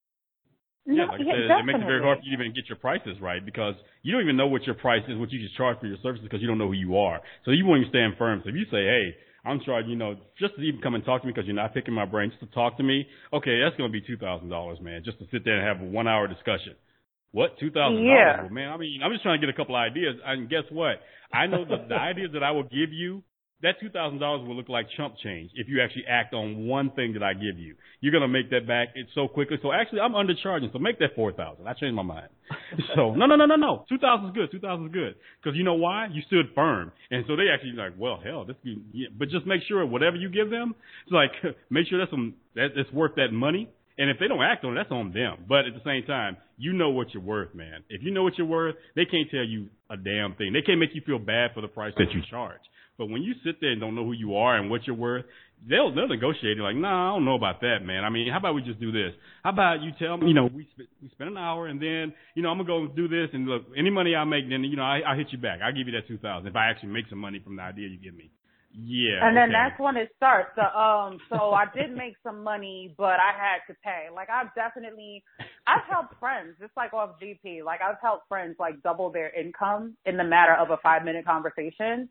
[0.86, 2.78] Yeah, like I said, it makes it very hard for you to even get your
[2.78, 3.74] prices right because
[4.04, 6.24] you don't even know what your price is, what you should charge for your services
[6.24, 7.22] because you don't know who you are.
[7.44, 8.42] So you won't even stand firm.
[8.44, 9.16] So if you say, hey,
[9.46, 11.74] I'm charging, you know, just to even come and talk to me because you're not
[11.74, 13.06] picking my brain, just to talk to me.
[13.32, 15.88] Okay, that's going to be two thousand dollars, man, just to sit there and have
[15.88, 16.76] a one hour discussion.
[17.32, 18.38] What two thousand yeah.
[18.38, 18.72] dollars, man?
[18.72, 20.16] I mean, I'm just trying to get a couple ideas.
[20.26, 21.02] And guess what?
[21.32, 23.24] I know the, the ideas that I will give you
[23.66, 26.92] that two thousand dollars will look like chump change if you actually act on one
[26.92, 27.76] thing that I give you.
[28.00, 29.58] You're gonna make that back it so quickly.
[29.62, 30.72] So actually, I'm undercharging.
[30.72, 31.68] So make that four thousand.
[31.68, 32.30] I changed my mind.
[32.96, 33.86] so no, no, no, no, no.
[33.90, 34.52] Two thousand is good.
[34.52, 36.08] Two thousand is good because you know why?
[36.12, 38.56] You stood firm, and so they actually like, well, hell, this.
[38.64, 39.08] Be, yeah.
[39.18, 41.32] But just make sure whatever you give them, it's like
[41.72, 43.70] make sure that's some that it's worth that money.
[43.98, 45.46] And if they don't act on it, that's on them.
[45.48, 47.82] But at the same time, you know what you're worth, man.
[47.90, 50.52] If you know what you're worth, they can't tell you a damn thing.
[50.52, 52.60] They can't make you feel bad for the price that you charge.
[52.98, 55.26] But when you sit there and don't know who you are and what you're worth,
[55.68, 56.58] they'll they'll negotiate.
[56.58, 58.04] Like, nah, I don't know about that, man.
[58.04, 59.12] I mean, how about we just do this?
[59.44, 62.14] How about you tell me, you know, we sp- we spend an hour and then,
[62.36, 64.78] you know, I'm gonna go do this and look, any money I make, then you
[64.78, 65.60] know, I I hit you back.
[65.64, 67.88] I'll give you that two thousand if I actually make some money from the idea
[67.88, 68.32] you give me.
[68.78, 69.24] Yeah.
[69.24, 69.54] And then okay.
[69.54, 70.50] that's when it starts.
[70.56, 74.08] So, um, so I did make some money, but I had to pay.
[74.14, 75.24] Like I've definitely,
[75.66, 77.64] I've helped friends, just like off GP.
[77.64, 81.26] Like I've helped friends like double their income in the matter of a five minute
[81.26, 82.10] conversation.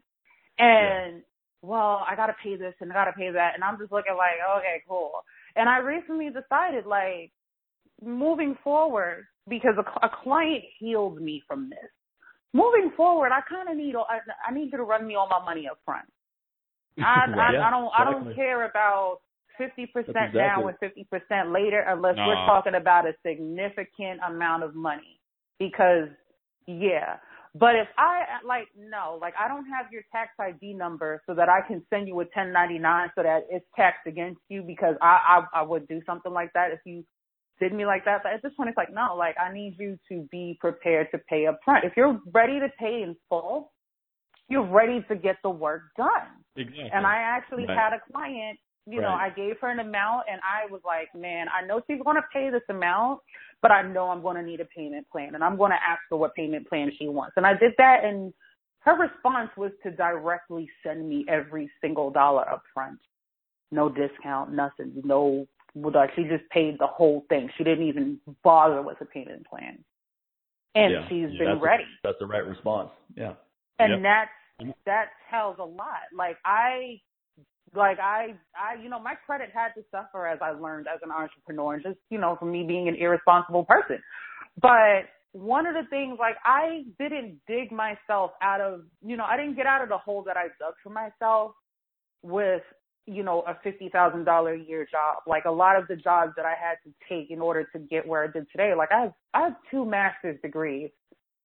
[0.58, 1.22] And yeah.
[1.62, 4.38] well, I gotta pay this and I gotta pay that, and I'm just looking like,
[4.58, 5.12] okay, cool.
[5.56, 7.32] And I recently decided like
[8.02, 11.90] moving forward because a, a client healed me from this.
[12.52, 15.44] Moving forward, I kind of need I, I need you to run me all my
[15.44, 16.06] money up front.
[16.98, 17.56] I, right.
[17.56, 19.18] I, I don't I don't care about
[19.58, 20.40] fifty percent exactly.
[20.40, 25.20] now and fifty percent later unless we're talking about a significant amount of money.
[25.58, 26.08] Because
[26.66, 27.16] yeah,
[27.54, 31.48] but if I like no, like I don't have your tax ID number so that
[31.48, 35.60] I can send you a 1099 so that it's taxed against you because I I,
[35.60, 37.04] I would do something like that if you
[37.60, 38.22] did me like that.
[38.24, 41.18] But at this point, it's like no, like I need you to be prepared to
[41.18, 41.84] pay up front.
[41.84, 43.72] If you're ready to pay in full,
[44.48, 46.08] you're ready to get the work done.
[46.56, 46.90] Exactly.
[46.92, 47.78] And I actually right.
[47.78, 49.08] had a client you right.
[49.08, 52.16] know, I gave her an amount and I was like, man, I know she's going
[52.16, 53.20] to pay this amount,
[53.62, 56.00] but I know I'm going to need a payment plan and I'm going to ask
[56.10, 57.34] her what payment plan she wants.
[57.36, 58.32] And I did that and
[58.80, 62.98] her response was to directly send me every single dollar up front.
[63.72, 67.48] No discount, nothing, no, like she just paid the whole thing.
[67.56, 69.78] She didn't even bother with a payment plan.
[70.74, 71.08] And yeah.
[71.08, 71.84] she's yeah, been that's ready.
[71.84, 72.90] A, that's the right response.
[73.16, 73.32] Yeah.
[73.78, 74.02] And yep.
[74.02, 74.30] that's,
[74.60, 74.70] mm-hmm.
[74.84, 76.02] that tells a lot.
[76.14, 77.00] Like I
[77.74, 81.10] like I, I, you know, my credit had to suffer as I learned as an
[81.10, 83.98] entrepreneur, just you know, from me being an irresponsible person.
[84.60, 89.36] But one of the things, like I didn't dig myself out of, you know, I
[89.36, 91.52] didn't get out of the hole that I dug for myself
[92.22, 92.62] with,
[93.06, 95.24] you know, a fifty thousand dollar a year job.
[95.26, 98.06] Like a lot of the jobs that I had to take in order to get
[98.06, 98.74] where I did today.
[98.76, 100.90] Like I have, I have two master's degrees,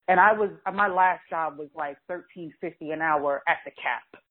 [0.07, 4.23] and I was my last job was like thirteen fifty an hour at the cap,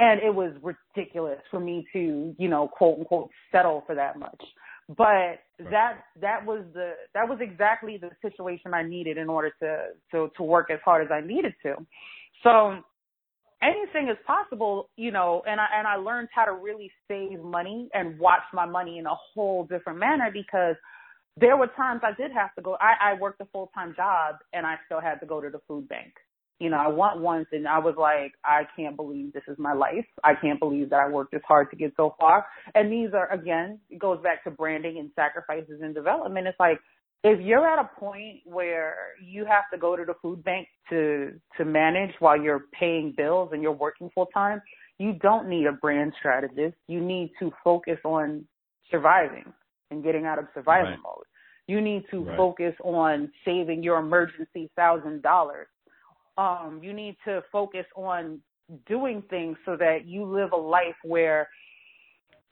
[0.00, 4.42] and it was ridiculous for me to you know quote unquote settle for that much.
[4.88, 5.38] But
[5.70, 10.30] that that was the that was exactly the situation I needed in order to to
[10.36, 11.76] to work as hard as I needed to.
[12.42, 12.78] So
[13.62, 17.88] anything is possible, you know, and I and I learned how to really save money
[17.94, 20.76] and watch my money in a whole different manner because
[21.36, 24.36] there were times I did have to go I, I worked a full time job
[24.54, 26.14] and I still had to go to the food bank.
[26.60, 29.72] You know, I went once and I was like, I can't believe this is my
[29.72, 30.04] life.
[30.22, 32.46] I can't believe that I worked this hard to get so far.
[32.74, 36.46] And these are again, it goes back to branding and sacrifices and development.
[36.46, 36.78] It's like
[37.22, 41.32] if you're at a point where you have to go to the food bank to
[41.56, 44.62] to manage while you're paying bills and you're working full time,
[44.98, 46.76] you don't need a brand strategist.
[46.88, 48.44] You need to focus on
[48.90, 49.52] surviving
[49.90, 50.98] and getting out of survival right.
[51.02, 51.24] mode.
[51.66, 52.36] You need to right.
[52.36, 55.68] focus on saving your emergency thousand dollars.
[56.38, 58.40] Um, you need to focus on
[58.86, 61.48] doing things so that you live a life where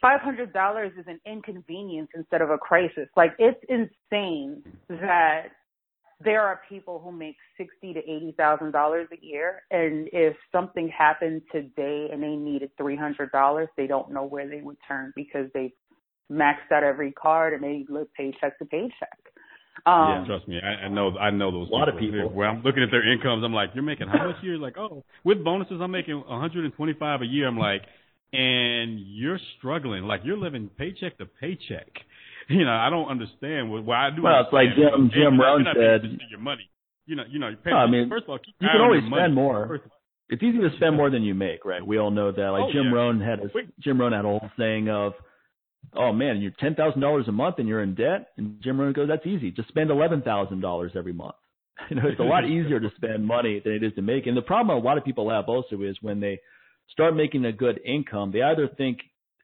[0.04, 3.08] $500 is an inconvenience instead of a crisis.
[3.16, 5.48] Like it's insane that
[6.24, 10.88] there are people who make sixty to eighty thousand dollars a year, and if something
[10.88, 15.12] happened today and they needed three hundred dollars, they don't know where they would turn
[15.14, 15.72] because they
[16.30, 19.18] maxed out every card and they live paycheck to paycheck.
[19.86, 21.68] Um, yeah, trust me, I, I know I know those.
[21.70, 22.30] A lot of people.
[22.30, 24.58] Where I'm looking at their incomes, I'm like, you're making how much a year?
[24.58, 27.46] Like, oh, with bonuses, I'm making 125 a year.
[27.46, 27.82] I'm like,
[28.32, 31.88] and you're struggling, like you're living paycheck to paycheck.
[32.50, 33.84] You know, I don't understand what.
[33.84, 34.22] Well, I do.
[34.22, 36.18] Well, it's like Jim Jim Rohn said.
[36.30, 36.70] Your money.
[37.04, 37.50] You know, you know.
[37.62, 39.82] Pay, no, I mean, first of all, you can always spend more.
[40.30, 41.86] It's easy to spend more than you make, right?
[41.86, 42.48] We all know that.
[42.48, 42.94] Like oh, Jim yeah.
[42.94, 43.50] Rohn had a
[43.80, 45.12] Jim Rohn had a whole saying of,
[45.94, 48.92] "Oh man, you're ten thousand dollars a month and you're in debt." And Jim Rohn
[48.92, 49.50] goes, "That's easy.
[49.50, 51.36] Just spend eleven thousand dollars every month."
[51.90, 54.26] You know, it's a lot easier to spend money than it is to make.
[54.26, 56.40] And the problem a lot of people have also is when they
[56.90, 58.98] start making a good income, they either think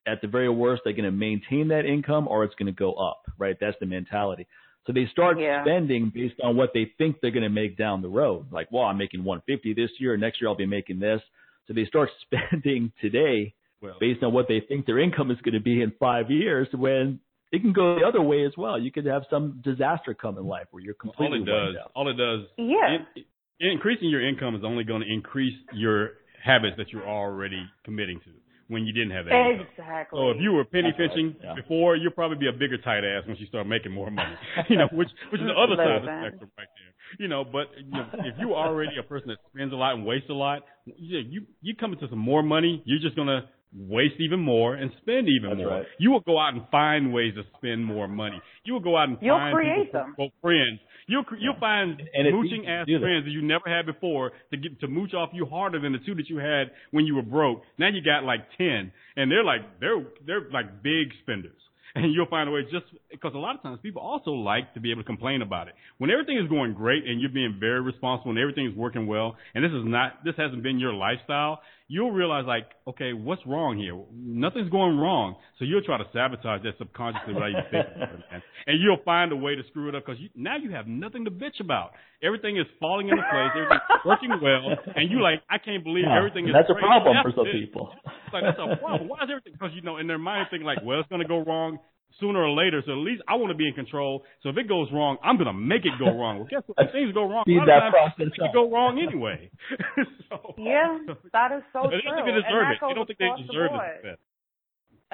[0.06, 2.94] at the very worst they're going to maintain that income or it's going to go
[2.94, 3.56] up, right?
[3.61, 4.47] That's the mentality.
[4.86, 5.65] So they start yeah.
[5.65, 8.52] spending based on what they think they're going to make down the road.
[8.52, 11.20] Like, well, I'm making 150 this year, next year I'll be making this.
[11.66, 12.11] So they start
[12.51, 13.55] spending today
[13.85, 16.69] well, based on what they think their income is going to be in five years
[16.73, 17.20] when
[17.52, 18.78] it can go the other way as well.
[18.78, 21.93] You could have some disaster come in life where you're completely all it does, out.
[21.94, 22.98] all it does, yeah.
[23.15, 23.27] It,
[23.61, 26.12] increasing your income is only going to increase your
[26.43, 28.31] habits that you're already committing to
[28.69, 29.35] when you didn't have that.
[29.35, 29.66] Income.
[29.78, 30.19] Exactly.
[30.19, 31.55] So if you were penny That's right, pinching yeah.
[31.55, 34.35] before, you'll probably be a bigger tight ass once you start making more money.
[34.69, 36.93] you know, which which is the other side of the spectrum right there.
[37.19, 40.05] You know, but you know, if you're already a person that spends a lot and
[40.05, 44.15] wastes a lot, you you, you come into some more money, you're just gonna waste
[44.21, 45.79] even more and spend even That's more.
[45.79, 45.87] right.
[45.99, 48.41] You will go out and find ways to spend more money.
[48.65, 50.15] You will go out and You'll find create people, them.
[50.15, 50.81] quote, friends.
[51.07, 53.01] You'll cre- you'll find And mooching ass to that.
[53.01, 55.99] friends that you never had before to get to mooch off you harder than the
[56.07, 57.63] two that you had when you were broke.
[57.79, 61.53] Now you got like ten, and they're like they're they're like big spenders.
[61.97, 64.81] And you'll find a way just because a lot of times people also like to
[64.81, 65.75] be able to complain about it.
[65.99, 69.37] When everything is going great and you're being very responsible and everything is working well,
[69.55, 73.77] and this is not this hasn't been your lifestyle, you'll realize like, okay, what's wrong
[73.77, 73.94] here?
[74.12, 75.36] Nothing's going wrong.
[75.59, 78.43] So you'll try to sabotage that subconsciously without even thinking about it.
[78.66, 81.27] And you'll find a way to screw it up because you, now you have nothing
[81.27, 81.90] to bitch about.
[82.23, 83.52] Everything is falling into place.
[83.52, 86.55] Everything's working well, and you like, I can't believe Yeah, everything is.
[86.56, 87.52] that's a problem That's for some it.
[87.52, 87.93] people.
[88.24, 89.09] It's like that's a problem.
[89.11, 89.52] Why is everything?
[89.52, 91.77] Because you know, in their mind, thinking like, well, it's going to go wrong
[92.20, 92.82] sooner or later.
[92.86, 94.23] So at least I want to be in control.
[94.43, 96.45] So if it goes wrong, I'm going to make it go wrong.
[96.45, 96.78] Well, guess what?
[96.78, 98.55] When things go wrong, a Speed lot that of times process it could up.
[98.55, 99.51] go wrong anyway.
[100.28, 100.99] so, Yeah,
[101.32, 101.97] that is so true.
[101.97, 102.15] they true.
[102.15, 102.81] don't think they and deserve that it.
[102.81, 103.82] goes They don't think they deserve board.
[103.82, 104.20] the success.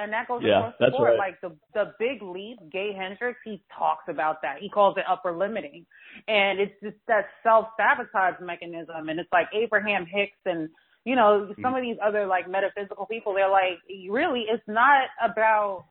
[0.01, 1.09] And that goes Yeah, across the board.
[1.17, 1.19] right.
[1.19, 4.61] Like the the big leap, Gay Hendricks, he talks about that.
[4.61, 5.85] He calls it upper limiting.
[6.29, 9.09] And it's just that self sabotage mechanism.
[9.09, 10.71] And it's like Abraham Hicks and
[11.05, 11.79] you know, some hmm.
[11.79, 15.85] of these other like metaphysical people, they're like, really, it's not about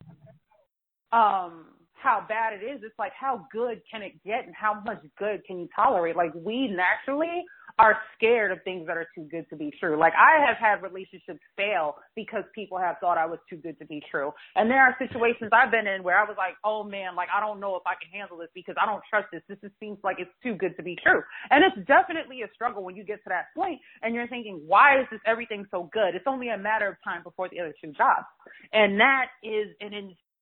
[1.11, 1.65] um
[2.02, 2.81] how bad it is.
[2.84, 6.15] It's like how good can it get and how much good can you tolerate?
[6.15, 7.44] Like we naturally
[7.77, 9.98] are scared of things that are too good to be true.
[9.98, 13.86] Like I have had relationships fail because people have thought I was too good to
[13.86, 14.31] be true.
[14.56, 17.40] And there are situations I've been in where I was like, oh man, like I
[17.40, 19.41] don't know if I can handle this because I don't trust this.
[19.48, 21.22] This just seems like it's too good to be true.
[21.52, 24.99] And it's definitely a struggle when you get to that point and you're thinking, why
[24.99, 26.15] is this everything so good?
[26.15, 28.27] It's only a matter of time before the other two jobs.
[28.73, 29.94] And that is an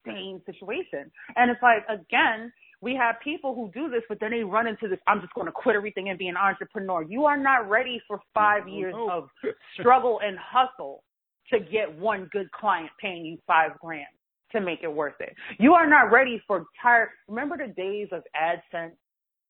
[0.10, 1.12] insane situation.
[1.36, 2.52] And it's like, again,
[2.82, 5.48] we have people who do this, but then they run into this, I'm just going
[5.48, 7.04] to quit everything and be an entrepreneur.
[7.04, 9.30] You are not ready for five years of
[9.80, 11.04] struggle and hustle
[11.52, 14.06] to get one good client paying you five grand
[14.52, 15.34] to make it worth it.
[15.60, 17.10] You are not ready for tired.
[17.28, 18.92] Remember the days of AdSense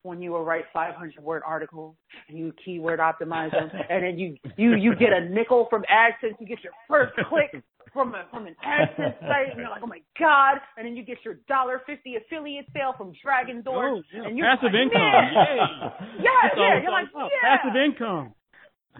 [0.03, 1.95] when you will write 500 word articles
[2.29, 6.35] and you keyword optimize them, and then you you you get a nickel from AdSense,
[6.39, 7.63] you get your first click
[7.97, 11.01] from a from an AdSense site, and you're like, oh my god, and then you
[11.01, 14.29] get your dollar fifty affiliate sale from Dragon Door, oh, yeah.
[14.29, 15.01] and you're passive like, income,
[15.33, 16.73] yeah, yeah, yeah, yeah.
[16.85, 18.37] You're like, yeah, passive income.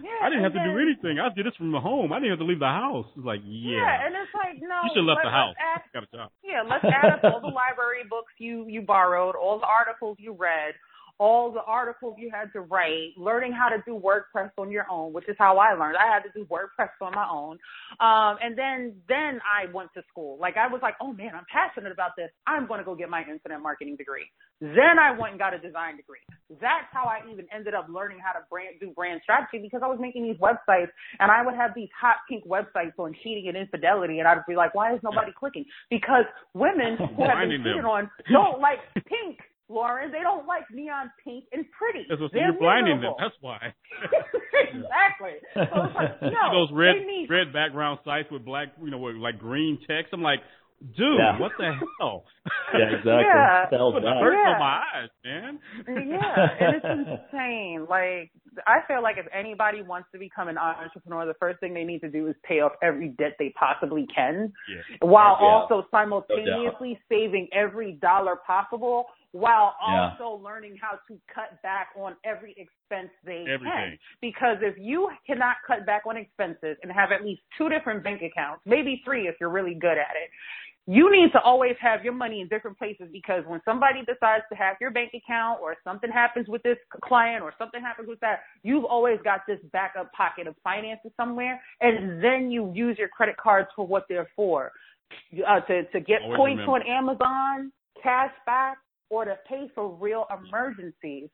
[0.02, 1.18] Yeah, I didn't have then, to do anything.
[1.18, 2.12] I did this from the home.
[2.14, 3.10] I didn't have to leave the house.
[3.18, 3.82] It's like, yeah.
[3.82, 4.86] Yeah, and it's like, no.
[4.86, 5.58] You should have left the house.
[5.58, 6.30] Add, Got a job.
[6.46, 10.38] Yeah, let's add up all the library books you you borrowed, all the articles you
[10.38, 10.78] read,
[11.18, 15.12] all the articles you had to write, learning how to do WordPress on your own,
[15.12, 15.96] which is how I learned.
[15.96, 17.58] I had to do WordPress on my own.
[17.98, 20.38] Um, and then, then I went to school.
[20.40, 22.30] Like I was like, oh man, I'm passionate about this.
[22.46, 24.26] I'm going to go get my internet marketing degree.
[24.60, 26.22] Then I went and got a design degree.
[26.60, 29.88] That's how I even ended up learning how to brand, do brand strategy because I
[29.88, 33.56] was making these websites and I would have these hot pink websites on cheating and
[33.56, 35.64] infidelity and I'd be like, why is nobody clicking?
[35.90, 36.24] Because
[36.54, 39.38] women who have been cheated on don't like pink
[39.68, 40.10] Lauren.
[40.12, 42.06] They don't like neon pink and pretty.
[42.08, 43.14] That's what They're you're blinding them.
[43.18, 43.58] That's why.
[44.52, 45.36] exactly.
[45.54, 48.98] So it's like, no, those red they need, red background sites with black, you know,
[48.98, 50.12] with like green text.
[50.12, 50.40] I'm like,
[50.96, 51.38] dude, Yeah.
[51.38, 52.24] what the hell?
[52.74, 53.12] Yeah, exactly.
[53.24, 53.60] Yeah.
[53.62, 54.20] What the hell's that?
[54.20, 54.52] hurts Yeah.
[54.52, 55.58] on my eyes, man.
[55.88, 56.84] yeah, and it's
[57.32, 57.86] insane.
[57.88, 58.30] Like
[58.66, 62.00] I feel like if anybody wants to become an entrepreneur, the first thing they need
[62.00, 64.96] to do is pay off every debt they possibly can, Yeah.
[65.08, 65.46] while Yeah.
[65.46, 70.10] also simultaneously saving every dollar possible, while Yeah.
[70.18, 73.98] also learning how to cut back on every expense they can.
[74.20, 78.22] Because if you cannot cut back on expenses and have at least two different bank
[78.22, 80.30] accounts, maybe three if you're really good at it,
[80.90, 84.56] you need to always have your money in different places because when somebody decides to
[84.56, 88.40] hack your bank account or something happens with this client or something happens with that,
[88.62, 93.36] you've always got this backup pocket of finances somewhere and then you use your credit
[93.36, 94.72] cards for what they're for.
[95.46, 96.72] Uh, to, to get Always points remember.
[96.72, 97.72] on Amazon,
[98.02, 98.78] cash back,
[99.10, 101.30] or to pay for real emergencies.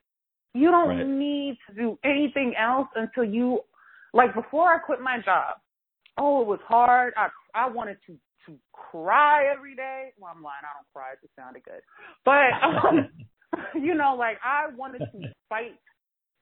[0.55, 1.07] You don't Right.
[1.07, 3.61] need to do anything else until you,
[4.13, 5.57] like before I quit my job.
[6.17, 7.13] Oh, it was hard.
[7.17, 10.13] I I wanted to to cry every day.
[10.19, 10.63] Well, I'm lying.
[10.63, 11.13] I don't cry.
[11.13, 11.81] It just sounded good.
[12.25, 13.09] But um,
[13.75, 15.73] you know, like I wanted to fight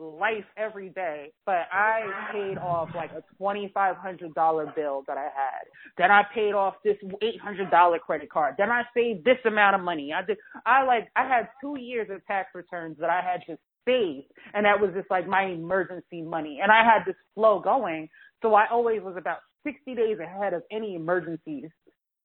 [0.03, 2.03] life every day, but I
[2.33, 5.65] paid off like a twenty five hundred dollar bill that I had.
[5.99, 8.57] Then I paid off this eight hundred dollar credit card.
[8.59, 10.13] Then I saved this amount of money.
[10.15, 13.59] I did I like I had two years of tax returns that I had to
[13.89, 14.25] save
[14.55, 16.61] and that was just like my emergency money.
[16.63, 18.09] And I had this flow going.
[18.43, 21.71] So I always was about sixty days ahead of any emergencies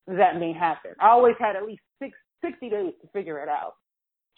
[0.07, 0.91] that may happen.
[0.99, 3.73] I always had at least six, 60 days to figure it out.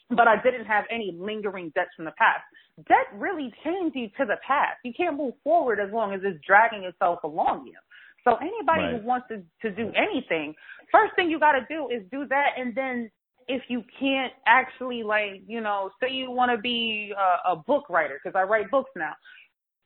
[0.09, 2.41] But I didn't have any lingering debts from the past.
[2.87, 4.77] Debt really chains you to the past.
[4.83, 7.77] You can't move forward as long as it's dragging itself along you.
[8.23, 9.01] So anybody Right.
[9.01, 10.55] who wants to, to do anything,
[10.91, 12.49] first thing you got to do is do that.
[12.57, 13.11] And then
[13.47, 17.89] if you can't actually like, you know, say you want to be a, a book
[17.89, 19.13] writer, because I write books now,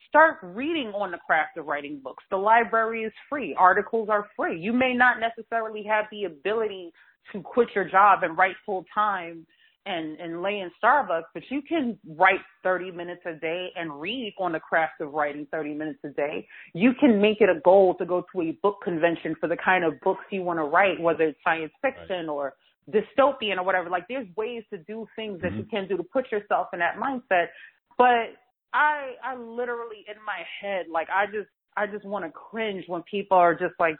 [0.08, 2.24] start reading on the craft of writing books.
[2.30, 3.56] The library is free.
[3.58, 4.60] Articles are free.
[4.60, 6.92] You may not necessarily have the ability
[7.32, 9.46] to quit your job and write full time
[9.86, 14.34] and, and lay in Starbucks, but you can write 30 minutes a day and read
[14.40, 16.48] on the craft of writing 30 minutes a day.
[16.74, 19.84] You can make it a goal to go to a book convention for the kind
[19.84, 22.54] of books you want to write, whether it's science fiction or
[22.90, 23.90] dystopian or whatever.
[23.90, 25.76] Like there's ways to do things that you mm-hmm.
[25.76, 27.48] can do to put yourself in that mindset.
[27.98, 28.36] But
[28.74, 33.04] I I literally in my head like I just I just want to cringe when
[33.04, 33.96] people are just like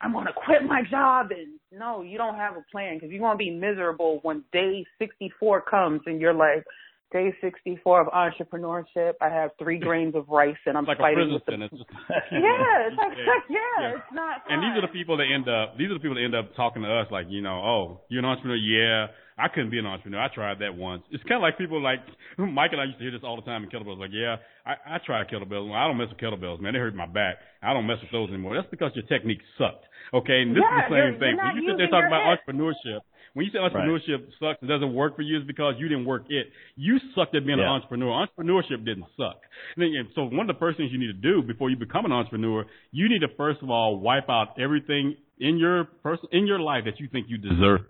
[0.00, 3.20] I'm going to quit my job and no, you don't have a plan because you're
[3.20, 6.64] going to be miserable when day 64 comes and you're like
[7.12, 9.14] day 64 of entrepreneurship.
[9.20, 11.72] I have 3 grains of rice and I'm like fighting with the sentence.
[11.72, 11.90] Just-
[12.30, 13.24] Yeah, it's like Yeah.
[13.48, 13.94] yeah, Yeah.
[13.96, 15.78] it's not And these are the people that end up.
[15.78, 18.18] These are the people that end up talking to us like, you know, oh, you're
[18.20, 18.56] an entrepreneur.
[18.56, 19.06] Yeah,
[19.38, 20.20] I couldn't be an entrepreneur.
[20.20, 21.02] I tried that once.
[21.10, 22.00] It's kind of like people like
[22.38, 23.98] Mike and I used to hear this all the time in kettlebells.
[23.98, 25.68] Like, yeah, I, I tried kettlebells.
[25.68, 26.72] Well, I don't mess with kettlebells, man.
[26.72, 27.36] They hurt my back.
[27.62, 28.54] I don't mess with those anymore.
[28.56, 29.84] That's because your technique sucked.
[30.14, 31.28] Okay, and this Yeah, is the you're- same thing.
[31.36, 32.38] you're not When you sit there talking about head.
[32.48, 33.00] entrepreneurship,
[33.34, 36.24] when you say entrepreneurship sucks and doesn't work for you, it's because you didn't work
[36.30, 36.46] it.
[36.76, 37.64] You sucked at being Yeah.
[37.64, 38.24] an entrepreneur.
[38.24, 39.36] Entrepreneurship didn't suck.
[39.76, 42.06] And then, so one of the first things you need to do before you become
[42.06, 46.46] an entrepreneur, you need to first of all wipe out everything in your person in
[46.46, 47.80] your life that you think you deserve.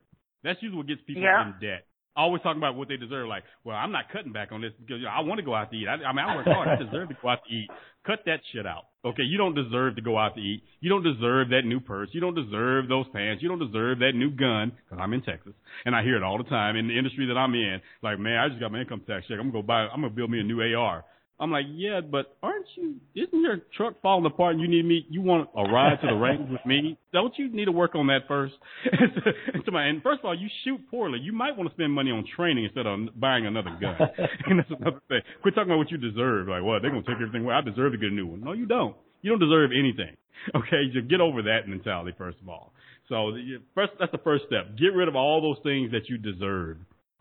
[0.46, 1.42] That's usually what gets people Yeah.
[1.50, 1.86] in debt.
[2.14, 3.28] Always talking about what they deserve.
[3.28, 5.54] Like, well, I'm not cutting back on this because you know, I want to go
[5.54, 5.86] out to eat.
[5.86, 6.66] I, I mean, I work hard.
[6.68, 7.68] I deserve to go out to eat.
[8.06, 8.84] Cut that shit out.
[9.04, 10.62] Okay, you don't deserve to go out to eat.
[10.80, 12.08] You don't deserve that new purse.
[12.12, 13.42] You don't deserve those pants.
[13.42, 14.72] You don't deserve that new gun.
[14.72, 15.52] Because I'm in Texas,
[15.84, 17.82] and I hear it all the time in the industry that I'm in.
[18.02, 19.36] Like, man, I just got my income tax check.
[19.38, 19.80] I'm gonna go buy.
[19.92, 21.04] I'm gonna build me a new AR.
[21.38, 22.96] I'm like, yeah, but aren't you?
[23.14, 24.54] Isn't your truck falling apart?
[24.54, 25.06] and You need me.
[25.10, 26.98] You want a ride to the range with me?
[27.12, 28.54] Don't you need to work on that first?
[28.90, 31.18] and, to my, and first of all, you shoot poorly.
[31.20, 33.96] You might want to spend money on training instead of buying another gun.
[34.46, 35.20] and that's another thing.
[35.42, 36.48] Quit talking about what you deserve.
[36.48, 36.80] Like, what?
[36.80, 37.54] They're gonna take everything away.
[37.54, 38.40] I deserve to get a new one.
[38.42, 38.96] No, you don't.
[39.20, 40.16] You don't deserve anything.
[40.54, 42.72] Okay, just get over that mentality first of all.
[43.08, 43.36] So
[43.74, 44.76] first, that's the first step.
[44.78, 46.78] Get rid of all those things that you deserve,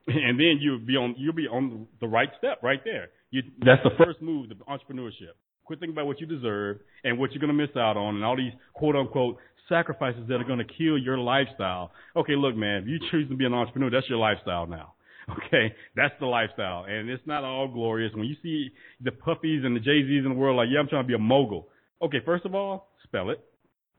[0.07, 3.09] and then you'll be on you'll be on the right step right there.
[3.31, 5.35] You, that's the first move to entrepreneurship.
[5.65, 8.23] Quit thinking about what you deserve and what you're going to miss out on, and
[8.23, 9.37] all these quote unquote
[9.67, 11.91] sacrifices that are going to kill your lifestyle.
[12.15, 14.93] Okay, look, man, if you choose to be an entrepreneur, that's your lifestyle now.
[15.47, 18.13] Okay, that's the lifestyle, and it's not all glorious.
[18.13, 18.69] When you see
[19.01, 21.15] the Puffys and the Jay Z's in the world, like, yeah, I'm trying to be
[21.15, 21.67] a mogul.
[21.99, 23.43] Okay, first of all, spell it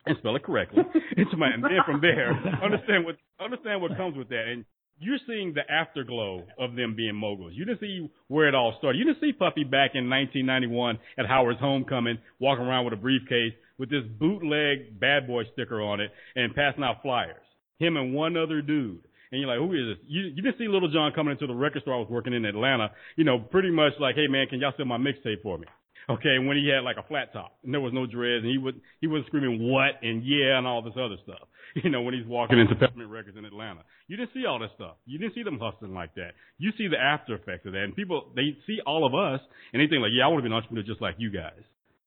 [0.07, 0.85] and spell it correctly.
[1.16, 2.31] and then from there,
[2.62, 4.44] understand what understand what comes with that.
[4.47, 4.65] And
[4.98, 7.52] you're seeing the afterglow of them being moguls.
[7.55, 8.98] You didn't see where it all started.
[8.98, 13.52] You didn't see Puffy back in 1991 at Howard's homecoming, walking around with a briefcase
[13.78, 17.36] with this bootleg bad boy sticker on it and passing out flyers.
[17.78, 19.02] Him and one other dude.
[19.32, 20.05] And you're like, who is this?
[20.09, 22.44] You, you didn't see Lil Jon coming into the record store I was working in
[22.44, 25.66] Atlanta, you know, pretty much like, hey man, can y'all sell my mixtape for me?
[26.09, 28.59] Okay, when he had like a flat top and there was no dreads and he
[28.59, 31.49] was he was screaming what and yeah and all this other stuff.
[31.85, 33.83] You know, when he's walking into Peppermint Records in Atlanta.
[34.09, 34.97] You didn't see all this stuff.
[35.05, 36.33] You didn't see them hustling like that.
[36.57, 37.83] You see the after effects of that.
[37.83, 40.49] And people they see all of us and they think like, Yeah, I want to
[40.49, 41.61] be an entrepreneur just like you guys.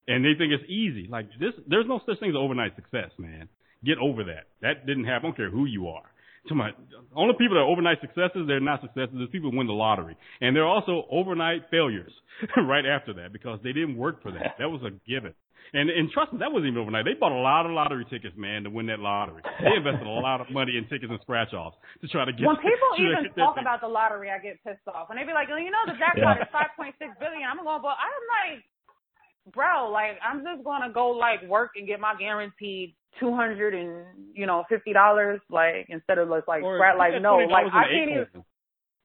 [0.08, 1.06] And they think it's easy.
[1.08, 3.48] Like this there's no such thing as overnight success, man.
[3.86, 4.50] Get over that.
[4.64, 5.20] That didn't happen.
[5.20, 6.10] I don't care who you are
[6.50, 6.72] to my
[7.16, 9.14] only people that are overnight successes, they're not successes.
[9.16, 12.12] There's people who win the lottery, and they're also overnight failures
[12.58, 14.56] right after that because they didn't work for that.
[14.60, 15.34] That was a given.
[15.72, 17.06] And and trust me, that wasn't even overnight.
[17.06, 19.46] They bought a lot of lottery tickets, man, to win that lottery.
[19.62, 22.44] They invested a lot of money in tickets and scratch offs to try to get.
[22.44, 23.64] When people even talk thing.
[23.64, 25.98] about the lottery, I get pissed off, and they be like, oh, you know, the
[26.02, 26.44] jackpot yeah.
[26.44, 27.46] is five point six billion.
[27.46, 28.66] I'm going, but I'm like,
[29.54, 34.06] bro, like I'm just gonna go like work and get my guaranteed two hundred and
[34.34, 38.44] you know fifty dollars, like instead of like like like no, like I can't even.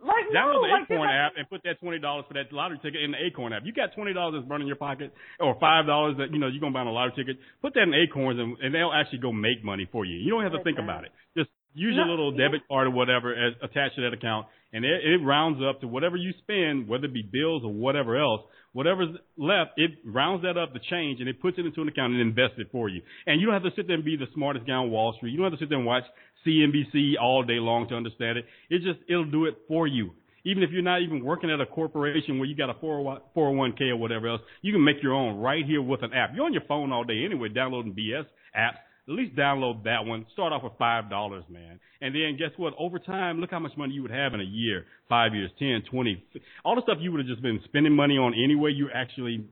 [0.04, 2.76] Like Download no, the like Acorn app and put that twenty dollars for that lottery
[2.82, 3.62] ticket in the Acorn app.
[3.64, 6.60] You got twenty dollars that's burning your pocket, or five dollars that you know you're
[6.60, 7.40] gonna buy on a lottery ticket.
[7.62, 10.18] Put that in Acorns and, and they'll actually go make money for you.
[10.20, 11.12] You don't have to think about it.
[11.38, 14.84] Just use no, your little debit card or whatever as, attached to that account, and
[14.84, 18.42] it, it rounds up to whatever you spend, whether it be bills or whatever else
[18.74, 22.12] whatever's left, it rounds that up to change and it puts it into an account
[22.12, 23.00] and invests it for you.
[23.26, 25.30] And you don't have to sit there and be the smartest guy on Wall Street.
[25.30, 26.04] You don't have to sit there and watch
[26.46, 28.44] CNBC all day long to understand it.
[28.68, 30.10] It just, it'll do it for you.
[30.46, 33.96] Even if you're not even working at a corporation where you got a 401k or
[33.96, 36.32] whatever else, you can make your own right here with an app.
[36.34, 38.76] You're on your phone all day anyway, downloading BS apps
[39.06, 40.26] at least download that one.
[40.32, 41.78] Start off with five dollars, man.
[42.00, 42.74] And then guess what?
[42.78, 45.82] Over time, look how much money you would have in a year, five years, ten,
[45.90, 46.22] twenty,
[46.64, 48.72] all the stuff you would have just been spending money on anyway.
[48.72, 49.44] You actually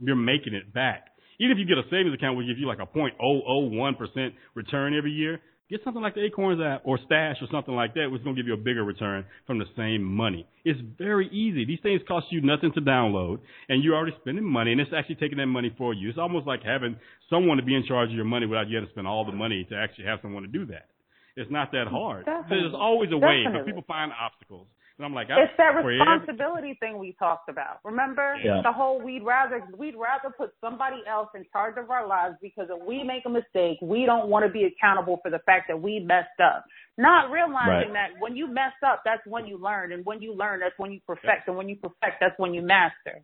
[0.00, 1.08] you're making it back.
[1.38, 3.68] Even if you get a savings account which gives you like a point oh oh
[3.68, 7.74] one percent return every year, Get something like the Acorns app or Stash or something
[7.74, 10.46] like that, which is going to give you a bigger return from the same money.
[10.64, 11.64] It's very easy.
[11.64, 15.16] These things cost you nothing to download, and you're already spending money, and it's actually
[15.16, 16.08] taking that money for you.
[16.08, 16.96] It's almost like having
[17.28, 19.32] someone to be in charge of your money without you having to spend all the
[19.32, 20.86] money to actually have someone to do that.
[21.34, 22.26] It's not that hard.
[22.26, 22.58] Definitely.
[22.60, 24.68] There's always a way, but people find obstacles.
[24.98, 26.78] And I'm like, it's that responsibility every...
[26.80, 27.80] thing we talked about.
[27.84, 28.62] Remember yeah.
[28.64, 32.68] the whole we'd rather we'd rather put somebody else in charge of our lives because
[32.70, 35.80] if we make a mistake, we don't want to be accountable for the fact that
[35.80, 36.64] we messed up.
[36.96, 38.12] Not realizing right.
[38.14, 40.92] that when you mess up, that's when you learn, and when you learn, that's when
[40.92, 41.42] you perfect, yeah.
[41.48, 43.20] and when you perfect, that's when you master.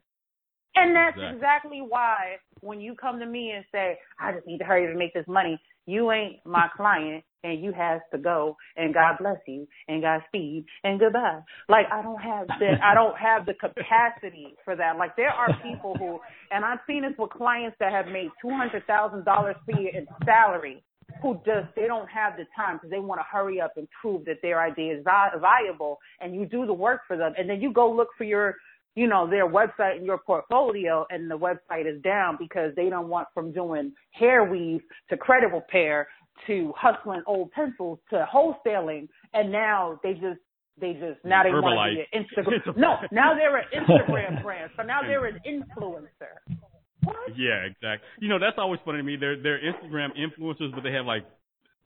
[0.75, 1.37] And that's exactly.
[1.37, 4.99] exactly why when you come to me and say, I just need to hurry to
[4.99, 9.39] make this money, you ain't my client and you has to go and God bless
[9.49, 11.41] you and God speed and goodbye.
[11.69, 14.97] Like I don't have the I don't have the capacity for that.
[14.99, 18.51] Like there are people who and I've seen this with clients that have made two
[18.51, 20.85] hundred thousand dollars per year in salary
[21.23, 24.25] who just they don't have the time because they want to hurry up and prove
[24.27, 27.61] that their idea is vi- viable and you do the work for them and then
[27.61, 28.57] you go look for your
[28.95, 33.09] you know, their website and your portfolio and the website is down because they don't
[33.09, 36.09] want from doing hair weave to credit repair
[36.47, 40.41] to hustling old pencils to wholesaling and now they just
[40.81, 44.71] they just now they want to be an Instagram no now they're an Instagram brand
[44.77, 46.57] so now they're an influencer.
[47.05, 47.17] What?
[47.37, 48.09] Yeah, exactly.
[48.21, 49.17] You know that's always funny to me.
[49.19, 51.25] They're they're Instagram influencers, but they have like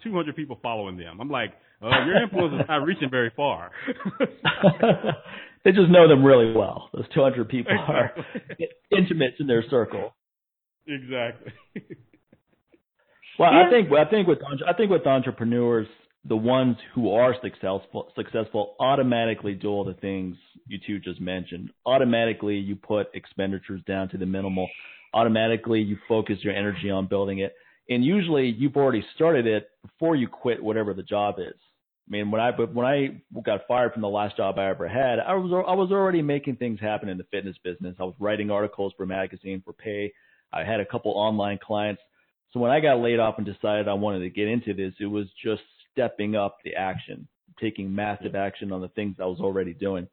[0.02, 1.20] 200 people following them.
[1.20, 1.52] I'm like,
[1.82, 3.70] uh, your influence is not reaching very far.
[5.66, 6.88] they just know them really well.
[6.94, 8.12] Those 200 people are
[8.96, 10.14] intimates in their circle.
[10.86, 11.52] Exactly.
[13.38, 13.64] well, yeah.
[13.66, 15.88] I think I think with I think with entrepreneurs,
[16.24, 20.36] the ones who are successful successful automatically do all the things
[20.68, 21.70] you two just mentioned.
[21.84, 24.68] Automatically, you put expenditures down to the minimal.
[25.14, 27.54] Automatically, you focus your energy on building it,
[27.88, 31.56] and usually you've already started it before you quit whatever the job is.
[32.06, 35.18] I mean, when I when I got fired from the last job I ever had,
[35.18, 37.96] I was I was already making things happen in the fitness business.
[37.98, 40.12] I was writing articles for magazine for pay.
[40.52, 42.00] I had a couple online clients.
[42.52, 45.06] So when I got laid off and decided I wanted to get into this, it
[45.06, 45.62] was just
[45.92, 47.26] stepping up the action,
[47.60, 50.06] taking massive action on the things I was already doing.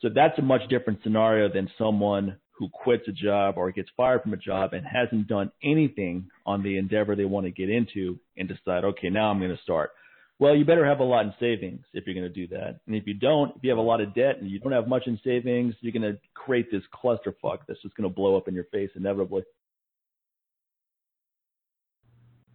[0.00, 4.22] So that's a much different scenario than someone who quits a job or gets fired
[4.22, 8.18] from a job and hasn't done anything on the endeavor they want to get into
[8.36, 9.90] and decide, okay, now I'm going to start.
[10.38, 12.80] Well, you better have a lot in savings if you're going to do that.
[12.86, 14.88] And if you don't, if you have a lot of debt and you don't have
[14.88, 18.48] much in savings, you're going to create this clusterfuck that's just going to blow up
[18.48, 19.42] in your face inevitably.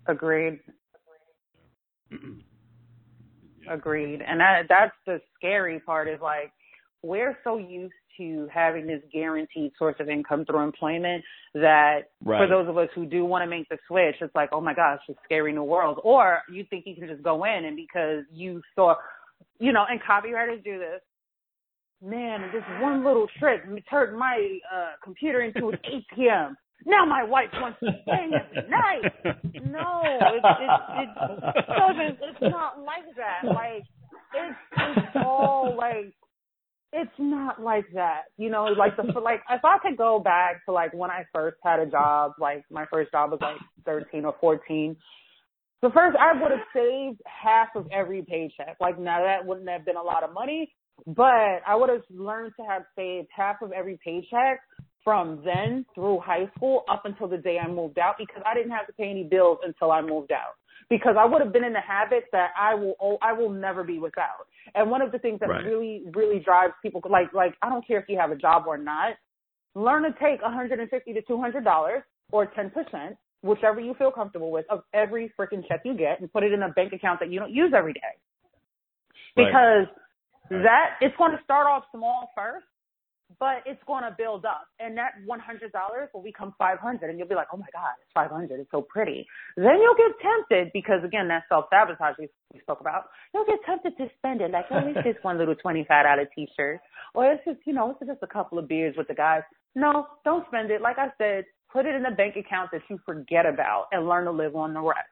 [0.08, 0.60] Agreed.
[3.70, 4.22] Agreed.
[4.22, 6.52] And that that's the scary part is like
[7.08, 11.24] we're so used to having this guaranteed source of income through employment
[11.54, 12.40] that right.
[12.40, 14.74] for those of us who do want to make the switch, it's like, oh my
[14.74, 16.00] gosh, it's scary new world.
[16.04, 18.96] Or you think you can just go in and because you saw,
[19.60, 21.02] you know, and copywriters do this.
[22.02, 26.54] Man, this one little trick turned my uh, computer into an ATM.
[26.86, 29.02] Now my wife wants to stay every night.
[29.66, 31.10] No, it, it,
[31.56, 32.20] it doesn't.
[32.22, 33.50] It's not like that.
[33.52, 33.84] Like
[34.36, 36.14] it's it's all like
[36.94, 38.24] it's not like that.
[38.38, 41.58] You know, like the like if I could go back to like when I first
[41.64, 44.96] had a job, like my first job was like thirteen or fourteen.
[45.82, 48.78] So first I would have saved half of every paycheck.
[48.80, 50.74] Like now that wouldn't have been a lot of money,
[51.06, 54.62] but I would have learned to have saved half of every paycheck
[55.04, 58.72] from then through high school up until the day I moved out because I didn't
[58.72, 60.56] have to pay any bills until I moved out.
[60.90, 63.84] Because I would have been in the habit that I will oh, I will never
[63.84, 64.48] be without.
[64.76, 65.64] And one of the things that right.
[65.64, 68.78] really really drives people like like I don't care if you have a job or
[68.78, 69.16] not,
[69.76, 74.66] learn to take 150 to 200 dollars or 10 percent, whichever you feel comfortable with,
[74.70, 77.40] of every freaking check you get and put it in a bank account that you
[77.40, 78.02] don't use every day.
[79.36, 79.88] Because
[80.50, 80.64] right.
[80.64, 82.66] that it's going to start off small first
[83.40, 84.68] but it's going to build up.
[84.80, 88.60] And that $100 will become 500 and you'll be like, oh my God, it's 500.
[88.60, 89.26] It's so pretty.
[89.56, 93.06] Then you'll get tempted because again, that self-sabotage we, we spoke about.
[93.34, 95.88] You'll get tempted to spend it like, oh, it's just one little $25
[96.36, 96.80] t-shirt
[97.14, 99.42] or it's just, you know, it's just a couple of beers with the guys.
[99.76, 100.82] No, don't spend it.
[100.82, 104.26] Like I said, put it in a bank account that you forget about and learn
[104.26, 105.10] to live on the rest.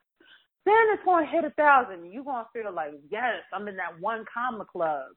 [0.65, 2.11] Then it's going to hit a thousand.
[2.11, 5.13] You're going to feel like, yes, I'm in that one comma club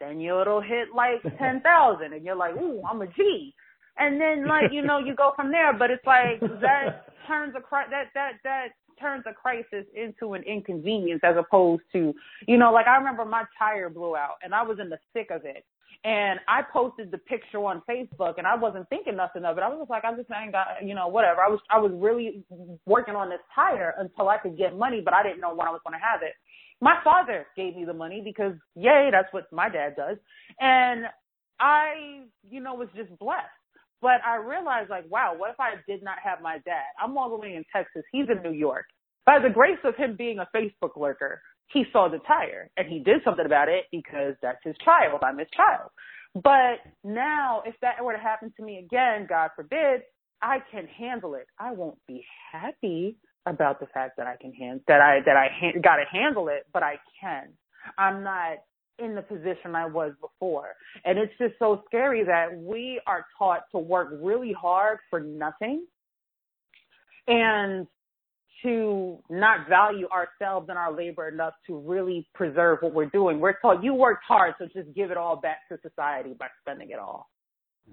[0.00, 3.54] then it'll hit like ten thousand, and you're like, ooh, I'm a G.
[3.98, 7.60] And then like you know you go from there, but it's like that turns a
[7.60, 8.68] cri- that that that
[8.98, 12.14] turns a crisis into an inconvenience as opposed to
[12.48, 15.30] you know like I remember my tire blew out and I was in the thick
[15.30, 15.64] of it.
[16.02, 19.60] And I posted the picture on Facebook, and I wasn't thinking nothing of it.
[19.60, 21.42] I was just like, I just ain't got, you know, whatever.
[21.42, 22.42] I was, I was really
[22.86, 25.70] working on this tire until I could get money, but I didn't know when I
[25.70, 26.32] was going to have it
[26.80, 30.16] my father gave me the money because yay, that's what my dad does.
[30.58, 31.04] And
[31.60, 33.46] I, you know, was just blessed.
[34.00, 36.88] But I realized like, wow, what if I did not have my dad?
[37.02, 38.02] I'm all the way in Texas.
[38.12, 38.86] He's in New York.
[39.26, 41.42] By the grace of him being a Facebook lurker,
[41.72, 45.20] he saw the tire and he did something about it because that's his child.
[45.22, 45.90] I'm his child.
[46.34, 50.02] But now if that were to happen to me again, God forbid,
[50.42, 51.46] I can handle it.
[51.58, 55.48] I won't be happy about the fact that I can hand that I that I
[55.52, 57.48] ha- got to handle it, but I can.
[57.98, 58.58] I'm not
[58.98, 63.62] in the position I was before, and it's just so scary that we are taught
[63.72, 65.86] to work really hard for nothing,
[67.26, 67.86] and
[68.62, 73.40] to not value ourselves and our labor enough to really preserve what we're doing.
[73.40, 76.90] We're taught you worked hard, so just give it all back to society by spending
[76.90, 77.30] it all.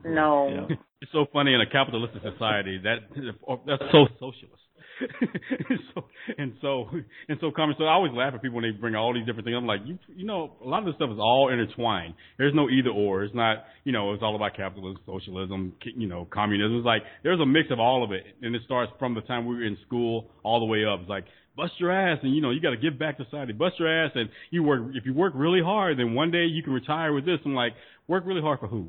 [0.04, 0.76] No, yeah.
[1.02, 2.98] it's so funny in a capitalistic society that
[3.66, 4.62] that's so socialist
[5.94, 6.06] so
[6.38, 6.90] and so
[7.30, 7.76] and so common.
[7.78, 9.56] So I always laugh at people when they bring all these different things.
[9.58, 12.16] I'm like, you you know, a lot of this stuff is all intertwined.
[12.38, 13.24] There's no either or.
[13.24, 16.78] It's not you know, it's all about capitalism, socialism, you know, communism.
[16.78, 19.46] It's like there's a mix of all of it, and it starts from the time
[19.46, 21.02] we were in school all the way up.
[21.02, 23.52] It's like bust your ass and you know you got to give back to society
[23.52, 26.62] bust your ass and you work if you work really hard then one day you
[26.62, 27.74] can retire with this i'm like
[28.08, 28.88] work really hard for who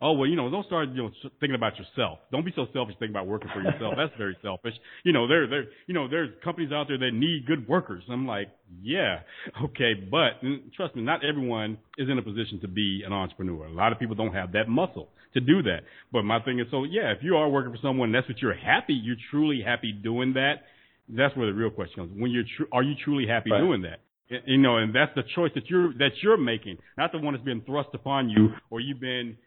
[0.00, 1.10] oh well, you know, don't start you know
[1.40, 2.18] thinking about yourself.
[2.30, 3.94] Don't be so selfish thinking about working for yourself.
[3.96, 4.74] That's very selfish.
[5.04, 8.04] You know, there there you know there's companies out there that need good workers.
[8.10, 8.48] I'm like,
[8.82, 9.20] yeah,
[9.64, 10.40] okay, but
[10.76, 13.66] trust me, not everyone is in a position to be an entrepreneur.
[13.66, 15.80] A lot of people don't have that muscle to do that.
[16.12, 18.54] But my thing is, so yeah, if you are working for someone, that's what you're
[18.54, 18.94] happy.
[18.94, 20.62] You're truly happy doing that.
[21.08, 22.20] That's where the real question comes.
[22.20, 23.60] When you're tr- are you truly happy right.
[23.60, 24.00] doing that?
[24.44, 27.44] You know, and that's the choice that you're that you're making, not the one that's
[27.44, 29.38] been thrust upon you, or you've been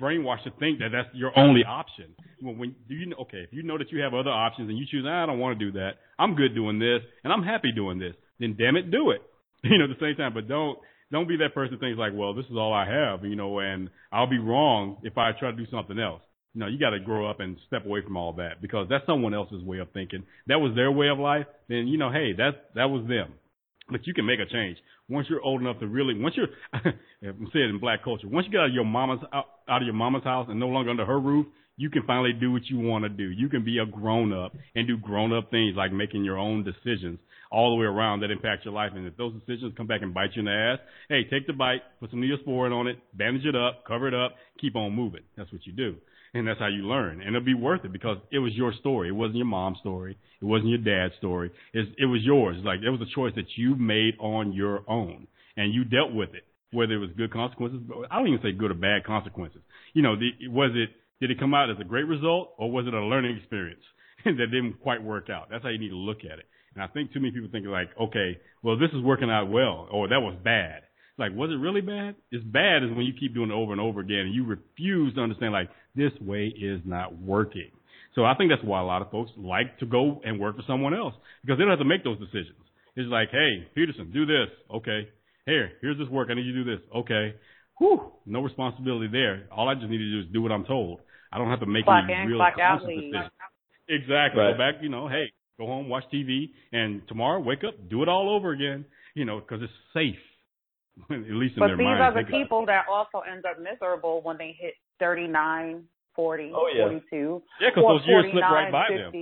[0.00, 2.14] brainwashed to think that that's your only option.
[2.40, 4.78] When, when do you know, okay, if you know that you have other options and
[4.78, 5.92] you choose, ah, I don't want to do that.
[6.18, 8.14] I'm good doing this, and I'm happy doing this.
[8.38, 9.22] Then damn it, do it.
[9.62, 10.78] You know, at the same time, but don't
[11.12, 13.58] don't be that person who thinks like, well, this is all I have, you know,
[13.58, 16.22] and I'll be wrong if I try to do something else.
[16.54, 19.34] No, you got to grow up and step away from all that because that's someone
[19.34, 20.24] else's way of thinking.
[20.46, 21.46] That was their way of life.
[21.68, 23.34] Then you know, hey, that that was them.
[23.90, 24.78] But you can make a change
[25.10, 26.14] once you're old enough to really.
[26.18, 29.46] Once you're, I'm saying in black culture, once you get out of your mama's out,
[29.68, 31.46] out of your mama's house and no longer under her roof,
[31.76, 33.24] you can finally do what you want to do.
[33.24, 36.62] You can be a grown up and do grown up things like making your own
[36.64, 37.18] decisions
[37.50, 38.92] all the way around that impact your life.
[38.94, 40.78] And if those decisions come back and bite you in the ass,
[41.08, 44.36] hey, take the bite, put some Neosporin on it, bandage it up, cover it up,
[44.60, 45.22] keep on moving.
[45.36, 45.96] That's what you do
[46.34, 47.20] and that's how you learn.
[47.20, 49.08] And it'll be worth it because it was your story.
[49.08, 50.16] It wasn't your mom's story.
[50.40, 51.50] It wasn't your dad's story.
[51.72, 52.56] It's, it was yours.
[52.64, 55.26] Like it was a choice that you made on your own,
[55.56, 56.44] and you dealt with it.
[56.72, 57.80] Whether it was good consequences,
[58.10, 59.60] I don't even say good or bad consequences.
[59.92, 60.90] You know, the, was it
[61.20, 63.82] did it come out as a great result or was it a learning experience
[64.24, 65.48] that didn't quite work out?
[65.50, 66.46] That's how you need to look at it.
[66.74, 69.88] And I think too many people think like, okay, well this is working out well,
[69.90, 70.82] or that was bad.
[71.20, 72.16] Like, was it really bad?
[72.32, 75.14] It's bad is when you keep doing it over and over again and you refuse
[75.14, 77.70] to understand like this way is not working.
[78.14, 80.64] So I think that's why a lot of folks like to go and work for
[80.66, 82.58] someone else because they don't have to make those decisions.
[82.96, 84.48] It's like, hey, Peterson, do this.
[84.74, 85.08] Okay.
[85.44, 86.28] Here, here's this work.
[86.30, 86.80] I need you to do this.
[86.96, 87.34] Okay.
[87.78, 89.46] Whew, no responsibility there.
[89.52, 91.00] All I just need to do is do what I'm told.
[91.32, 93.30] I don't have to make clock any in, real clock conscious decisions.
[93.88, 94.40] Exactly.
[94.40, 94.52] Right.
[94.52, 98.08] Go back, you know, hey, go home, watch TV, and tomorrow wake up, do it
[98.08, 100.18] all over again, you know, because it's safe.
[101.10, 102.02] At least in But their these minds.
[102.02, 105.84] are the they got- people that also end up miserable when they hit 39,
[106.16, 106.84] 40, Oh, yeah.
[106.84, 109.12] 42, Yeah, because or those years slip right by them.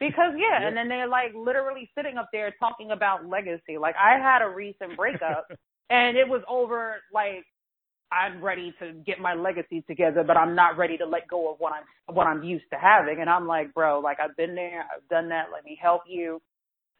[0.00, 0.68] Because yeah, Yeah.
[0.68, 3.78] and then they're like literally sitting up there talking about legacy.
[3.78, 5.46] Like I had a recent breakup,
[5.90, 6.96] and it was over.
[7.12, 7.44] Like
[8.10, 11.58] I'm ready to get my legacy together, but I'm not ready to let go of
[11.58, 13.20] what I'm what I'm used to having.
[13.20, 15.46] And I'm like, bro, like I've been there, I've done that.
[15.52, 16.40] Let me help you.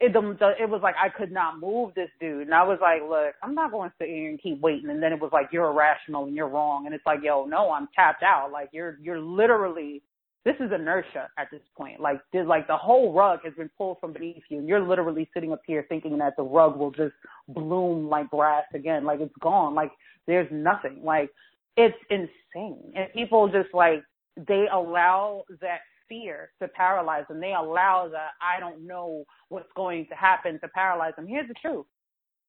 [0.00, 2.78] It the, the, it was like I could not move this dude, and I was
[2.80, 4.90] like, look, I'm not going to sit here and keep waiting.
[4.90, 7.72] And then it was like you're irrational and you're wrong, and it's like, yo, no,
[7.72, 8.50] I'm tapped out.
[8.52, 10.02] Like you're you're literally
[10.44, 12.00] this is inertia at this point.
[12.00, 15.28] Like there's like the whole rug has been pulled from beneath you, and you're literally
[15.34, 17.14] sitting up here thinking that the rug will just
[17.48, 19.04] bloom like grass again.
[19.04, 19.74] Like it's gone.
[19.74, 19.90] Like
[20.26, 21.02] there's nothing.
[21.04, 21.30] Like
[21.76, 24.02] it's insane, and people just like
[24.36, 27.40] they allow that fear to paralyze them.
[27.40, 31.26] They allow the I don't know what's going to happen to paralyze them.
[31.26, 31.86] Here's the truth.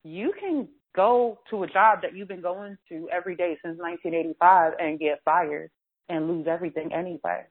[0.04, 4.74] You can go to a job that you've been going to every day since 1985
[4.80, 5.70] and get fired
[6.08, 7.44] and lose everything anyway.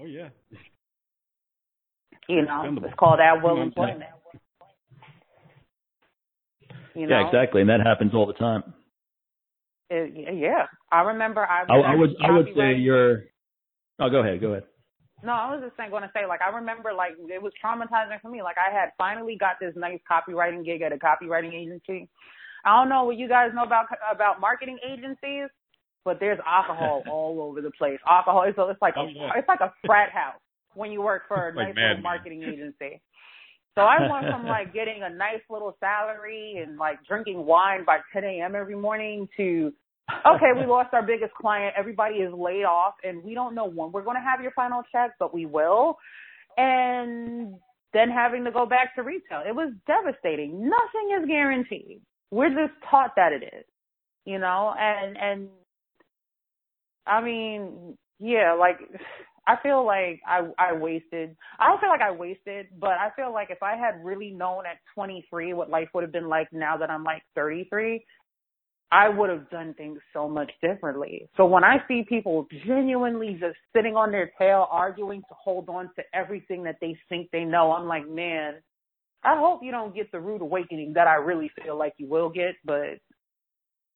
[0.00, 0.28] Oh yeah.
[2.28, 4.04] You know, it's called at will employment.
[6.94, 8.62] You know, Yeah, exactly, and that happens all the time.
[9.90, 11.64] It, yeah, I remember I.
[11.68, 13.24] I, I would I would say you're.
[13.98, 14.40] Oh, go ahead.
[14.40, 14.64] Go ahead.
[15.22, 18.20] No, I was just saying, going to say, like, I remember, like, it was traumatizing
[18.20, 18.42] for me.
[18.42, 22.08] Like, I had finally got this nice copywriting gig at a copywriting agency.
[22.64, 25.48] I don't know what you guys know about about marketing agencies,
[26.04, 27.98] but there's alcohol all over the place.
[28.08, 29.30] Alcohol, so it's like Oh, a, yeah.
[29.36, 30.40] it's like a frat house
[30.74, 33.00] when you work for a Like nice little marketing agency.
[33.74, 37.98] So I went from like getting a nice little salary and like drinking wine by
[38.12, 38.54] 10 a.m.
[38.54, 39.72] every morning to
[40.10, 41.74] okay, we lost our biggest client.
[41.76, 44.82] Everybody is laid off, and we don't know when we're going to have your final
[44.92, 45.96] check, but we will.
[46.56, 47.54] And
[47.92, 49.42] then having to go back to retail.
[49.46, 50.68] It was devastating.
[50.68, 52.00] Nothing is guaranteed.
[52.30, 53.64] We're just taught that it is,
[54.24, 54.74] you know.
[54.78, 55.48] And and
[57.06, 58.78] I mean, yeah, like
[59.46, 61.36] I feel like I I wasted.
[61.58, 64.64] I don't feel like I wasted, but I feel like if I had really known
[64.66, 68.04] at 23 what life would have been like now that I'm like 33,
[68.92, 71.26] I would have done things so much differently.
[71.38, 75.90] So when I see people genuinely just sitting on their tail arguing to hold on
[75.96, 78.56] to everything that they think they know, I'm like, man,
[79.24, 82.28] I hope you don't get the rude awakening that I really feel like you will
[82.28, 83.00] get, but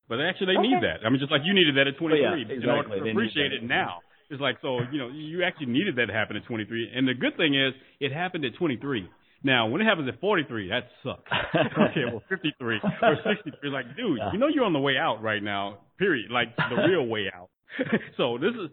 [0.08, 0.68] But actually, they Okay.
[0.68, 1.04] need that.
[1.04, 2.98] I mean, just like you needed that at 23 yeah, in order exactly.
[3.00, 4.02] to They appreciate it now.
[4.30, 6.90] It's like so, you know, you actually needed that to happen at 23.
[6.94, 9.10] And the good thing is, it happened at 23.
[9.42, 11.30] Now, when it happens at 43, that sucks.
[11.54, 15.42] okay, well, 53 or 63, like, dude, you know you're on the way out right
[15.42, 15.78] now.
[15.98, 16.30] Period.
[16.30, 17.50] Like the real way out.
[18.16, 18.70] so this is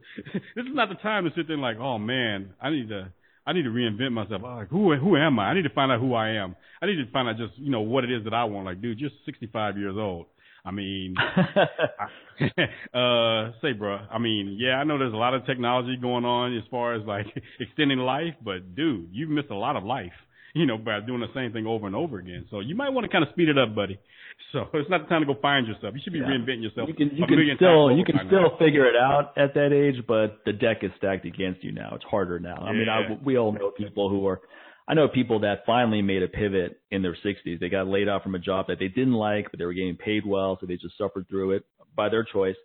[0.55, 3.11] this is not the time to sit there and like, oh man, I need to.
[3.45, 4.41] I need to reinvent myself.
[4.41, 5.47] Like, who who am I?
[5.47, 6.55] I need to find out who I am.
[6.81, 8.65] I need to find out just you know what it is that I want.
[8.65, 10.27] Like, dude, you're 65 years old.
[10.65, 11.15] I mean,
[12.93, 13.99] uh, say, bro.
[14.09, 17.05] I mean, yeah, I know there's a lot of technology going on as far as
[17.05, 17.25] like
[17.59, 20.13] extending life, but dude, you've missed a lot of life.
[20.53, 22.45] You know, by doing the same thing over and over again.
[22.51, 23.99] So you might want to kind of speed it up, buddy.
[24.51, 25.93] So it's not the time to go find yourself.
[25.95, 26.25] You should be yeah.
[26.25, 26.87] reinventing yourself.
[26.87, 30.41] You can, you can still you can still figure it out at that age, but
[30.45, 31.93] the deck is stacked against you now.
[31.95, 32.55] It's harder now.
[32.55, 34.41] I mean, I, we all know people who are.
[34.87, 37.59] I know people that finally made a pivot in their 60s.
[37.59, 39.97] They got laid off from a job that they didn't like, but they were getting
[39.97, 41.63] paid well, so they just suffered through it
[41.95, 42.55] by their choice.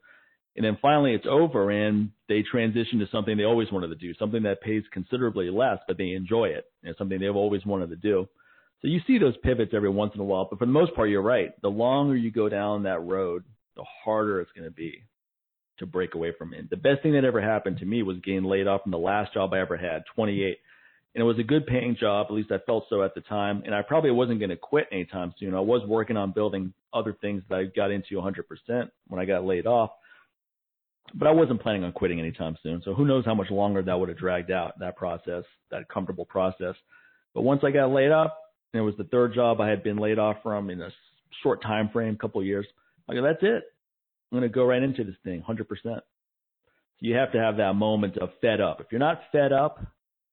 [0.58, 4.12] And then finally it's over and they transition to something they always wanted to do,
[4.14, 6.64] something that pays considerably less, but they enjoy it.
[6.82, 8.28] And something they've always wanted to do.
[8.82, 11.10] So you see those pivots every once in a while, but for the most part,
[11.10, 11.50] you're right.
[11.62, 13.44] The longer you go down that road,
[13.76, 15.04] the harder it's going to be
[15.78, 16.68] to break away from it.
[16.70, 19.34] The best thing that ever happened to me was getting laid off from the last
[19.34, 20.58] job I ever had, 28.
[21.14, 23.62] And it was a good paying job, at least I felt so at the time.
[23.64, 25.54] And I probably wasn't going to quit anytime soon.
[25.54, 29.44] I was working on building other things that I got into 100% when I got
[29.44, 29.90] laid off.
[31.14, 32.82] But I wasn't planning on quitting anytime soon.
[32.84, 36.24] So who knows how much longer that would have dragged out, that process, that comfortable
[36.24, 36.74] process.
[37.34, 38.32] But once I got laid off,
[38.72, 40.90] and it was the third job I had been laid off from in a
[41.42, 42.66] short time frame, couple of years.
[43.08, 43.64] I go, that's it.
[44.32, 45.66] I'm to go right into this thing, 100%.
[45.82, 46.02] So
[47.00, 48.80] you have to have that moment of fed up.
[48.80, 49.80] If you're not fed up,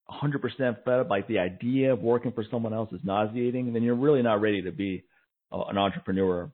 [0.09, 3.95] 100% fed up, like the idea of working for someone else is nauseating, then you're
[3.95, 5.03] really not ready to be
[5.51, 6.51] uh, an entrepreneur.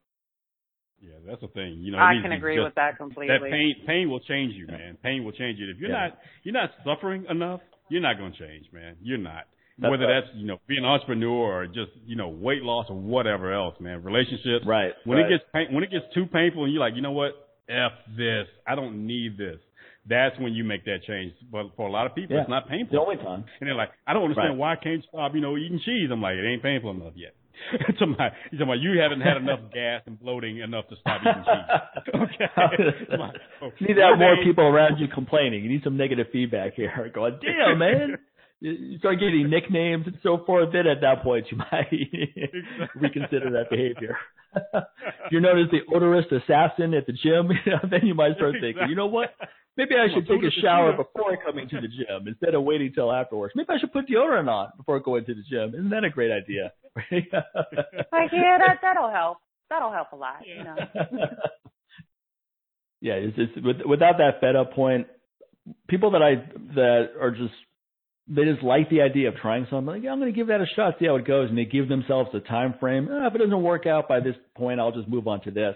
[1.01, 1.79] Yeah, that's the thing.
[1.81, 3.35] You know, I can agree just, with that completely.
[3.35, 4.97] That pain, pain will change you, man.
[5.01, 5.69] Pain will change you.
[5.69, 6.09] If you're yeah.
[6.09, 8.95] not, you're not suffering enough, you're not going to change, man.
[9.01, 9.45] You're not.
[9.79, 10.21] That's Whether right.
[10.21, 13.75] that's you know being an entrepreneur or just you know weight loss or whatever else,
[13.79, 14.03] man.
[14.03, 14.65] Relationships.
[14.65, 14.91] Right.
[15.05, 15.25] When right.
[15.25, 17.31] it gets pain, when it gets too painful and you're like, you know what,
[17.67, 19.57] f this, I don't need this.
[20.07, 21.33] That's when you make that change.
[21.51, 22.41] But for a lot of people, yeah.
[22.41, 22.93] it's not painful.
[22.93, 23.45] The only time.
[23.59, 24.57] And they're like, I don't understand right.
[24.57, 26.09] why I can't stop, you know, eating cheese.
[26.11, 27.33] I'm like, it ain't painful enough yet.
[27.99, 31.21] to my, he's talking about you haven't had enough gas and bloating enough to stop
[31.21, 32.11] eating cheese.
[33.61, 33.73] okay.
[33.79, 35.63] you need to have more people around you complaining.
[35.63, 37.11] You need some negative feedback here.
[37.13, 38.17] Going, damn man,
[38.61, 41.89] you start getting nicknames and so forth, then at that point you might
[42.95, 44.17] reconsider that behavior.
[44.55, 48.35] if you're known as the odorous assassin at the gym, you know, then you might
[48.35, 49.33] start thinking, you know what?
[49.77, 53.11] Maybe I should take a shower before coming to the gym instead of waiting till
[53.11, 53.53] afterwards.
[53.55, 55.73] Maybe I should put deodorant on before going to the gym.
[55.73, 56.73] Isn't that a great idea?
[57.11, 59.37] like, yeah, that that'll help.
[59.69, 60.75] That'll help a lot, you know.
[62.99, 65.07] yeah, it's just with, without that fed up point,
[65.87, 66.35] people that I
[66.75, 67.53] that are just
[68.27, 69.87] they just like the idea of trying something.
[69.87, 71.65] Like, yeah, I'm going to give that a shot, see how it goes, and they
[71.65, 73.09] give themselves a time frame.
[73.11, 75.75] Oh, if it doesn't work out by this point, I'll just move on to this.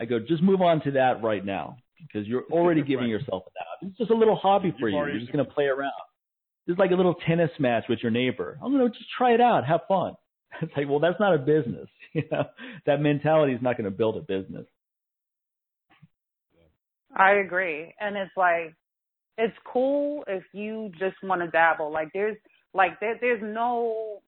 [0.00, 3.10] I go, just move on to that right now because you're already giving right.
[3.10, 3.86] yourself that.
[3.86, 4.96] It's just a little hobby for you.
[4.96, 5.92] You're just going to play around.
[6.66, 8.58] It's like a little tennis match with your neighbor.
[8.62, 10.14] I'm going to just try it out, have fun.
[10.62, 11.88] It's like, well, that's not a business.
[12.14, 12.44] You know,
[12.86, 14.66] that mentality is not going to build a business.
[17.16, 18.76] I agree, and it's like
[19.38, 21.92] it's cool if you just want to dabble.
[21.92, 22.36] Like there's
[22.72, 24.20] like there, there's no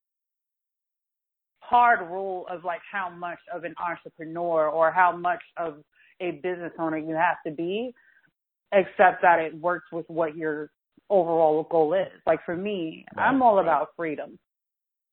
[1.61, 5.79] hard rule of like how much of an entrepreneur or how much of
[6.21, 7.93] a business owner you have to be,
[8.73, 10.71] except that it works with what your
[11.11, 12.21] overall goal is.
[12.27, 13.63] Like for me, right, I'm all right.
[13.63, 14.39] about freedom.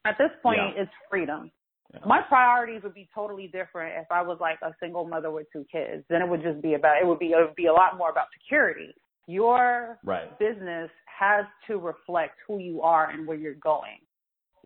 [0.05, 0.83] At this point, yeah.
[0.83, 1.51] it's freedom.
[1.93, 1.99] Yeah.
[2.05, 5.65] My priorities would be totally different if I was like a single mother with two
[5.71, 6.03] kids.
[6.09, 8.09] Then it would just be about it would be it would be a lot more
[8.09, 8.93] about security.
[9.27, 10.37] Your right.
[10.39, 10.89] business
[11.19, 13.99] has to reflect who you are and where you're going.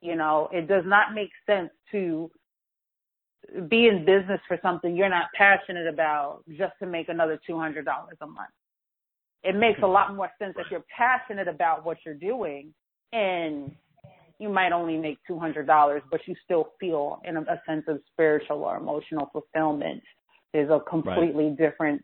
[0.01, 2.31] You know, it does not make sense to
[3.69, 8.27] be in business for something you're not passionate about just to make another $200 a
[8.27, 8.49] month.
[9.43, 12.73] It makes a lot more sense if you're passionate about what you're doing
[13.13, 13.71] and
[14.39, 18.63] you might only make $200, but you still feel in a, a sense of spiritual
[18.63, 20.03] or emotional fulfillment.
[20.53, 21.57] There's a completely right.
[21.57, 22.03] different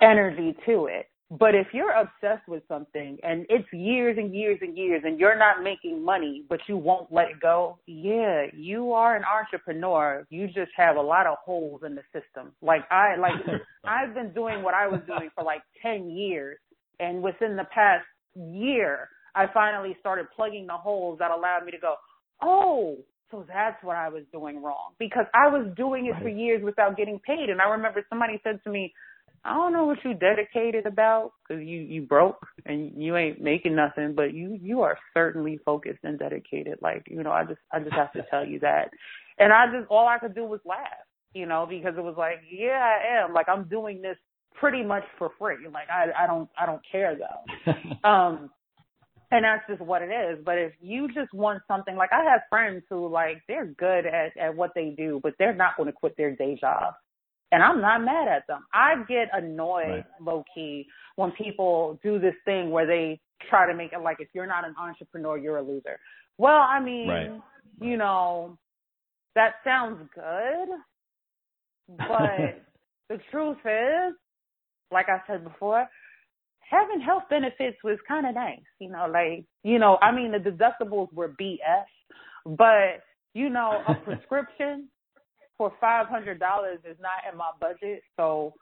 [0.00, 1.06] energy to it.
[1.28, 5.36] But if you're obsessed with something and it's years and years and years and you're
[5.36, 10.24] not making money, but you won't let it go, yeah, you are an entrepreneur.
[10.30, 12.52] You just have a lot of holes in the system.
[12.62, 13.32] Like I, like
[13.84, 16.58] I've been doing what I was doing for like 10 years.
[17.00, 18.04] And within the past
[18.36, 21.96] year, I finally started plugging the holes that allowed me to go,
[22.40, 22.98] oh,
[23.32, 26.22] so that's what I was doing wrong because I was doing it right.
[26.22, 27.50] for years without getting paid.
[27.50, 28.94] And I remember somebody said to me,
[29.46, 33.76] I don't know what you dedicated about because you you broke and you ain't making
[33.76, 36.78] nothing, but you you are certainly focused and dedicated.
[36.82, 38.90] Like you know, I just I just have to tell you that,
[39.38, 40.80] and I just all I could do was laugh,
[41.32, 43.32] you know, because it was like, yeah, I am.
[43.32, 44.16] Like I'm doing this
[44.54, 45.68] pretty much for free.
[45.72, 47.72] Like I I don't I don't care though.
[48.08, 48.50] um
[49.30, 50.38] and that's just what it is.
[50.44, 54.36] But if you just want something like I have friends who like they're good at
[54.36, 56.94] at what they do, but they're not going to quit their day job
[57.52, 58.64] and I'm not mad at them.
[58.72, 60.04] I get annoyed, right.
[60.20, 60.86] low key,
[61.16, 64.66] when people do this thing where they try to make it like if you're not
[64.66, 65.98] an entrepreneur, you're a loser.
[66.38, 67.40] Well, I mean, right.
[67.80, 68.58] you know,
[69.34, 70.68] that sounds good,
[71.96, 72.62] but
[73.08, 74.14] the truth is,
[74.90, 75.86] like I said before,
[76.68, 78.58] having health benefits was kind of nice.
[78.80, 81.84] You know, like, you know, I mean, the deductibles were BS,
[82.44, 83.02] but,
[83.34, 84.88] you know, a prescription
[85.58, 86.34] for $500
[86.84, 88.02] is not in my budget.
[88.16, 88.54] So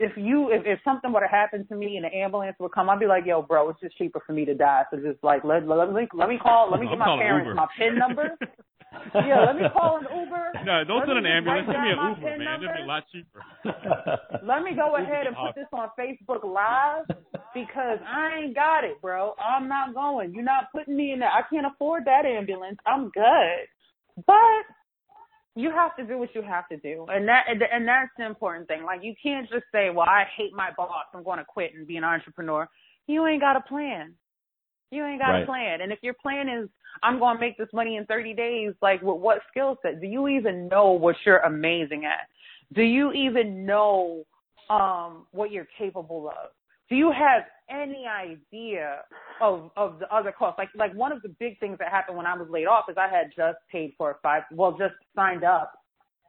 [0.00, 2.88] if you if, if something would have happened to me and the ambulance would come,
[2.88, 4.82] I'd be like, yo, bro, it's just cheaper for me to die.
[4.90, 7.66] So just like let let me let me call let me get my parents my
[7.76, 8.30] pin number.
[9.14, 10.52] yeah, let me call an Uber.
[10.64, 11.66] No, don't let send an ambulance.
[11.66, 12.62] Send me an Uber, man.
[12.62, 13.42] It'd be a lot cheaper.
[14.46, 17.04] let me go ahead and put this on Facebook Live
[17.52, 19.34] because I ain't got it, bro.
[19.42, 20.32] I'm not going.
[20.32, 21.30] You're not putting me in there.
[21.30, 22.78] I can't afford that ambulance.
[22.86, 23.66] I'm good.
[24.26, 24.62] But
[25.58, 28.68] you have to do what you have to do, and that and that's the important
[28.68, 28.84] thing.
[28.84, 31.06] Like you can't just say, "Well, I hate my boss.
[31.12, 32.68] I'm going to quit and be an entrepreneur."
[33.08, 34.14] You ain't got a plan.
[34.92, 35.42] You ain't got right.
[35.42, 35.80] a plan.
[35.80, 36.68] And if your plan is,
[37.02, 40.00] "I'm going to make this money in 30 days," like with what skill set?
[40.00, 42.28] Do you even know what you're amazing at?
[42.72, 44.22] Do you even know
[44.70, 46.50] um what you're capable of?
[46.88, 49.02] Do you have any idea
[49.40, 50.58] of of the other costs?
[50.58, 52.96] Like like one of the big things that happened when I was laid off is
[52.98, 55.72] I had just paid for a five well just signed up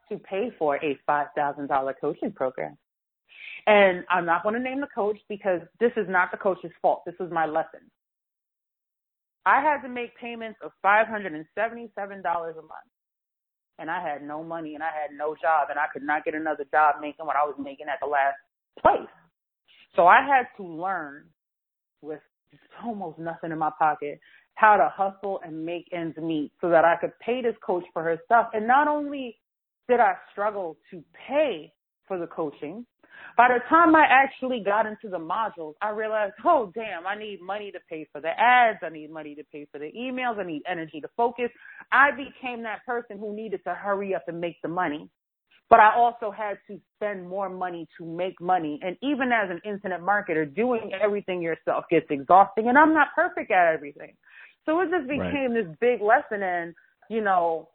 [0.09, 2.77] to pay for a five thousand dollar coaching program.
[3.67, 7.03] And I'm not going to name the coach because this is not the coach's fault.
[7.05, 7.81] This was my lesson.
[9.45, 12.89] I had to make payments of five hundred and seventy seven dollars a month.
[13.77, 16.35] And I had no money and I had no job and I could not get
[16.35, 18.35] another job making what I was making at the last
[18.81, 19.07] place.
[19.95, 21.25] So I had to learn
[22.01, 22.21] with
[22.83, 24.19] almost nothing in my pocket
[24.55, 28.03] how to hustle and make ends meet so that I could pay this coach for
[28.03, 28.49] her stuff.
[28.53, 29.37] And not only
[29.87, 31.71] did I struggle to pay
[32.07, 32.85] for the coaching,
[33.37, 37.41] by the time I actually got into the modules, I realized, oh, damn, I need
[37.41, 38.79] money to pay for the ads.
[38.81, 40.39] I need money to pay for the emails.
[40.39, 41.49] I need energy to focus.
[41.91, 45.09] I became that person who needed to hurry up and make the money
[45.69, 48.79] but I also had to spend more money to make money.
[48.81, 52.69] And even as an internet marketer, doing everything yourself gets exhausting.
[52.69, 54.13] And I'm not perfect at everything.
[54.65, 55.65] So it just became right.
[55.65, 56.73] this big lesson in,
[57.09, 57.69] you know,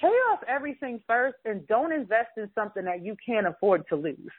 [0.00, 4.32] pay off everything first and don't invest in something that you can't afford to lose.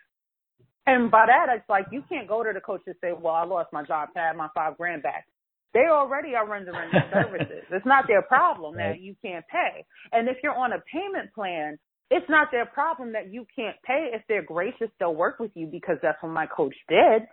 [0.87, 3.43] And by that, it's like you can't go to the coach and say, well, I
[3.43, 5.25] lost my job, I had my five grand back.
[5.73, 7.63] They already are rendering services.
[7.71, 8.93] It's not their problem right.
[8.93, 9.83] that you can't pay.
[10.11, 11.77] And if you're on a payment plan,
[12.11, 15.67] it's not their problem that you can't pay if they're gracious they'll work with you
[15.67, 17.23] because that's what my coach did.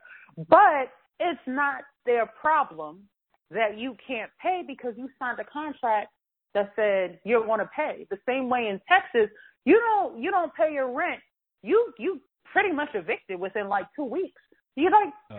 [0.49, 0.89] But
[1.21, 3.03] it's not their problem
[3.51, 6.09] that you can't pay because you signed a contract
[6.55, 8.07] that said you're going to pay.
[8.11, 9.31] The same way in texas
[9.65, 11.21] you don't you don't pay your rent.
[11.63, 12.21] You you
[12.53, 14.41] pretty much evicted within like two weeks
[14.77, 15.35] you like uh,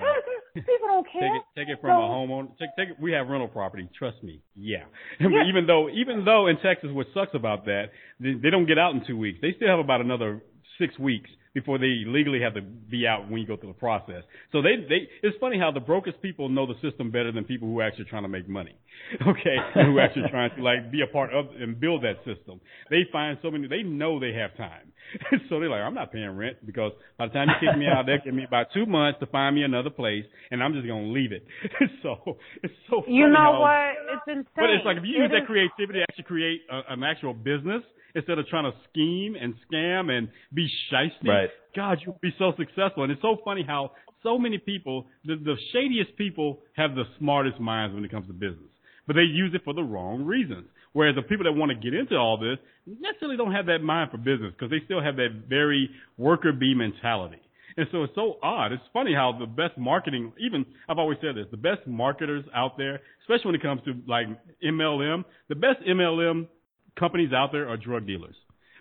[0.56, 1.22] people don't care.
[1.22, 2.50] Take it, take it from so, a homeowner.
[2.60, 3.02] Take, take it.
[3.02, 3.90] We have rental property.
[3.98, 4.42] Trust me.
[4.56, 4.86] Yeah.
[5.20, 5.48] yeah.
[5.48, 7.86] even though, even though in Texas, what sucks about that,
[8.20, 9.40] they, they don't get out in two weeks.
[9.42, 10.44] They still have about another
[10.80, 14.24] six weeks before they legally have to be out when you go through the process.
[14.52, 17.68] So they, they, it's funny how the brokers people know the system better than people
[17.68, 18.76] who are actually trying to make money.
[19.28, 19.58] Okay.
[19.76, 22.62] and who are actually trying to like be a part of and build that system.
[22.90, 24.94] They find so many, they know they have time.
[25.50, 28.06] so they're like, I'm not paying rent because by the time you kick me out,
[28.06, 31.06] they give me about two months to find me another place and I'm just going
[31.06, 31.46] to leave it.
[32.04, 34.16] so it's so You know how, what?
[34.16, 34.46] It's insane.
[34.56, 37.84] But it's like if you use that creativity to actually create a, an actual business,
[38.16, 41.28] instead of trying to scheme and scam and be shisty.
[41.28, 41.50] Right.
[41.76, 43.04] God, you'll be so successful.
[43.04, 43.92] And it's so funny how
[44.22, 48.34] so many people, the, the shadiest people, have the smartest minds when it comes to
[48.34, 48.72] business,
[49.06, 50.68] but they use it for the wrong reasons.
[50.94, 54.12] Whereas the people that want to get into all this necessarily don't have that mind
[54.12, 57.42] for business because they still have that very worker bee mentality.
[57.76, 58.72] And so it's so odd.
[58.72, 62.78] It's funny how the best marketing, even I've always said this, the best marketers out
[62.78, 64.28] there, especially when it comes to like
[64.64, 66.48] MLM, the best MLM
[66.98, 68.36] companies out there are drug dealers.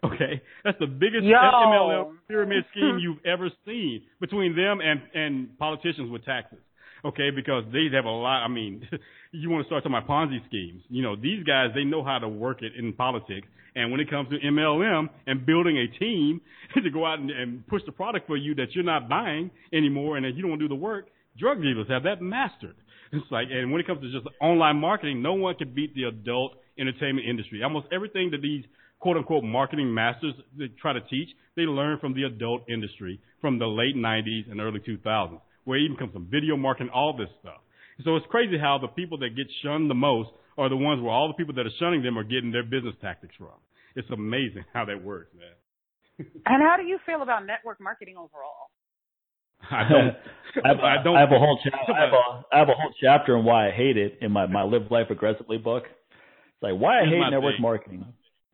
[0.05, 1.37] Okay, that's the biggest Yo.
[1.37, 6.59] MLM pyramid scheme you've ever seen between them and and politicians with taxes.
[7.05, 8.45] Okay, because they have a lot.
[8.45, 8.89] I mean,
[9.33, 10.83] you want to start talking about Ponzi schemes.
[10.89, 13.47] You know, these guys they know how to work it in politics.
[13.75, 16.41] And when it comes to MLM and building a team
[16.75, 20.17] to go out and, and push the product for you that you're not buying anymore
[20.17, 21.07] and that you don't want to do the work,
[21.39, 22.75] drug dealers have that mastered.
[23.15, 26.05] It's like, and when it comes to just online marketing, no one can beat the
[26.05, 27.63] adult entertainment industry.
[27.63, 28.65] Almost everything that these
[29.01, 33.59] quote unquote marketing masters they try to teach, they learn from the adult industry from
[33.59, 37.29] the late 90s and early 2000s, where it even comes from video marketing, all this
[37.41, 37.61] stuff.
[38.05, 41.13] So it's crazy how the people that get shunned the most are the ones where
[41.13, 43.59] all the people that are shunning them are getting their business tactics from.
[43.95, 46.27] It's amazing how that works, man.
[46.47, 48.71] and how do you feel about network marketing overall?
[49.71, 50.17] I don't.
[50.65, 51.17] I, have, I don't.
[51.17, 51.93] I have a whole chapter.
[51.93, 54.47] I have a, I have a whole chapter on why I hate it in my
[54.47, 55.85] my Live Life Aggressively book.
[56.63, 57.63] It's like why I hate network thing.
[57.63, 58.07] marketing.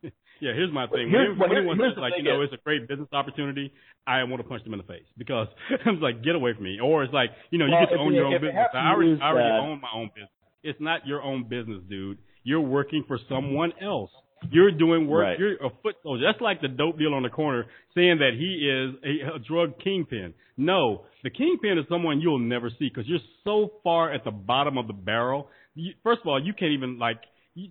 [0.41, 1.11] Yeah, here's my thing.
[1.11, 3.73] Here's, when anyone says like, you know, it's a great business opportunity,
[4.07, 6.79] I want to punch them in the face because it's like, get away from me.
[6.81, 8.55] Or it's like, you know, you get to own your own business.
[8.73, 10.31] I already, I already own my own business.
[10.63, 12.19] It's not your own business, dude.
[12.45, 14.11] You're working for someone else.
[14.49, 15.25] You're doing work.
[15.25, 15.39] Right.
[15.41, 16.23] You're a foot soldier.
[16.25, 17.67] That's like the dope dealer on the corner
[17.97, 20.35] saying that he is a, a drug kingpin.
[20.57, 24.79] No, the kingpin is someone you'll never see because you're so far at the bottom
[24.79, 25.49] of the barrel.
[25.75, 27.19] You, first of all, you can't even like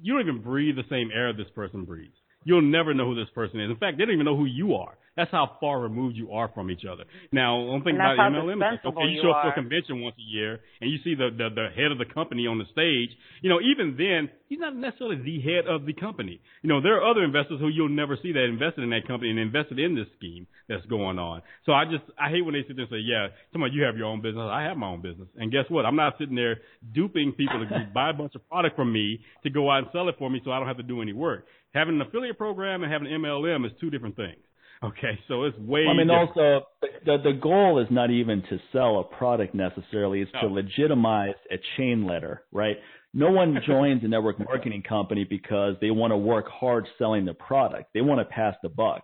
[0.02, 2.16] you, don't even breathe the same air this person breathes.
[2.44, 3.70] You'll never know who this person is.
[3.70, 4.98] In fact, they don't even know who you are.
[5.18, 7.04] That's how far removed you are from each other.
[7.32, 10.22] Now, one thing about MLM is okay, you show up to a convention once a
[10.22, 13.18] year and you see the, the the head of the company on the stage.
[13.42, 16.40] You know, even then, he's not necessarily the head of the company.
[16.62, 19.32] You know, there are other investors who you'll never see that invested in that company
[19.32, 21.42] and invested in this scheme that's going on.
[21.66, 23.98] So I just I hate when they sit there and say, "Yeah, somebody you have
[23.98, 24.46] your own business.
[24.46, 25.86] I have my own business." And guess what?
[25.86, 26.62] I'm not sitting there
[26.94, 30.10] duping people to buy a bunch of product from me to go out and sell
[30.10, 31.50] it for me, so I don't have to do any work.
[31.74, 34.38] Having an affiliate program and having an MLM is two different things.
[34.84, 35.86] Okay, so it's way.
[35.88, 36.30] I mean, different.
[36.30, 36.66] also
[37.06, 40.50] the the goal is not even to sell a product necessarily; it's no.
[40.50, 42.78] to legitimize a chain letter, right?
[43.14, 47.34] No one joins a network marketing company because they want to work hard selling the
[47.34, 47.86] product.
[47.94, 49.02] They want to pass the buck.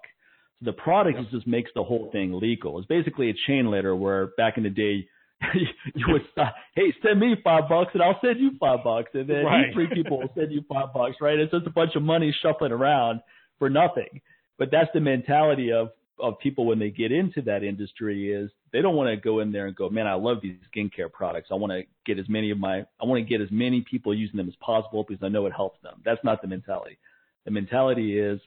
[0.59, 1.25] So the product yeah.
[1.31, 2.77] just makes the whole thing legal.
[2.77, 5.07] It's basically a chain letter where back in the day
[5.95, 9.27] you would stop, hey, send me five bucks and I'll send you five bucks, and
[9.27, 9.73] then right.
[9.73, 11.39] three people will send you five bucks, right?
[11.39, 13.21] It's just a bunch of money shuffling around
[13.59, 14.21] for nothing.
[14.63, 18.81] But that's the mentality of of people when they get into that industry is they
[18.81, 21.49] don't want to go in there and go, man, I love these skincare products.
[21.51, 24.15] I want to get as many of my, I want to get as many people
[24.15, 26.01] using them as possible because I know it helps them.
[26.05, 26.97] That's not the mentality.
[27.43, 28.39] The mentality is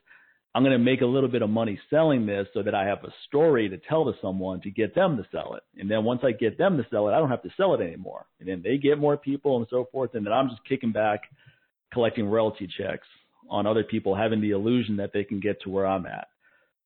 [0.54, 3.04] I'm going to make a little bit of money selling this so that I have
[3.04, 5.64] a story to tell to someone to get them to sell it.
[5.78, 7.82] And then once I get them to sell it, I don't have to sell it
[7.82, 8.24] anymore.
[8.40, 10.14] And then they get more people and so forth.
[10.14, 11.24] And then I'm just kicking back,
[11.92, 13.06] collecting royalty checks
[13.48, 16.28] on other people having the illusion that they can get to where I'm at.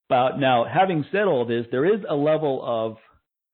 [0.08, 2.96] But now, having said all this, there is a level of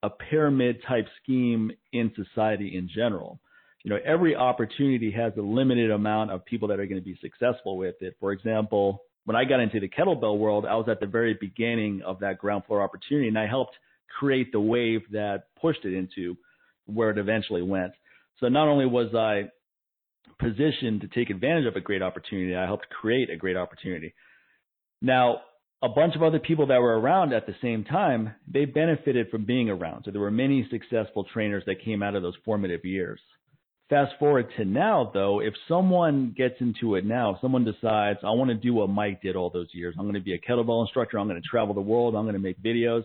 [0.03, 3.39] a pyramid type scheme in society in general.
[3.83, 7.17] You know, every opportunity has a limited amount of people that are going to be
[7.21, 8.15] successful with it.
[8.19, 12.01] For example, when I got into the kettlebell world, I was at the very beginning
[12.05, 13.75] of that ground floor opportunity and I helped
[14.19, 16.35] create the wave that pushed it into
[16.85, 17.93] where it eventually went.
[18.39, 19.49] So not only was I
[20.39, 22.55] positioned to take advantage of a great opportunity.
[22.55, 24.13] I helped create a great opportunity.
[25.01, 25.41] Now,
[25.83, 29.45] a bunch of other people that were around at the same time, they benefited from
[29.45, 30.03] being around.
[30.05, 33.19] So there were many successful trainers that came out of those formative years.
[33.89, 38.31] Fast forward to now, though, if someone gets into it now, if someone decides, I
[38.31, 39.95] want to do what Mike did all those years.
[39.97, 41.17] I'm going to be a kettlebell instructor.
[41.17, 42.15] I'm going to travel the world.
[42.15, 43.03] I'm going to make videos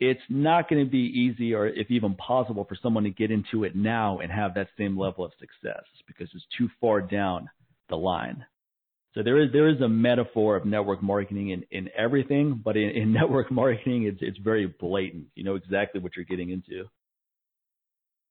[0.00, 3.64] it's not going to be easy or if even possible for someone to get into
[3.64, 7.48] it now and have that same level of success because it's too far down
[7.88, 8.44] the line.
[9.14, 12.90] So there is there is a metaphor of network marketing in, in everything, but in,
[12.90, 15.26] in network marketing it's it's very blatant.
[15.36, 16.84] You know exactly what you're getting into.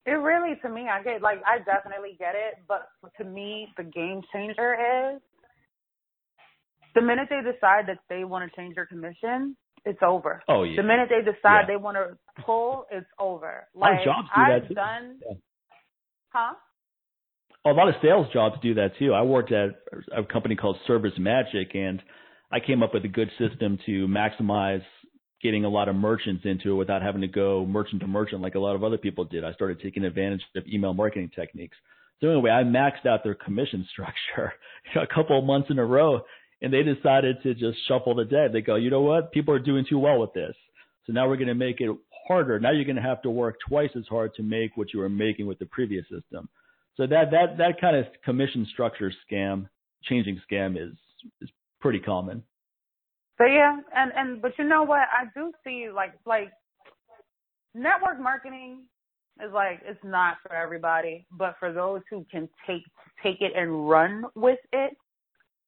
[0.06, 3.84] It really to me I get like I definitely get it, but to me the
[3.84, 5.22] game changer is
[6.94, 10.42] the minute they decide that they want to change their commission, it's over.
[10.48, 10.82] Oh yeah.
[10.82, 11.66] The minute they decide yeah.
[11.68, 13.68] they want to pull, it's over.
[13.76, 14.74] Like Our jobs do I've that too.
[14.74, 15.20] done.
[15.22, 15.36] Yeah.
[16.30, 16.54] Huh?
[17.66, 19.14] A lot of sales jobs do that too.
[19.14, 19.70] I worked at
[20.16, 22.02] a company called Service Magic, and
[22.52, 24.84] I came up with a good system to maximize
[25.42, 28.56] getting a lot of merchants into it without having to go merchant to merchant like
[28.56, 29.44] a lot of other people did.
[29.44, 31.78] I started taking advantage of email marketing techniques.
[32.22, 34.54] So anyway, I maxed out their commission structure
[34.96, 36.22] a couple of months in a row,
[36.64, 38.54] and they decided to just shuffle the deck.
[38.54, 39.34] They go, you know what?
[39.34, 40.56] People are doing too well with this.
[41.06, 41.96] So now we're going to make it
[42.28, 42.58] harder.
[42.58, 45.10] Now you're going to have to work twice as hard to make what you were
[45.10, 46.48] making with the previous system.
[46.96, 49.68] So that that that kind of commission structure scam,
[50.04, 50.96] changing scam is
[51.42, 51.50] is
[51.82, 52.44] pretty common.
[53.38, 55.02] So yeah, and and but you know what?
[55.12, 56.52] I do see like like
[57.74, 58.84] network marketing
[59.44, 62.84] is like it's not for everybody, but for those who can take
[63.24, 64.96] take it and run with it,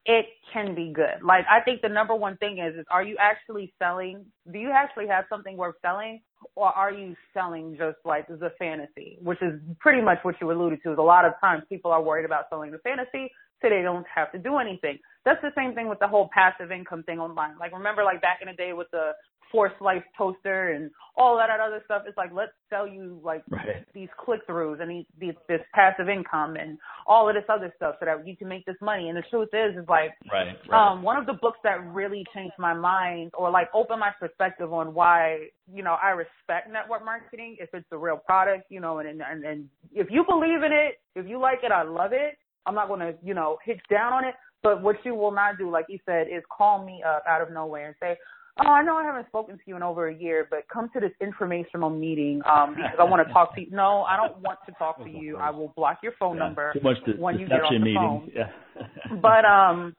[0.06, 1.22] it can be good.
[1.22, 4.24] Like I think the number one thing is is are you actually selling?
[4.50, 6.20] Do you actually have something worth selling,
[6.54, 10.82] or are you selling just like the fantasy, which is pretty much what you alluded
[10.84, 10.92] to.
[10.92, 13.30] Is a lot of times people are worried about selling the fantasy,
[13.60, 14.98] so they don't have to do anything.
[15.24, 17.58] That's the same thing with the whole passive income thing online.
[17.58, 19.10] Like remember, like back in the day with the
[19.50, 22.02] four slice toaster and all that other stuff.
[22.06, 23.84] It's like let's sell you like right.
[23.94, 27.96] these click throughs and these, these this passive income and all of this other stuff
[28.00, 29.08] so that you can make this money.
[29.08, 30.92] And the truth is, is like right, right.
[30.92, 34.72] um one of the books that really changed my mind or like opened my perspective
[34.72, 38.98] on why you know I respect network marketing if it's a real product, you know,
[38.98, 42.36] and and and if you believe in it, if you like it, I love it.
[42.66, 44.34] I'm not going to, you know, hitch down on it.
[44.62, 47.52] But what you will not do, like you said, is call me up out of
[47.52, 48.16] nowhere and say,
[48.64, 51.00] oh, I know I haven't spoken to you in over a year, but come to
[51.00, 53.68] this informational meeting um, because I want to talk to you.
[53.70, 55.36] No, I don't want to talk to you.
[55.36, 57.96] I will block your phone yeah, number too much when you get off the meetings.
[57.96, 58.30] phone.
[58.34, 59.16] Yeah.
[59.22, 59.94] but um,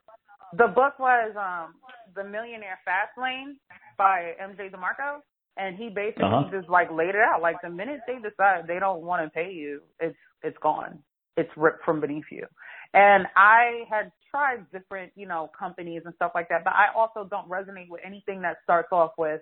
[0.57, 1.75] the book was um,
[2.15, 3.57] The Millionaire Fast Lane
[3.97, 5.19] by MJ DeMarco.
[5.59, 6.51] And he basically uh-huh.
[6.51, 7.41] just like laid it out.
[7.41, 10.99] Like the minute they decide they don't want to pay you, it's it's gone.
[11.35, 12.45] It's ripped from beneath you.
[12.93, 17.27] And I had tried different, you know, companies and stuff like that, but I also
[17.29, 19.41] don't resonate with anything that starts off with,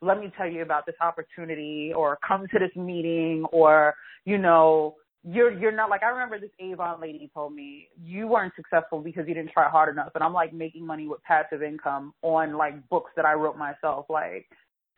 [0.00, 3.94] let me tell you about this opportunity or come to this meeting or,
[4.24, 4.94] you know,
[5.24, 9.26] you're you're not like I remember this Avon lady told me you weren't successful because
[9.26, 12.88] you didn't try hard enough and I'm like making money with passive income on like
[12.88, 14.46] books that I wrote myself like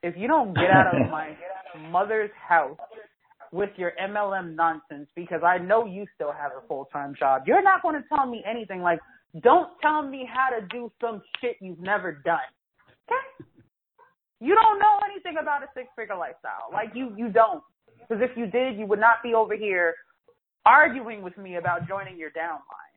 [0.02, 1.34] if you don't get out of my
[1.90, 2.76] mother's house
[3.52, 7.42] with your MLM nonsense because I know you still have a full time job.
[7.46, 9.00] You're not going to tell me anything like,
[9.42, 12.38] don't tell me how to do some shit you've never done.
[13.08, 13.46] Okay?
[14.40, 16.70] You don't know anything about a six figure lifestyle.
[16.72, 17.62] Like you, you don't.
[18.00, 19.94] Because if you did, you would not be over here
[20.66, 22.90] arguing with me about joining your downline.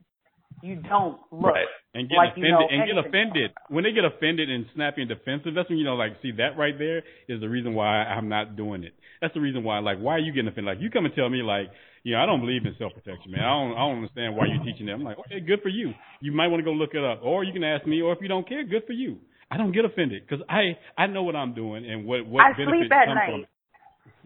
[0.64, 1.68] You don't look right.
[1.94, 5.02] and get like offended you know and get offended when they get offended and snappy
[5.02, 5.54] and defensive.
[5.54, 8.56] That's when you know, like, see that right there is the reason why I'm not
[8.56, 8.94] doing it.
[9.24, 10.76] That's the reason why, like, why are you getting offended?
[10.76, 11.72] Like, you come and tell me, like,
[12.04, 13.40] you know, I don't believe in self protection, man.
[13.40, 15.00] I don't, I don't understand why you're teaching that.
[15.00, 15.96] I'm like, okay, good for you.
[16.20, 18.20] You might want to go look it up, or you can ask me, or if
[18.20, 19.16] you don't care, good for you.
[19.50, 22.52] I don't get offended because I I know what I'm doing and what what I
[22.52, 23.32] benefits sleep at come night.
[23.32, 23.50] from it.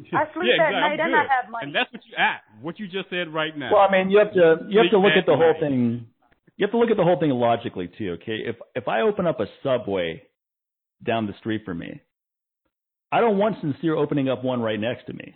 [0.18, 1.66] I sleep yeah, at night I'm and I have money.
[1.68, 2.42] And that's what you at.
[2.62, 3.74] What you just said right now.
[3.74, 5.62] Well, I mean, you have to you have to look at the whole night.
[5.62, 6.08] thing.
[6.58, 8.18] You have to look at the whole thing logically too.
[8.22, 10.24] Okay, if if I open up a subway
[11.06, 12.02] down the street from me,
[13.12, 15.36] I don't want sincere opening up one right next to me,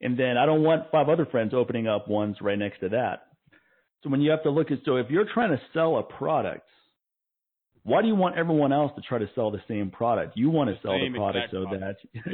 [0.00, 3.26] and then I don't want five other friends opening up ones right next to that.
[4.02, 6.66] So when you have to look at so if you're trying to sell a product,
[7.84, 10.36] why do you want everyone else to try to sell the same product?
[10.36, 12.02] You want to sell the product so product.
[12.14, 12.20] that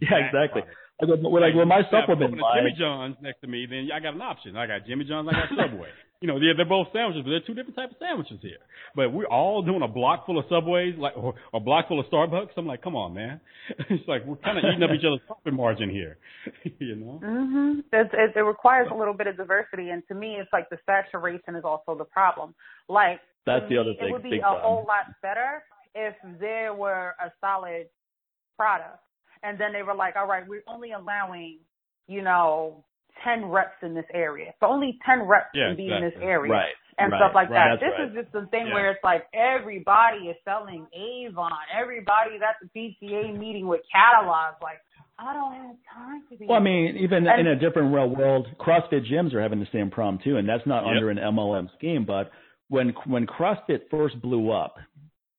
[0.00, 0.62] yeah, exact exactly.
[0.62, 1.24] product.
[1.24, 4.20] Like like well, my supplement a Jimmy John's next to me, then I got an
[4.20, 4.56] option.
[4.56, 5.88] I got Jimmy John's, I got Subway.
[6.20, 8.60] You know, they're, they're both sandwiches, but they're two different types of sandwiches here.
[8.94, 12.06] But we're all doing a block full of Subways, like or a block full of
[12.06, 12.50] Starbucks.
[12.58, 13.40] I'm like, come on, man.
[13.88, 16.18] it's like we're kind of eating up each other's profit margin here.
[16.78, 17.20] you know.
[17.24, 17.78] Mhm.
[17.92, 20.78] It, it, it requires a little bit of diversity, and to me, it's like the
[20.84, 22.54] saturation is also the problem.
[22.88, 24.08] Like That's to the me, thing.
[24.08, 24.62] It would be big a problem.
[24.62, 25.62] whole lot better
[25.94, 27.86] if there were a solid
[28.58, 28.98] product,
[29.42, 31.60] and then they were like, "All right, we're only allowing,
[32.08, 32.84] you know,
[33.24, 34.52] ten reps in this area.
[34.60, 36.74] So only ten reps Yeah, can be in this area." right?
[36.98, 37.80] and right, stuff like right, that.
[37.80, 38.74] This that's is just the thing Yeah.
[38.74, 44.56] where it's like everybody is selling Avon, everybody's at the PTA meeting with catalogs.
[44.62, 44.80] Like,
[45.18, 46.46] I don't have time to be.
[46.46, 49.66] Well, I mean, even And- in a different real world, CrossFit gyms are having the
[49.72, 50.90] same problem too, and that's not Yep.
[50.94, 52.04] under an MLM scheme.
[52.04, 52.30] But
[52.68, 54.78] when when CrossFit first blew up,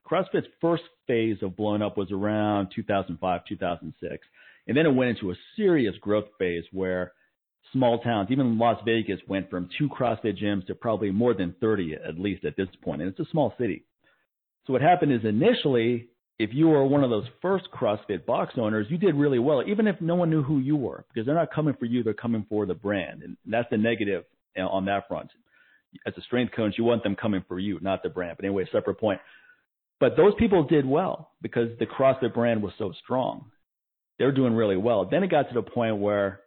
[0.06, 4.28] CrossFit's first phase of blowing up was around 2005, 2006,
[4.68, 7.14] and then it went into a serious growth phase where
[7.73, 11.95] small towns, even Las Vegas, went from two CrossFit gyms to probably more than 30
[12.07, 13.85] at least at this point, and it's a small city.
[14.67, 18.88] So what happened is initially, if you were one of those first CrossFit box owners,
[18.89, 21.53] you did really well, even if no one knew who you were, because they're not
[21.53, 24.23] coming for you, they're coming for the brand, and that's the negative
[24.57, 25.29] on that front.
[26.05, 28.38] As a strength coach, you want them coming for you, not the brand.
[28.38, 29.19] But anyway, separate point.
[29.99, 33.51] But those people did well because the CrossFit brand was so strong.
[34.17, 35.05] They were doing really well.
[35.05, 36.40] Then it got to the point where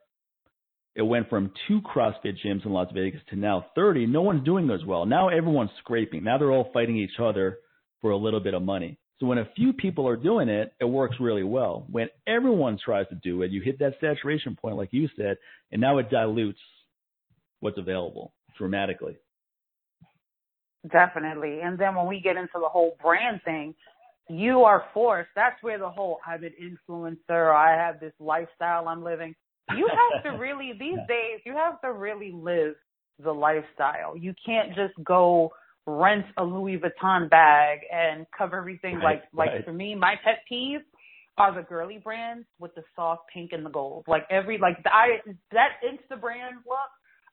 [0.94, 4.06] it went from two CrossFit gyms in Las Vegas to now 30.
[4.06, 5.06] No one's doing as well.
[5.06, 6.22] Now everyone's scraping.
[6.22, 7.58] Now they're all fighting each other
[8.00, 8.98] for a little bit of money.
[9.18, 11.86] So when a few people are doing it, it works really well.
[11.90, 15.36] When everyone tries to do it, you hit that saturation point, like you said,
[15.72, 16.58] and now it dilutes
[17.60, 19.16] what's available dramatically.
[20.90, 21.60] Definitely.
[21.62, 23.74] And then when we get into the whole brand thing,
[24.28, 25.30] you are forced.
[25.34, 29.34] That's where the whole I'm an influencer, I have this lifestyle I'm living.
[29.76, 32.74] You have to really, these days, you have to really live
[33.22, 34.16] the lifestyle.
[34.16, 35.52] You can't just go
[35.86, 39.64] rent a Louis Vuitton bag and cover everything Right, like, like right.
[39.64, 40.80] for me, my pet peeve
[41.36, 44.04] are the girly brands with the soft pink and the gold.
[44.06, 45.18] Like every, like I,
[45.52, 46.78] that Insta brand look,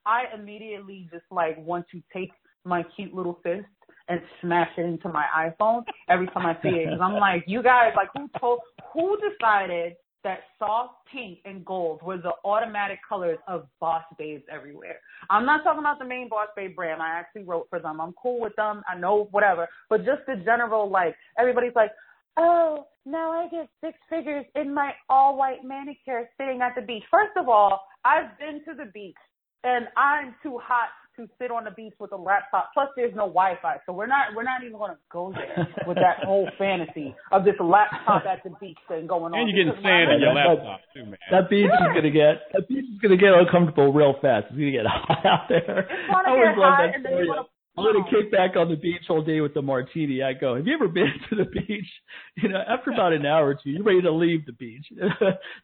[0.05, 2.31] I immediately just like want to take
[2.65, 3.65] my cute little fist
[4.09, 6.85] and smash it into my iPhone every time I see it.
[6.85, 8.59] Because I'm like, you guys, like, who told,
[8.93, 9.93] who decided
[10.23, 14.99] that soft pink and gold were the automatic colors of Boss Babes everywhere.
[15.29, 17.01] I'm not talking about the main Boss Babe brand.
[17.01, 17.99] I actually wrote for them.
[17.99, 18.83] I'm cool with them.
[18.87, 19.67] I know whatever.
[19.89, 21.91] But just the general like everybody's like,
[22.37, 27.03] Oh, now I get six figures in my all white manicure sitting at the beach.
[27.11, 29.15] First of all, I've been to the beach
[29.63, 32.71] and I'm too hot to sit on the beach with a laptop.
[32.73, 35.97] Plus, there's no Wi-Fi, so we're not we're not even going to go there with
[35.97, 39.39] that whole fantasy of this laptop at the beach thing going on.
[39.39, 41.17] And you're getting sand in your laptop too, man.
[41.31, 41.89] That beach yeah.
[41.89, 44.47] is gonna get that beach is gonna get uncomfortable real fast.
[44.49, 45.87] It's gonna get hot out there.
[45.89, 47.45] It's gonna get hot, and then you're
[47.77, 50.21] I'm gonna kick back on the beach all day with the martini.
[50.21, 51.87] I go, have you ever been to the beach?
[52.37, 54.85] You know, after about an hour or two, you're ready to leave the beach.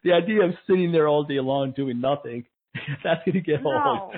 [0.04, 2.44] the idea of sitting there all day long doing nothing,
[3.02, 3.70] that's gonna get no.
[3.70, 4.14] old.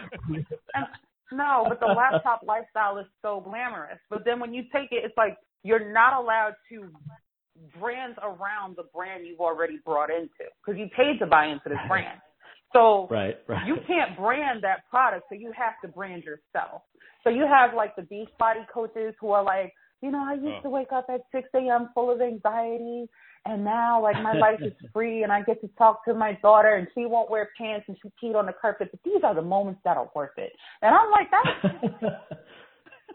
[1.33, 3.99] No, but the laptop lifestyle is so glamorous.
[4.09, 6.91] But then when you take it, it's like you're not allowed to
[7.79, 11.79] brand around the brand you've already brought into because you paid to buy into this
[11.89, 12.21] brand.
[12.73, 13.67] So right, right.
[13.67, 16.83] you can't brand that product, so you have to brand yourself.
[17.25, 20.61] So you have like the beach body coaches who are like, you know, I used
[20.61, 20.63] oh.
[20.63, 21.89] to wake up at 6 a.m.
[21.95, 23.09] full of anxiety,
[23.47, 26.75] and now like my life is free, and I get to talk to my daughter,
[26.75, 28.89] and she won't wear pants, and she peed on the carpet.
[28.91, 30.53] But these are the moments that are worth it.
[30.83, 32.03] And I'm like, that.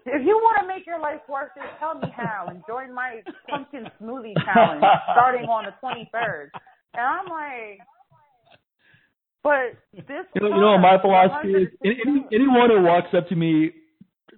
[0.05, 3.21] if you want to make your life worth it, tell me how, and join my
[3.49, 4.83] pumpkin smoothie challenge
[5.13, 6.47] starting on the 23rd.
[6.93, 7.79] And I'm like,
[9.43, 9.77] but
[10.07, 10.25] this.
[10.33, 13.71] You know, you know my philosophy is any, anyone who walks up to me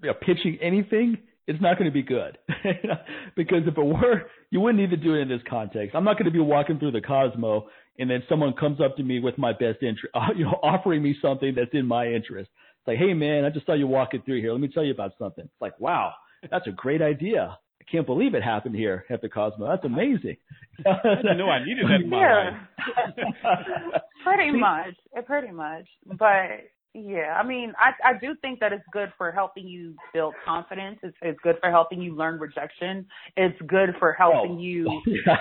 [0.03, 2.37] you know, pitching anything, it's not going to be good.
[3.35, 5.95] because if it were, you wouldn't need to do it in this context.
[5.95, 7.67] I'm not going to be walking through the Cosmo
[7.99, 11.15] and then someone comes up to me with my best interest, you know, offering me
[11.21, 12.49] something that's in my interest.
[12.79, 14.51] It's like, hey man, I just saw you walking through here.
[14.51, 15.45] Let me tell you about something.
[15.45, 16.13] It's like, wow,
[16.51, 17.57] that's a great idea.
[17.81, 19.67] I can't believe it happened here at the Cosmo.
[19.67, 20.37] That's amazing.
[20.85, 22.59] I know I needed that in my yeah.
[22.83, 24.01] life.
[24.23, 24.95] pretty much,
[25.25, 25.85] pretty much.
[26.05, 26.67] But
[26.97, 30.97] yeah, I mean, I I do think that it's good for helping you build confidence.
[31.03, 33.05] It's it's good for helping you learn rejection.
[33.35, 34.59] It's good for helping oh.
[34.59, 35.01] you.
[35.27, 35.37] Yeah.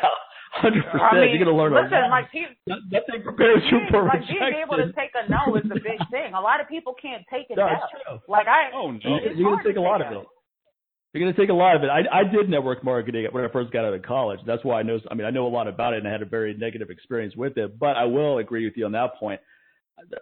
[0.53, 1.03] Hundred percent.
[1.03, 2.11] I mean, You're gonna learn listen, a lot.
[2.11, 4.37] like he, nothing prepares you for like rejection.
[4.41, 6.33] being able to take a no is a big thing.
[6.33, 7.59] A lot of people can't take it.
[7.59, 7.77] No, no.
[7.93, 8.21] true.
[8.27, 10.27] Like I, oh no, you're gonna take a lot of it.
[11.13, 11.89] You're going to take a lot of it.
[11.89, 14.41] I, I did network marketing when I first got out of college.
[14.47, 14.99] That's why I know.
[15.11, 17.35] I mean, I know a lot about it, and I had a very negative experience
[17.35, 17.79] with it.
[17.79, 19.41] But I will agree with you on that point.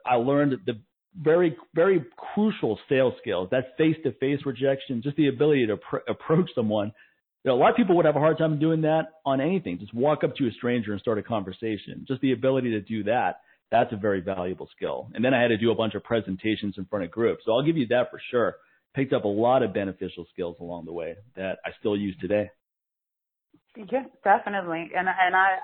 [0.07, 0.75] I learned the
[1.21, 2.05] very, very
[2.35, 3.49] crucial sales skills.
[3.51, 6.93] That face-to-face rejection, just the ability to pr- approach someone.
[7.45, 9.79] You know, a lot of people would have a hard time doing that on anything.
[9.79, 12.05] Just walk up to a stranger and start a conversation.
[12.09, 13.41] Just the ability to do that.
[13.71, 15.11] That's a very valuable skill.
[15.15, 17.43] And then I had to do a bunch of presentations in front of groups.
[17.45, 18.57] So I'll give you that for sure
[18.95, 22.51] picked up a lot of beneficial skills along the way that I still use today.
[23.77, 24.91] Yeah, definitely.
[24.97, 25.57] And and I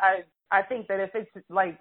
[0.50, 1.78] I I think that if it's like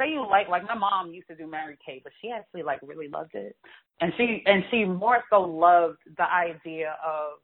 [0.00, 2.80] say you like like my mom used to do Mary Kay, but she actually like
[2.82, 3.56] really loved it.
[4.00, 7.38] And she and she more so loved the idea of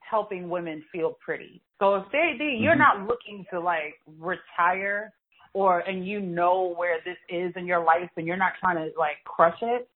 [0.00, 1.62] helping women feel pretty.
[1.78, 3.02] So if they, they you're mm-hmm.
[3.02, 5.12] not looking to like retire
[5.52, 8.90] or and you know where this is in your life and you're not trying to
[8.98, 9.88] like crush it,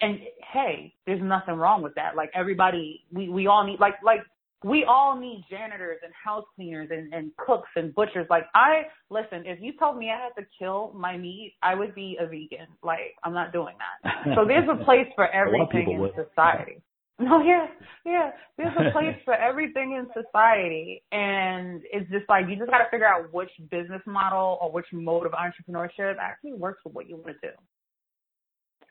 [0.00, 0.18] and
[0.52, 2.16] hey, there's nothing wrong with that.
[2.16, 4.20] Like everybody, we we all need like like
[4.64, 8.26] we all need janitors and house cleaners and, and cooks and butchers.
[8.30, 11.94] Like I listen, if you told me I had to kill my meat, I would
[11.94, 12.68] be a vegan.
[12.82, 14.34] Like I'm not doing that.
[14.34, 16.12] So there's a place for everything in would.
[16.14, 16.82] society.
[17.18, 17.66] No, yeah,
[18.04, 18.30] yeah.
[18.56, 22.90] There's a place for everything in society, and it's just like you just got to
[22.90, 27.16] figure out which business model or which mode of entrepreneurship actually works for what you
[27.16, 27.54] want to do.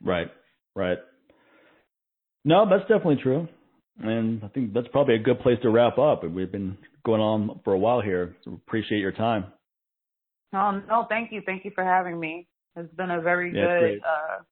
[0.03, 0.27] Right.
[0.75, 0.99] Right.
[2.45, 3.47] No, that's definitely true.
[3.99, 6.23] And I think that's probably a good place to wrap up.
[6.23, 8.35] We've been going on for a while here.
[8.43, 9.45] So appreciate your time.
[10.53, 11.41] Oh no, thank you.
[11.45, 12.47] Thank you for having me.
[12.75, 14.43] It's been a very yeah, good uh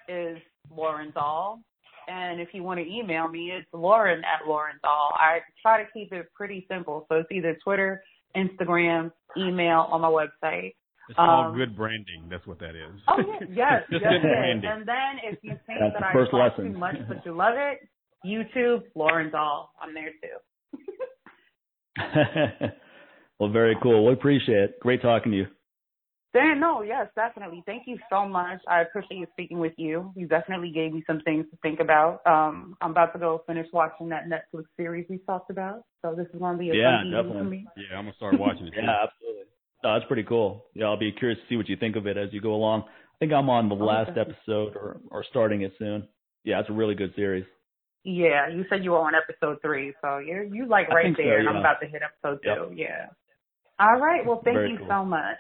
[0.09, 0.37] is
[0.69, 1.59] laurendoll,
[2.07, 5.13] And if you want to email me, it's Lauren at laurendoll.
[5.13, 7.05] I try to keep it pretty simple.
[7.09, 8.03] So it's either Twitter,
[8.35, 10.73] Instagram, email on my website.
[11.09, 12.27] It's called um, good branding.
[12.29, 13.01] That's what that is.
[13.07, 14.01] Oh yes, yes, yes.
[14.23, 14.63] yes.
[14.63, 16.73] And then if you think That's that I talk lesson.
[16.73, 17.79] too much but you love it,
[18.25, 19.67] YouTube, laurendoll.
[19.81, 20.37] I'm there too.
[23.39, 24.05] well, very cool.
[24.05, 24.79] We appreciate it.
[24.79, 25.47] Great talking to you.
[26.33, 27.61] Dan, no, yes, definitely.
[27.65, 28.59] Thank you so much.
[28.67, 30.13] I appreciate you speaking with you.
[30.15, 32.21] You definitely gave me some things to think about.
[32.25, 35.83] Um, I'm about to go finish watching that Netflix series we talked about.
[36.01, 37.37] So this is going to be a yeah, fun definitely.
[37.37, 37.67] for me.
[37.75, 38.73] Yeah, I'm gonna start watching it.
[38.77, 39.43] yeah, absolutely.
[39.83, 40.65] No, that's pretty cool.
[40.73, 42.83] Yeah, I'll be curious to see what you think of it as you go along.
[42.87, 46.07] I think I'm on the oh, last episode or or starting it soon.
[46.45, 47.45] Yeah, it's a really good series.
[48.03, 51.33] Yeah, you said you were on episode three, so you're you like right there, so,
[51.33, 51.39] yeah.
[51.39, 52.73] and I'm about to hit episode two.
[52.75, 52.89] Yep.
[52.89, 53.05] Yeah.
[53.79, 54.25] All right.
[54.25, 54.87] Well, thank Very you cool.
[54.89, 55.37] so much.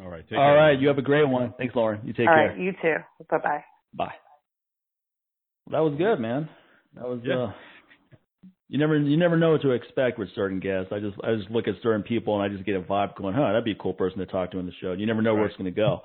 [0.00, 0.24] All right.
[0.32, 0.78] All right.
[0.78, 1.54] You have a great one.
[1.58, 2.00] Thanks, Lauren.
[2.04, 2.48] You take All care.
[2.48, 2.94] Right, you too.
[3.30, 3.64] Bye bye.
[3.94, 4.12] Bye.
[5.66, 6.48] Well, that was good, man.
[6.94, 7.20] That was.
[7.24, 7.44] Yeah.
[7.44, 7.52] uh
[8.68, 10.92] you never you never know what to expect with certain guests.
[10.92, 13.34] I just I just look at certain people and I just get a vibe going,
[13.34, 14.92] huh, that'd be a cool person to talk to in the show.
[14.92, 15.38] You never know right.
[15.38, 16.02] where it's going to go.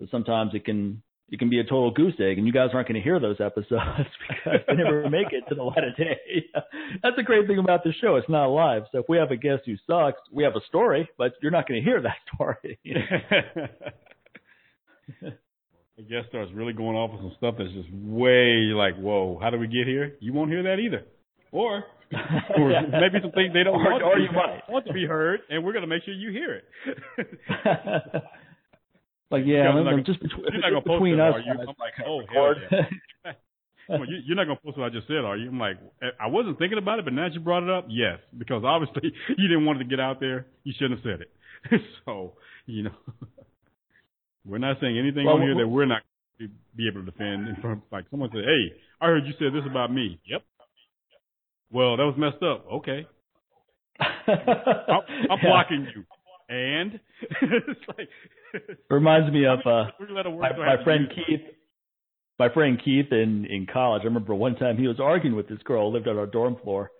[0.00, 2.86] But sometimes it can it can be a total goose egg, and you guys aren't
[2.86, 3.80] going to hear those episodes
[4.28, 6.44] because they never make it to the light of day.
[7.02, 8.82] That's the great thing about the show; it's not live.
[8.92, 11.66] So if we have a guest who sucks, we have a story, but you're not
[11.66, 12.78] going to hear that story.
[15.96, 19.48] the guest starts really going off with some stuff that's just way like, whoa, how
[19.48, 20.16] do we get here?
[20.20, 21.06] You won't hear that either.
[21.50, 21.84] Or,
[22.58, 24.60] or maybe some things they don't or, want, or to you might.
[24.68, 28.22] want to be heard, and we're going to make sure you hear it.
[29.32, 31.34] Like, yeah, I'm, just between, you're not gonna between it, us.
[31.34, 31.52] Are you?
[31.52, 33.32] I'm like, oh, hell yeah.
[33.88, 35.48] well, you, you're not going to post what I just said, are you?
[35.48, 37.86] I'm like, eh, I wasn't thinking about it, but now that you brought it up,
[37.88, 40.46] yes, because obviously you didn't want it to get out there.
[40.64, 41.80] You shouldn't have said it.
[42.04, 42.34] so,
[42.66, 42.96] you know,
[44.44, 46.02] we're not saying anything well, on here that we're not
[46.38, 47.82] going to be able to defend in front.
[47.90, 50.42] Like someone said, "Hey, I heard you said this about me." Yep,
[51.72, 52.66] well, that was messed up.
[52.70, 53.06] Okay.
[53.98, 55.00] I'm,
[55.30, 55.48] I'm yeah.
[55.48, 56.04] blocking you.
[56.48, 57.00] And
[57.40, 58.08] it's like
[58.90, 61.40] reminds me of uh my, my friend Keith.
[62.38, 64.02] My friend Keith in in college.
[64.02, 66.56] I remember one time he was arguing with this girl who lived on our dorm
[66.62, 66.90] floor,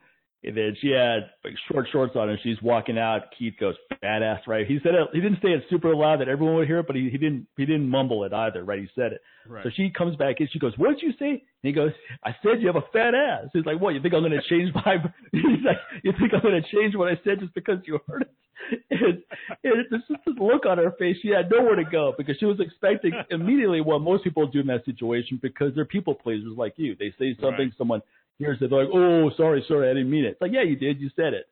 [0.45, 3.23] and then she had like short shorts on and she's walking out.
[3.39, 4.67] Keith goes, "Badass!" Right?
[4.67, 5.09] He said it.
[5.13, 7.47] He didn't say it super loud that everyone would hear it, but he, he didn't
[7.57, 8.65] he didn't mumble it either.
[8.65, 8.81] Right?
[8.81, 9.21] He said it.
[9.49, 9.63] Right.
[9.63, 11.93] So she comes back and she goes, "What did you say?" And he goes,
[12.25, 13.95] "I said you have a fat ass." He's like, "What?
[13.95, 14.97] You think I'm going to change my?"
[15.33, 18.23] He's like, "You think I'm going to change what I said just because you heard
[18.23, 18.31] it?"
[18.91, 19.23] And,
[19.65, 22.61] and just this look on her face, she had nowhere to go because she was
[22.61, 26.95] expecting immediately what most people do in that situation because they're people pleasers like you.
[26.95, 27.73] They say something, right.
[27.77, 28.03] someone
[28.43, 30.77] hears it, they're like, "Oh, sorry, sorry, I didn't mean it." It's like, yeah, you
[30.77, 31.47] did, you said it.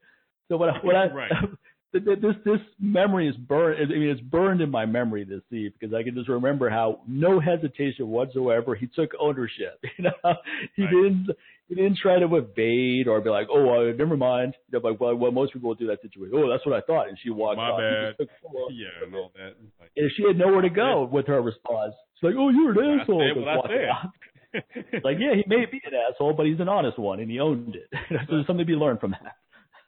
[0.49, 1.31] So what I, what I right.
[1.93, 3.81] this this memory is burned.
[3.83, 7.01] I mean, it's burned in my memory this Eve because I can just remember how
[7.09, 9.81] no hesitation whatsoever he took ownership.
[9.99, 10.35] You know,
[10.77, 10.91] he right.
[10.91, 11.31] didn't
[11.69, 14.55] he didn't try to evade or be like, oh, uh, never mind.
[14.73, 16.33] You know, like well, well, most people do that situation.
[16.35, 17.81] Oh, that's what I thought, and she walked My off.
[17.81, 18.17] bad.
[18.19, 18.29] Took,
[18.71, 19.55] yeah, and all that.
[19.81, 21.95] Like, and she had nowhere to go with her response.
[22.17, 23.33] She's like, oh, you're an I asshole.
[23.35, 24.11] Said what I said.
[25.05, 27.77] like, yeah, he may be an asshole, but he's an honest one, and he owned
[27.77, 27.89] it.
[28.09, 29.37] so there's something to be learned from that.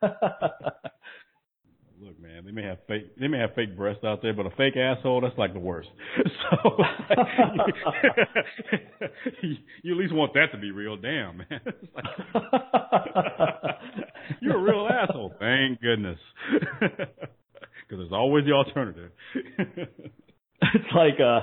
[2.01, 4.51] Look, man, they may have fake they may have fake breasts out there, but a
[4.51, 5.89] fake asshole that's like the worst.
[6.51, 6.77] So
[9.43, 10.97] you, you, at least want that to be real.
[10.97, 11.61] Damn, man.
[11.95, 12.05] Like,
[14.41, 15.33] you're a real asshole.
[15.39, 16.19] Thank goodness,
[16.81, 17.09] because
[17.91, 19.13] there's always the alternative.
[20.75, 21.41] it's like uh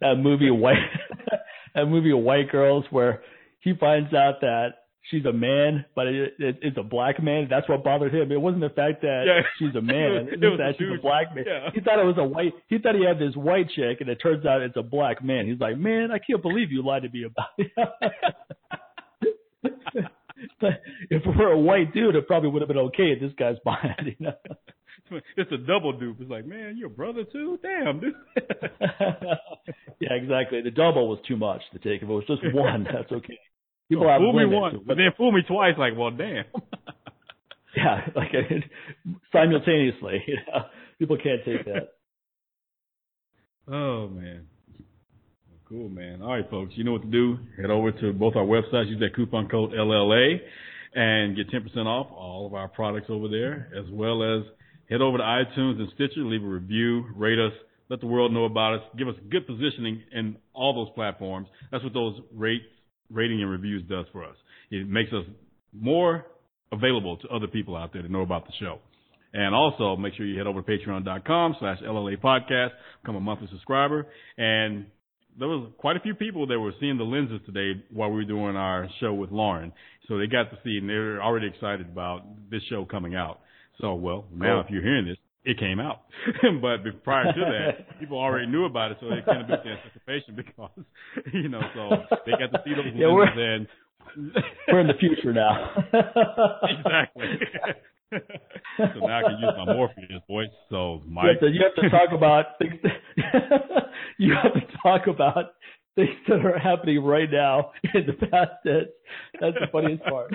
[0.00, 0.76] that movie White
[1.74, 3.22] that movie White Girls where
[3.60, 4.68] he finds out that
[5.10, 7.48] she's a man, but it, it, it's a black man.
[7.50, 8.32] That's what bothered him.
[8.32, 9.40] It wasn't the fact that yeah.
[9.58, 10.28] she's a man.
[10.32, 10.98] it, it was that she's dude.
[10.98, 11.44] a black man.
[11.46, 11.70] Yeah.
[11.74, 12.52] He thought it was a white.
[12.68, 15.46] He thought he had this white chick, and it turns out it's a black man.
[15.46, 17.72] He's like, man, I can't believe you lied to me about it.
[20.60, 23.56] but if it were a white dude, it probably would have been okay this guy's
[23.64, 24.14] mind.
[24.18, 24.32] You know.
[25.36, 26.18] It's a double dupe.
[26.20, 27.58] It's like, man, you're a brother too?
[27.62, 28.14] Damn, dude.
[30.00, 30.60] yeah, exactly.
[30.62, 32.02] The double was too much to take.
[32.02, 33.38] If it was just one, that's okay.
[33.88, 35.74] People have fool me once, but then fool me twice.
[35.78, 36.44] Like, well, damn.
[37.76, 38.32] yeah, like
[39.32, 40.22] simultaneously.
[40.26, 40.64] You know,
[40.98, 41.94] people can't take that.
[43.66, 44.46] Oh man.
[45.68, 46.22] Cool, man.
[46.22, 46.72] All right, folks.
[46.76, 47.38] You know what to do.
[47.60, 48.88] Head over to both our websites.
[48.88, 50.38] Use that coupon code LLA
[50.94, 54.44] and get 10% off all of our products over there, as well as
[54.88, 57.52] head over to iTunes and Stitcher, leave a review, rate us,
[57.88, 61.48] let the world know about us, give us good positioning in all those platforms.
[61.70, 62.64] That's what those rates,
[63.10, 64.36] rating and reviews does for us.
[64.70, 65.24] It makes us
[65.72, 66.26] more
[66.72, 68.78] available to other people out there to know about the show.
[69.32, 72.70] And also make sure you head over to patreon.com slash LLA podcast,
[73.02, 74.06] become a monthly subscriber,
[74.36, 74.86] and
[75.38, 78.24] there was quite a few people that were seeing the lenses today while we were
[78.24, 79.72] doing our show with Lauren.
[80.08, 83.40] So they got to see, and they're already excited about this show coming out.
[83.80, 84.64] So, well, now cool.
[84.64, 86.02] if you're hearing this, it came out.
[86.60, 89.70] but prior to that, people already knew about it, so they kind of built the
[89.70, 90.70] anticipation because,
[91.32, 93.66] you know, so they got to see those yeah, lenses and.
[94.72, 95.70] we're in the future now.
[96.62, 97.26] exactly.
[98.10, 100.48] so now I can use my Morpheus voice.
[100.70, 102.74] So Mike, you have to, you have to talk about things.
[102.82, 105.52] That, you have to talk about
[105.94, 108.88] things that are happening right now in the past tense.
[109.40, 110.32] That's the funniest part.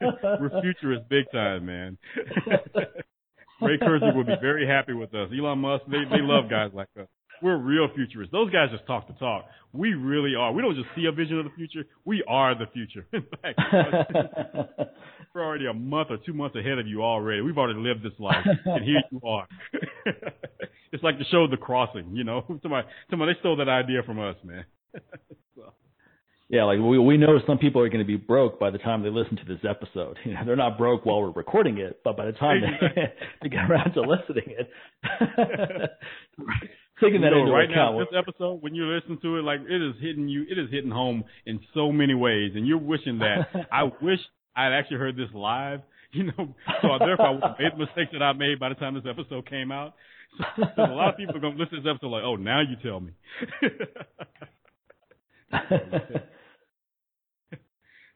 [0.00, 1.98] We're futurists big time, man.
[3.60, 5.30] Ray Kurzweil would be very happy with us.
[5.36, 7.08] Elon Musk, they they love guys like us.
[7.42, 8.32] We're real futurists.
[8.32, 9.46] Those guys just talk the talk.
[9.72, 10.52] We really are.
[10.52, 11.84] We don't just see a vision of the future.
[12.04, 13.06] We are the future.
[13.12, 13.58] In fact,
[15.34, 17.40] we're already a month or two months ahead of you already.
[17.40, 19.48] We've already lived this life, and here you are.
[20.92, 22.14] it's like the show The Crossing.
[22.14, 24.64] You know, somebody, somebody they stole that idea from us, man.
[25.56, 25.72] so.
[26.50, 29.04] Yeah, like we we know some people are going to be broke by the time
[29.04, 30.18] they listen to this episode.
[30.24, 33.02] You know, they're not broke while we're recording it, but by the time they,
[33.42, 34.68] they get around to listening it,
[37.00, 37.96] taking that you know, into right account.
[37.96, 40.68] now, this episode, when you listen to it, like it is hitting you, it is
[40.72, 43.46] hitting home in so many ways, and you're wishing that.
[43.72, 44.18] I wish
[44.56, 45.80] I'd actually heard this live.
[46.12, 48.74] You know, so therefore I would have made the mistakes that I made by the
[48.74, 49.94] time this episode came out.
[50.56, 52.60] So, a lot of people are going to listen to this episode like, oh, now
[52.60, 53.12] you tell me.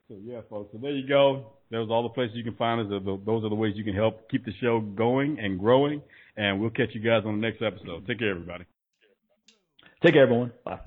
[0.09, 0.71] So yeah, folks.
[0.73, 1.47] So there you go.
[1.71, 3.03] Those are all the places you can find us.
[3.05, 6.03] Those are the ways you can help keep the show going and growing.
[6.37, 8.07] And we'll catch you guys on the next episode.
[8.07, 8.65] Take care, everybody.
[10.03, 10.53] Take care, everyone.
[10.65, 10.81] Bye.